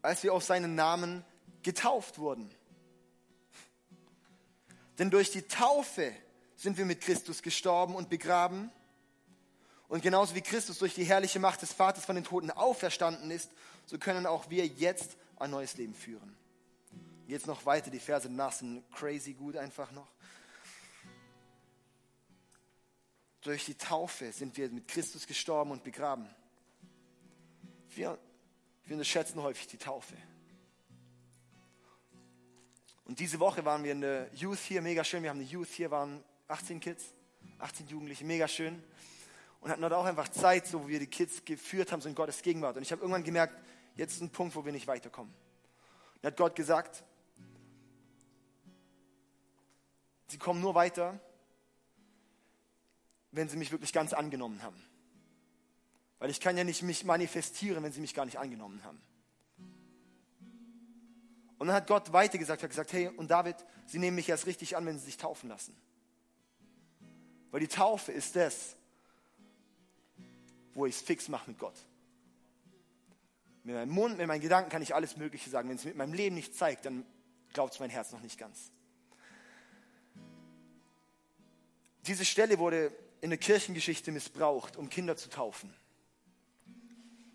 als 0.00 0.22
wir 0.22 0.32
auf 0.32 0.42
seinen 0.42 0.74
Namen 0.74 1.22
getauft 1.62 2.16
wurden? 2.18 2.50
Denn 4.98 5.10
durch 5.10 5.30
die 5.32 5.42
Taufe 5.42 6.14
sind 6.56 6.78
wir 6.78 6.86
mit 6.86 7.02
Christus 7.02 7.42
gestorben 7.42 7.94
und 7.94 8.08
begraben. 8.08 8.72
Und 9.88 10.02
genauso 10.02 10.34
wie 10.34 10.40
Christus 10.40 10.78
durch 10.78 10.94
die 10.94 11.04
herrliche 11.04 11.40
Macht 11.40 11.60
des 11.60 11.74
Vaters 11.74 12.06
von 12.06 12.14
den 12.14 12.24
Toten 12.24 12.50
auferstanden 12.50 13.30
ist, 13.30 13.50
so 13.84 13.98
können 13.98 14.24
auch 14.24 14.48
wir 14.48 14.66
jetzt 14.66 15.18
ein 15.36 15.50
neues 15.50 15.76
Leben 15.76 15.92
führen. 15.92 16.34
Jetzt 17.26 17.46
noch 17.46 17.66
weiter, 17.66 17.90
die 17.90 18.00
Verse 18.00 18.30
nach 18.30 18.52
sind 18.52 18.82
crazy 18.94 19.34
gut 19.34 19.58
einfach 19.58 19.92
noch. 19.92 20.08
Durch 23.42 23.64
die 23.64 23.74
Taufe 23.74 24.32
sind 24.32 24.56
wir 24.56 24.68
mit 24.68 24.86
Christus 24.86 25.26
gestorben 25.26 25.70
und 25.70 25.82
begraben. 25.82 26.28
Wir, 27.90 28.18
wir 28.84 28.94
unterschätzen 28.94 29.42
häufig 29.42 29.66
die 29.66 29.78
Taufe. 29.78 30.14
Und 33.04 33.18
diese 33.18 33.40
Woche 33.40 33.64
waren 33.64 33.82
wir 33.82 33.92
in 33.92 34.02
der 34.02 34.32
Youth 34.34 34.58
hier, 34.58 34.82
mega 34.82 35.02
schön. 35.02 35.22
Wir 35.22 35.30
haben 35.30 35.40
eine 35.40 35.48
Youth 35.48 35.68
hier, 35.68 35.90
waren 35.90 36.22
18 36.48 36.80
Kids, 36.80 37.04
18 37.58 37.88
Jugendliche, 37.88 38.24
mega 38.24 38.46
schön. 38.46 38.82
Und 39.60 39.70
hatten 39.70 39.80
dort 39.82 39.94
auch 39.94 40.04
einfach 40.04 40.28
Zeit, 40.28 40.66
so 40.66 40.84
wo 40.84 40.88
wir 40.88 41.00
die 41.00 41.06
Kids 41.06 41.44
geführt 41.44 41.92
haben, 41.92 42.00
so 42.00 42.08
in 42.08 42.14
Gottes 42.14 42.42
Gegenwart. 42.42 42.76
Und 42.76 42.82
ich 42.82 42.92
habe 42.92 43.00
irgendwann 43.00 43.24
gemerkt, 43.24 43.58
jetzt 43.96 44.14
ist 44.14 44.22
ein 44.22 44.30
Punkt, 44.30 44.54
wo 44.54 44.64
wir 44.64 44.72
nicht 44.72 44.86
weiterkommen. 44.86 45.32
Und 46.16 46.26
hat 46.26 46.36
Gott 46.36 46.54
gesagt, 46.54 47.02
sie 50.28 50.38
kommen 50.38 50.60
nur 50.60 50.74
weiter, 50.74 51.18
wenn 53.32 53.48
sie 53.48 53.56
mich 53.56 53.70
wirklich 53.70 53.92
ganz 53.92 54.12
angenommen 54.12 54.62
haben. 54.62 54.82
Weil 56.18 56.30
ich 56.30 56.40
kann 56.40 56.56
ja 56.56 56.64
nicht 56.64 56.82
mich 56.82 57.04
manifestieren, 57.04 57.82
wenn 57.82 57.92
sie 57.92 58.00
mich 58.00 58.14
gar 58.14 58.24
nicht 58.24 58.38
angenommen 58.38 58.82
haben. 58.84 59.00
Und 61.58 61.66
dann 61.66 61.76
hat 61.76 61.86
Gott 61.86 62.12
weitergesagt, 62.12 62.62
hat 62.62 62.70
gesagt, 62.70 62.92
hey, 62.92 63.08
und 63.08 63.30
David, 63.30 63.56
sie 63.86 63.98
nehmen 63.98 64.16
mich 64.16 64.28
erst 64.28 64.46
richtig 64.46 64.76
an, 64.76 64.86
wenn 64.86 64.98
sie 64.98 65.04
sich 65.04 65.16
taufen 65.16 65.48
lassen. 65.48 65.76
Weil 67.50 67.60
die 67.60 67.68
Taufe 67.68 68.12
ist 68.12 68.36
das, 68.36 68.76
wo 70.72 70.86
ich 70.86 70.96
es 70.96 71.02
fix 71.02 71.28
mache 71.28 71.50
mit 71.50 71.58
Gott. 71.58 71.74
Mit 73.64 73.74
meinem 73.74 73.90
Mund, 73.90 74.16
mit 74.16 74.26
meinen 74.26 74.40
Gedanken 74.40 74.70
kann 74.70 74.82
ich 74.82 74.94
alles 74.94 75.16
Mögliche 75.16 75.50
sagen. 75.50 75.68
Wenn 75.68 75.76
es 75.76 75.84
mit 75.84 75.96
meinem 75.96 76.14
Leben 76.14 76.34
nicht 76.34 76.54
zeigt, 76.54 76.86
dann 76.86 77.04
glaubt 77.52 77.74
es 77.74 77.80
mein 77.80 77.90
Herz 77.90 78.12
noch 78.12 78.22
nicht 78.22 78.38
ganz. 78.38 78.70
Diese 82.06 82.24
Stelle 82.24 82.58
wurde 82.58 82.92
in 83.20 83.30
der 83.30 83.38
Kirchengeschichte 83.38 84.12
missbraucht, 84.12 84.76
um 84.76 84.88
Kinder 84.88 85.16
zu 85.16 85.28
taufen. 85.28 85.72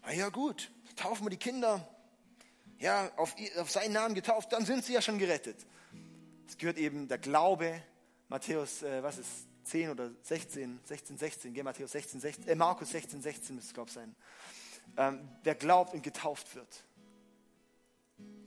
Na 0.01 0.13
ja 0.13 0.29
gut, 0.29 0.71
taufen 0.95 1.25
wir 1.25 1.29
die 1.29 1.37
Kinder, 1.37 1.87
ja, 2.79 3.11
auf, 3.17 3.35
auf 3.57 3.71
seinen 3.71 3.93
Namen 3.93 4.15
getauft, 4.15 4.51
dann 4.51 4.65
sind 4.65 4.83
sie 4.83 4.93
ja 4.93 5.01
schon 5.01 5.17
gerettet. 5.17 5.57
Es 6.47 6.57
gehört 6.57 6.77
eben 6.77 7.07
der 7.07 7.17
Glaube, 7.17 7.81
Matthäus, 8.27 8.83
äh, 8.83 9.01
was 9.01 9.17
ist, 9.17 9.47
10 9.65 9.89
oder 9.89 10.11
16, 10.21 10.79
16, 10.83 11.17
16, 11.17 11.53
geh 11.53 11.63
Matthäus 11.63 11.91
16, 11.91 12.19
16, 12.19 12.47
äh, 12.47 12.55
Markus 12.55 12.91
16, 12.91 13.21
16 13.21 13.55
müsste 13.55 13.69
es, 13.69 13.73
glaube 13.73 13.89
ich, 13.89 13.95
sein. 13.95 14.15
Ähm, 14.97 15.27
wer 15.43 15.55
glaubt 15.55 15.93
und 15.93 16.03
getauft 16.03 16.55
wird. 16.55 16.83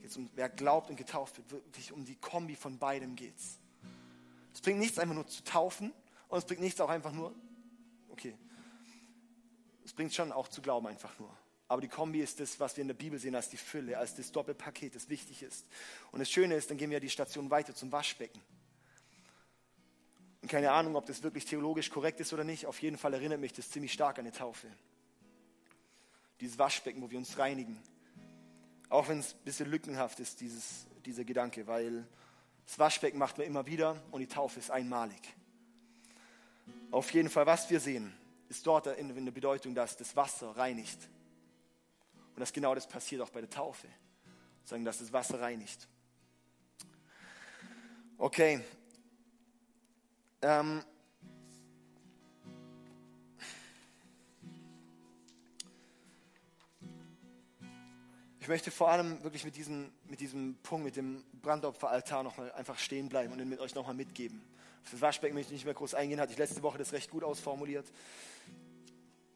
Geht's 0.01 0.15
um, 0.15 0.29
wer 0.35 0.49
glaubt 0.49 0.89
und 0.89 0.95
getauft 0.95 1.37
wird, 1.37 1.51
wirklich 1.51 1.91
um 1.91 2.05
die 2.05 2.15
Kombi 2.15 2.55
von 2.55 2.77
beidem 2.77 3.15
geht's. 3.15 3.59
Es 4.53 4.61
bringt 4.61 4.79
nichts 4.79 4.97
einfach 4.97 5.15
nur 5.15 5.27
zu 5.27 5.43
taufen 5.43 5.93
und 6.29 6.37
es 6.37 6.45
bringt 6.45 6.61
nichts 6.61 6.79
auch 6.79 6.89
einfach 6.89 7.11
nur, 7.11 7.35
okay, 8.09 8.35
es 9.83 9.93
bringt 9.93 10.13
schon 10.13 10.31
auch 10.31 10.47
zu 10.47 10.61
glauben 10.61 10.87
einfach 10.87 11.17
nur. 11.19 11.35
Aber 11.67 11.81
die 11.81 11.87
Kombi 11.87 12.21
ist 12.21 12.39
das, 12.39 12.59
was 12.59 12.77
wir 12.77 12.83
in 12.83 12.87
der 12.87 12.95
Bibel 12.95 13.19
sehen 13.19 13.35
als 13.35 13.49
die 13.49 13.57
Fülle, 13.57 13.97
als 13.97 14.15
das 14.15 14.31
Doppelpaket, 14.31 14.95
das 14.95 15.09
wichtig 15.09 15.43
ist. 15.43 15.67
Und 16.11 16.19
das 16.19 16.29
Schöne 16.29 16.55
ist, 16.55 16.69
dann 16.69 16.77
gehen 16.77 16.89
wir 16.89 16.99
die 16.99 17.09
Station 17.09 17.51
weiter 17.51 17.75
zum 17.75 17.91
Waschbecken. 17.91 18.41
Und 20.41 20.49
keine 20.49 20.71
Ahnung, 20.71 20.95
ob 20.95 21.05
das 21.05 21.21
wirklich 21.21 21.45
theologisch 21.45 21.89
korrekt 21.89 22.19
ist 22.19 22.33
oder 22.33 22.43
nicht. 22.43 22.65
Auf 22.65 22.81
jeden 22.81 22.97
Fall 22.97 23.13
erinnert 23.13 23.39
mich 23.39 23.53
das 23.53 23.69
ziemlich 23.69 23.93
stark 23.93 24.17
an 24.17 24.25
eine 24.25 24.31
Taufe. 24.31 24.67
Dieses 26.39 26.57
Waschbecken, 26.57 27.01
wo 27.01 27.11
wir 27.11 27.17
uns 27.17 27.37
reinigen. 27.37 27.77
Auch 28.89 29.07
wenn 29.07 29.19
es 29.19 29.33
ein 29.33 29.43
bisschen 29.45 29.69
lückenhaft 29.69 30.19
ist, 30.19 30.41
dieses, 30.41 30.87
dieser 31.05 31.23
Gedanke, 31.23 31.67
weil 31.67 32.07
das 32.65 32.79
Waschbecken 32.79 33.19
macht 33.19 33.37
man 33.37 33.45
immer 33.45 33.67
wieder 33.67 34.01
und 34.09 34.21
die 34.21 34.27
Taufe 34.27 34.59
ist 34.59 34.71
einmalig. 34.71 35.21
Auf 36.91 37.13
jeden 37.13 37.29
Fall, 37.29 37.45
was 37.45 37.69
wir 37.69 37.79
sehen, 37.79 38.13
ist 38.49 38.65
dort 38.65 38.87
in 38.87 39.25
der 39.25 39.31
Bedeutung, 39.31 39.75
dass 39.75 39.95
das 39.95 40.15
Wasser 40.15 40.57
reinigt. 40.57 41.07
Und 42.33 42.39
dass 42.39 42.51
genau 42.51 42.73
das 42.73 42.87
passiert 42.87 43.21
auch 43.21 43.29
bei 43.29 43.41
der 43.41 43.49
Taufe. 43.49 43.87
Sagen, 44.63 44.85
dass 44.85 44.97
das 44.97 45.13
Wasser 45.13 45.39
reinigt. 45.39 45.87
Okay. 48.17 48.61
Ähm. 50.41 50.83
Ich 58.39 58.47
möchte 58.47 58.71
vor 58.71 58.89
allem 58.89 59.21
wirklich 59.23 59.45
mit 59.45 59.55
diesem, 59.55 59.91
mit 60.05 60.21
diesem 60.21 60.55
Punkt, 60.63 60.85
mit 60.85 60.95
dem 60.95 61.23
Brandopferaltar 61.33 62.23
nochmal 62.23 62.51
einfach 62.53 62.79
stehen 62.79 63.09
bleiben 63.09 63.31
und 63.31 63.39
ihn 63.39 63.47
mit 63.47 63.59
euch 63.59 63.75
nochmal 63.75 63.93
mitgeben. 63.93 64.41
Auf 64.83 64.91
das 64.91 65.01
Waschbecken 65.01 65.35
möchte 65.35 65.53
ich 65.53 65.59
nicht 65.59 65.65
mehr 65.65 65.73
groß 65.73 65.93
eingehen, 65.93 66.19
hatte 66.19 66.31
ich 66.31 66.37
letzte 66.37 66.61
Woche 66.63 66.77
das 66.77 66.93
recht 66.93 67.09
gut 67.11 67.23
ausformuliert. 67.23 67.85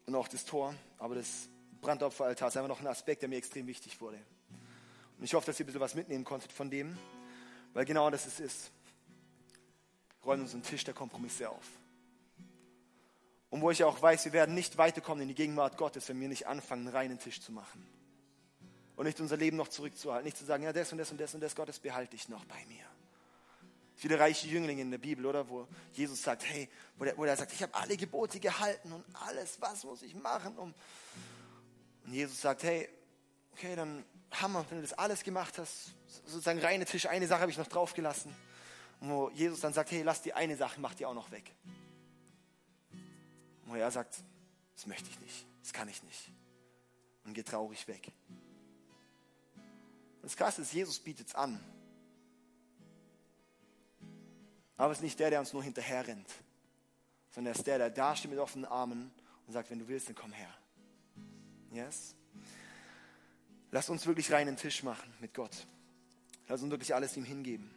Und 0.06 0.16
auch 0.16 0.28
das 0.28 0.46
Tor. 0.46 0.74
Aber 0.98 1.16
das 1.16 1.50
Brandopferaltar 1.82 2.48
ist 2.48 2.58
einfach 2.58 2.70
noch 2.70 2.82
ein 2.82 2.88
Aspekt, 2.88 3.22
der 3.22 3.30
mir 3.30 3.38
extrem 3.38 3.68
wichtig 3.68 4.00
wurde. 4.02 4.20
Und 5.18 5.24
ich 5.24 5.34
hoffe, 5.34 5.46
dass 5.46 5.60
ihr 5.60 5.64
ein 5.64 5.68
bisschen 5.68 5.82
was 5.82 5.96
mitnehmen 5.96 6.24
konntet 6.24 6.52
von 6.52 6.70
dem, 6.70 6.98
weil 7.74 7.86
genau 7.86 8.10
das 8.10 8.26
es 8.26 8.40
ist. 8.40 8.72
Räumen 10.26 10.44
uns 10.44 10.54
einen 10.54 10.64
Tisch 10.64 10.84
der 10.84 10.94
Kompromisse 10.94 11.50
auf. 11.50 11.66
Und 13.50 13.62
wo 13.62 13.70
ich 13.70 13.84
auch 13.84 14.02
weiß, 14.02 14.26
wir 14.26 14.34
werden 14.34 14.56
nicht 14.56 14.78
weiterkommen 14.78 15.22
in 15.22 15.28
die 15.28 15.36
Gegenwart 15.36 15.78
Gottes, 15.78 16.10
wenn 16.10 16.20
wir 16.20 16.28
nicht 16.28 16.48
anfangen, 16.48 16.88
einen 16.88 16.96
reinen 16.96 17.20
Tisch 17.20 17.40
zu 17.40 17.52
machen. 17.52 17.86
Und 18.96 19.06
nicht 19.06 19.20
unser 19.22 19.38
Leben 19.38 19.58
noch 19.58 19.68
zurückzuhalten. 19.68 20.26
Nicht 20.26 20.38
zu 20.38 20.46
sagen, 20.46 20.64
ja, 20.64 20.74
das 20.74 20.92
und 20.92 20.98
das 20.98 21.12
und 21.12 21.20
das 21.20 21.34
und 21.36 21.42
das, 21.42 21.56
Gottes 21.56 21.80
behalte 21.80 22.16
ich 22.16 22.30
noch 22.30 22.46
bei 22.46 22.66
mir. 22.68 22.86
Viele 24.04 24.20
reiche 24.20 24.48
Jünglinge 24.48 24.82
in 24.82 24.92
der 24.92 24.98
Bibel, 24.98 25.26
oder? 25.26 25.48
Wo 25.48 25.66
Jesus 25.94 26.22
sagt, 26.22 26.44
hey, 26.44 26.68
wo 26.98 27.06
der, 27.06 27.18
wo 27.18 27.24
der 27.24 27.38
sagt, 27.38 27.54
ich 27.54 27.64
habe 27.64 27.74
alle 27.74 27.96
Gebote 27.96 28.38
gehalten 28.38 28.92
und 28.92 29.06
alles, 29.16 29.62
was 29.62 29.86
muss 29.86 30.02
ich 30.02 30.14
machen, 30.14 30.58
um, 30.58 30.74
und 32.04 32.14
Jesus 32.14 32.42
sagt, 32.42 32.64
hey, 32.64 32.90
okay, 33.54 33.78
dann 33.78 34.04
Hammer, 34.30 34.66
wenn 34.70 34.80
du 34.80 34.82
das 34.82 34.92
alles 34.92 35.24
gemacht 35.24 35.58
hast, 35.58 35.94
sozusagen 36.26 36.60
reine 36.60 36.84
Tisch, 36.84 37.06
eine 37.06 37.28
Sache 37.28 37.40
habe 37.40 37.52
ich 37.52 37.58
noch 37.58 37.68
draufgelassen. 37.68 38.36
Und 39.00 39.10
wo 39.10 39.30
Jesus 39.30 39.62
dann 39.62 39.72
sagt, 39.72 39.92
hey, 39.92 40.02
lass 40.02 40.22
die 40.22 40.34
eine 40.34 40.58
Sache, 40.58 40.82
mach 40.82 40.96
die 40.96 41.06
auch 41.06 41.14
noch 41.14 41.32
weg. 41.32 41.56
Und 43.64 43.72
wo 43.72 43.76
er 43.76 43.90
sagt, 43.90 44.16
das 44.76 44.86
möchte 44.86 45.10
ich 45.10 45.20
nicht, 45.22 45.48
das 45.62 45.72
kann 45.72 45.88
ich 45.88 46.04
nicht. 46.04 46.30
Und 47.24 47.36
geht 47.36 47.48
traurig 47.48 47.88
weg. 47.88 48.12
Und 49.56 50.24
das 50.24 50.36
Krasse 50.36 50.64
ist, 50.64 50.74
Jesus 50.74 51.00
bietet 51.00 51.28
es 51.30 51.36
an. 51.36 51.58
Aber 54.78 54.92
es 54.92 55.00
ist 55.00 55.04
nicht 55.04 55.20
der, 55.20 55.30
der 55.30 55.40
uns 55.40 55.54
nur 55.54 55.64
hinterher 55.64 56.08
rennt, 56.08 56.30
sondern 57.32 57.54
er 57.54 57.58
ist 57.58 57.68
der, 57.68 57.78
der 57.78 57.90
da 57.90 58.16
steht 58.16 58.32
mit 58.32 58.40
offenen 58.40 58.66
Armen 58.66 59.12
und 59.46 59.54
sagt, 59.54 59.70
wenn 59.70 59.80
du 59.80 59.88
willst, 59.88 60.08
dann 60.08 60.16
komm 60.16 60.32
her. 60.32 60.54
Yes? 61.72 62.16
Lass 63.72 63.90
uns 63.90 64.06
wirklich 64.06 64.32
reinen 64.32 64.56
Tisch 64.56 64.84
machen 64.84 65.12
mit 65.20 65.34
Gott. 65.34 65.66
Lass 66.48 66.62
uns 66.62 66.72
wirklich 66.72 66.94
alles 66.94 67.18
ihm 67.18 67.26
hingeben. 67.26 67.74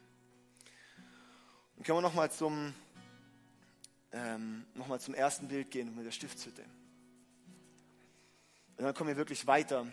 Und 1.76 1.84
können 1.84 1.99
wir 1.99 2.03
nochmal 2.03 2.30
zum, 2.30 2.74
ähm, 4.12 4.66
noch 4.74 4.99
zum 4.99 5.14
ersten 5.14 5.49
Bild 5.49 5.70
gehen 5.70 5.94
mit 5.94 6.05
der 6.05 6.11
Stiftshütte. 6.11 6.62
Und 8.76 8.84
dann 8.84 8.94
kommen 8.94 9.09
wir 9.09 9.16
wirklich 9.16 9.47
weiter. 9.47 9.86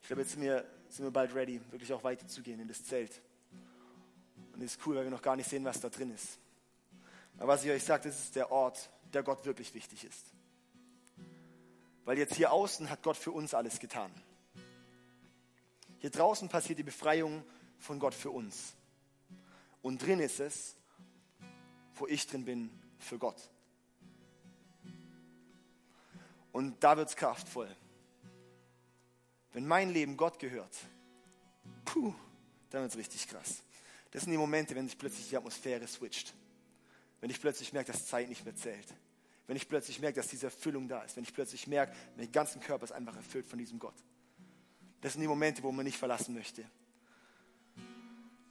Ich 0.00 0.06
glaube, 0.06 0.22
jetzt 0.22 0.32
sind 0.32 0.42
wir, 0.42 0.64
sind 0.88 1.04
wir 1.04 1.10
bald 1.10 1.34
ready, 1.34 1.60
wirklich 1.70 1.92
auch 1.92 2.02
weiterzugehen 2.02 2.60
in 2.60 2.68
das 2.68 2.82
Zelt. 2.84 3.20
Und 4.58 4.64
es 4.64 4.72
ist 4.72 4.86
cool, 4.86 4.96
weil 4.96 5.04
wir 5.04 5.12
noch 5.12 5.22
gar 5.22 5.36
nicht 5.36 5.48
sehen, 5.48 5.64
was 5.64 5.80
da 5.80 5.88
drin 5.88 6.12
ist. 6.12 6.36
Aber 7.36 7.52
was 7.52 7.64
ich 7.64 7.70
euch 7.70 7.84
sage, 7.84 8.08
das 8.08 8.18
ist 8.18 8.34
der 8.34 8.50
Ort, 8.50 8.90
der 9.12 9.22
Gott 9.22 9.44
wirklich 9.44 9.72
wichtig 9.72 10.02
ist. 10.02 10.32
Weil 12.04 12.18
jetzt 12.18 12.34
hier 12.34 12.52
außen 12.52 12.90
hat 12.90 13.04
Gott 13.04 13.16
für 13.16 13.30
uns 13.30 13.54
alles 13.54 13.78
getan. 13.78 14.10
Hier 16.00 16.10
draußen 16.10 16.48
passiert 16.48 16.80
die 16.80 16.82
Befreiung 16.82 17.44
von 17.78 18.00
Gott 18.00 18.14
für 18.14 18.32
uns. 18.32 18.74
Und 19.80 20.04
drin 20.04 20.18
ist 20.18 20.40
es, 20.40 20.74
wo 21.94 22.08
ich 22.08 22.26
drin 22.26 22.44
bin, 22.44 22.70
für 22.98 23.16
Gott. 23.16 23.40
Und 26.50 26.82
da 26.82 26.96
wird 26.96 27.10
es 27.10 27.14
kraftvoll. 27.14 27.72
Wenn 29.52 29.68
mein 29.68 29.90
Leben 29.90 30.16
Gott 30.16 30.40
gehört, 30.40 30.76
puh, 31.84 32.12
dann 32.70 32.82
wird 32.82 32.90
es 32.90 32.98
richtig 32.98 33.28
krass. 33.28 33.62
Das 34.10 34.22
sind 34.22 34.32
die 34.32 34.38
Momente, 34.38 34.74
wenn 34.74 34.86
sich 34.88 34.98
plötzlich 34.98 35.28
die 35.28 35.36
Atmosphäre 35.36 35.86
switcht. 35.86 36.34
Wenn 37.20 37.30
ich 37.30 37.40
plötzlich 37.40 37.72
merke, 37.72 37.92
dass 37.92 38.06
Zeit 38.06 38.28
nicht 38.28 38.44
mehr 38.44 38.54
zählt. 38.54 38.86
Wenn 39.46 39.56
ich 39.56 39.68
plötzlich 39.68 40.00
merke, 40.00 40.16
dass 40.20 40.28
diese 40.28 40.46
Erfüllung 40.46 40.88
da 40.88 41.02
ist. 41.02 41.16
Wenn 41.16 41.24
ich 41.24 41.34
plötzlich 41.34 41.66
merke, 41.66 41.94
mein 42.16 42.30
ganzen 42.30 42.60
Körper 42.60 42.84
ist 42.84 42.92
einfach 42.92 43.16
erfüllt 43.16 43.46
von 43.46 43.58
diesem 43.58 43.78
Gott. 43.78 43.96
Das 45.00 45.12
sind 45.12 45.22
die 45.22 45.28
Momente, 45.28 45.62
wo 45.62 45.72
man 45.72 45.84
nicht 45.84 45.98
verlassen 45.98 46.34
möchte. 46.34 46.62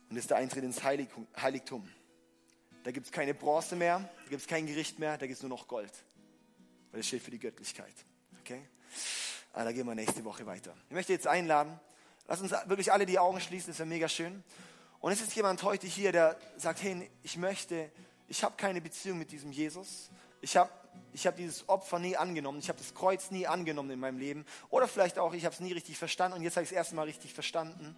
Und 0.09 0.15
das 0.15 0.19
ist 0.19 0.29
der 0.29 0.37
Eintritt 0.37 0.63
ins 0.63 0.83
Heiligtum. 0.83 1.87
Da 2.83 2.91
gibt 2.91 3.05
es 3.05 3.11
keine 3.11 3.33
Bronze 3.33 3.75
mehr, 3.75 3.99
da 3.99 4.29
gibt 4.29 4.41
es 4.41 4.47
kein 4.47 4.65
Gericht 4.65 4.97
mehr, 4.97 5.17
da 5.17 5.27
gibt 5.27 5.37
es 5.37 5.43
nur 5.43 5.49
noch 5.49 5.67
Gold. 5.67 5.91
Weil 6.91 7.01
das 7.01 7.07
steht 7.07 7.21
für 7.21 7.31
die 7.31 7.39
Göttlichkeit. 7.39 7.93
Okay? 8.39 8.61
Aber 9.51 9.61
ah, 9.61 9.65
da 9.65 9.71
gehen 9.71 9.85
wir 9.85 9.95
nächste 9.95 10.23
Woche 10.23 10.45
weiter. 10.45 10.73
Ich 10.87 10.93
möchte 10.93 11.11
jetzt 11.11 11.27
einladen, 11.27 11.79
lass 12.27 12.39
uns 12.41 12.51
wirklich 12.51 12.91
alle 12.93 13.05
die 13.05 13.19
Augen 13.19 13.41
schließen, 13.41 13.71
das 13.71 13.79
wäre 13.79 13.89
mega 13.89 14.07
schön. 14.07 14.43
Und 14.99 15.11
es 15.11 15.21
ist 15.21 15.35
jemand 15.35 15.63
heute 15.63 15.87
hier, 15.87 16.11
der 16.11 16.37
sagt, 16.57 16.81
hey, 16.81 17.09
ich 17.23 17.37
möchte, 17.37 17.91
ich 18.27 18.43
habe 18.43 18.55
keine 18.57 18.81
Beziehung 18.81 19.17
mit 19.17 19.31
diesem 19.31 19.51
Jesus. 19.51 20.09
Ich 20.41 20.57
habe 20.57 20.69
ich 21.13 21.25
hab 21.25 21.35
dieses 21.35 21.67
Opfer 21.69 21.99
nie 21.99 22.17
angenommen. 22.17 22.59
Ich 22.59 22.69
habe 22.69 22.79
das 22.79 22.93
Kreuz 22.93 23.31
nie 23.31 23.47
angenommen 23.47 23.91
in 23.91 23.99
meinem 23.99 24.17
Leben. 24.17 24.45
Oder 24.69 24.87
vielleicht 24.87 25.19
auch, 25.19 25.33
ich 25.33 25.45
habe 25.45 25.53
es 25.53 25.59
nie 25.59 25.73
richtig 25.73 25.97
verstanden 25.97 26.37
und 26.37 26.43
jetzt 26.43 26.55
habe 26.57 26.63
ich 26.63 26.71
es 26.71 26.75
erst 26.75 26.93
mal 26.93 27.03
richtig 27.03 27.33
verstanden 27.33 27.95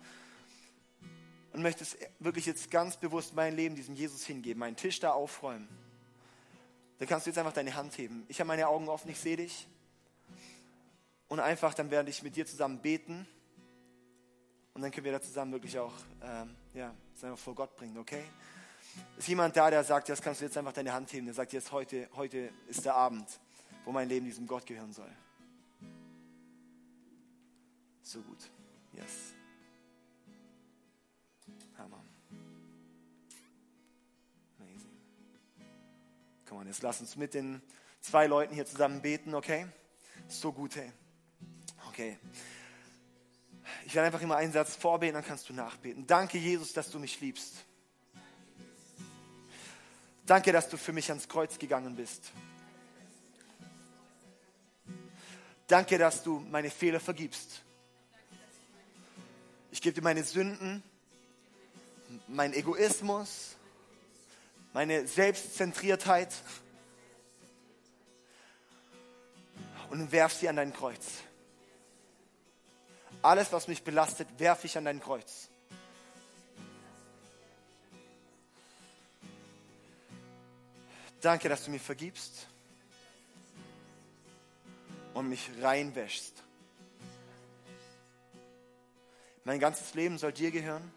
und 1.52 1.62
möchte 1.62 1.84
es 1.84 1.98
wirklich 2.20 2.46
jetzt 2.46 2.72
ganz 2.72 2.98
bewusst 2.98 3.34
mein 3.34 3.56
Leben 3.56 3.76
diesem 3.76 3.96
Jesus 3.96 4.26
hingeben, 4.26 4.60
meinen 4.60 4.76
Tisch 4.76 5.00
da 5.00 5.12
aufräumen, 5.12 5.68
dann 7.00 7.08
kannst 7.08 7.26
du 7.26 7.32
jetzt 7.32 7.38
einfach 7.38 7.54
deine 7.54 7.76
Hand 7.76 7.98
heben. 7.98 8.26
Ich 8.28 8.40
habe 8.40 8.48
meine 8.48 8.68
Augen 8.68 8.90
offen, 8.90 9.10
ich 9.10 9.20
sehe 9.20 9.38
dich. 9.38 9.68
Und 11.28 11.40
einfach, 11.40 11.74
dann 11.74 11.92
werde 11.92 12.10
ich 12.10 12.24
mit 12.24 12.36
dir 12.36 12.46
zusammen 12.46 12.80
beten. 12.80 13.28
Und 14.74 14.82
dann 14.82 14.92
können 14.92 15.06
wir 15.06 15.12
da 15.12 15.22
zusammen 15.22 15.52
wirklich 15.52 15.78
auch, 15.80 15.94
ähm, 16.24 16.56
ja, 16.74 16.94
es 17.16 17.24
einfach 17.24 17.38
vor 17.38 17.56
Gott 17.56 17.76
bringen, 17.76 17.98
okay? 17.98 18.24
Ist 19.18 19.28
jemand 19.28 19.56
da, 19.56 19.70
der 19.70 19.84
sagt, 19.84 20.10
jetzt 20.10 20.22
kannst 20.22 20.42
du 20.42 20.46
jetzt 20.46 20.58
einfach 20.58 20.74
deine 20.74 20.94
Hand 20.94 21.12
heben, 21.14 21.26
der 21.26 21.36
sagt, 21.36 21.54
jetzt 21.54 21.72
heute, 21.72 22.10
heute 22.16 22.52
ist 22.68 22.86
der 22.86 22.96
Abend, 22.96 23.40
wo 23.86 23.92
mein 23.92 24.10
Leben 24.10 24.26
diesem 24.26 24.48
Gott 24.48 24.66
gehören 24.66 24.94
soll. 24.94 25.12
So 28.02 28.22
gut. 28.22 28.50
Yes. 28.94 29.34
Come 36.50 36.62
on, 36.62 36.68
jetzt 36.68 36.82
lass 36.82 37.00
uns 37.00 37.16
mit 37.16 37.36
den 37.36 37.62
zwei 38.02 38.26
Leuten 38.26 38.56
hier 38.56 38.66
zusammen 38.66 39.04
beten, 39.04 39.36
okay? 39.36 39.68
So 40.28 40.52
gut, 40.52 40.78
hey. 40.78 40.92
Okay. 41.90 42.18
Ich 43.86 43.96
werde 43.96 44.08
einfach 44.08 44.22
immer 44.22 44.38
einen 44.38 44.54
Satz 44.54 44.76
vorbeten, 44.76 45.16
dann 45.16 45.26
kannst 45.26 45.50
du 45.50 45.54
nachbeten. 45.54 46.06
Danke, 46.08 46.38
Jesus, 46.38 46.74
dass 46.74 46.90
du 46.92 47.00
mich 47.00 47.20
liebst. 47.20 47.66
Danke, 50.26 50.52
dass 50.52 50.70
du 50.70 50.78
für 50.78 50.94
mich 50.94 51.10
ans 51.10 51.28
Kreuz 51.28 51.58
gegangen 51.58 51.96
bist. 51.96 52.32
Danke, 55.68 55.98
dass 55.98 56.24
du 56.24 56.40
meine 56.40 56.70
Fehler 56.70 57.00
vergibst. 57.00 57.64
Ich 59.72 59.82
gebe 59.82 59.94
dir 59.94 60.02
meine 60.02 60.24
Sünden, 60.24 60.84
meinen 62.28 62.54
Egoismus, 62.54 63.56
meine 64.74 65.08
Selbstzentriertheit 65.08 66.34
und 69.90 70.12
werf 70.12 70.34
sie 70.34 70.50
an 70.50 70.56
dein 70.56 70.74
Kreuz. 70.74 71.06
Alles, 73.22 73.52
was 73.52 73.68
mich 73.68 73.84
belastet, 73.84 74.28
werfe 74.38 74.68
ich 74.68 74.78
an 74.78 74.86
dein 74.86 75.00
Kreuz. 75.00 75.50
Danke, 81.22 81.50
dass 81.50 81.66
du 81.66 81.72
mir 81.72 81.80
vergibst 81.80 82.48
und 85.14 85.28
mich 85.28 85.50
reinwäschst. 85.62 86.44
Mein 89.44 89.60
ganzes 89.60 89.94
Leben 89.96 90.18
soll 90.18 90.32
dir 90.32 90.52
gehören. 90.52 90.92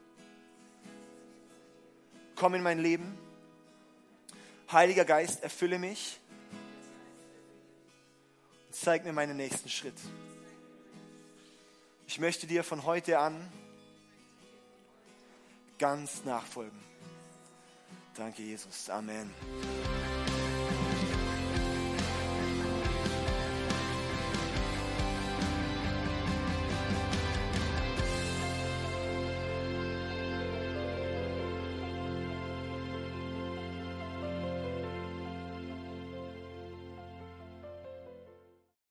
Komm 2.36 2.54
in 2.54 2.62
mein 2.62 2.78
Leben 2.78 3.18
Heiliger 4.72 5.04
Geist, 5.04 5.42
erfülle 5.42 5.78
mich 5.78 6.18
und 8.66 8.74
zeig 8.74 9.04
mir 9.04 9.12
meinen 9.12 9.36
nächsten 9.36 9.68
Schritt. 9.68 9.98
Ich 12.12 12.20
möchte 12.20 12.46
dir 12.46 12.62
von 12.62 12.84
heute 12.84 13.20
an 13.20 13.50
ganz 15.78 16.26
nachfolgen. 16.26 16.78
Danke, 18.14 18.42
Jesus. 18.42 18.90
Amen. 18.90 19.32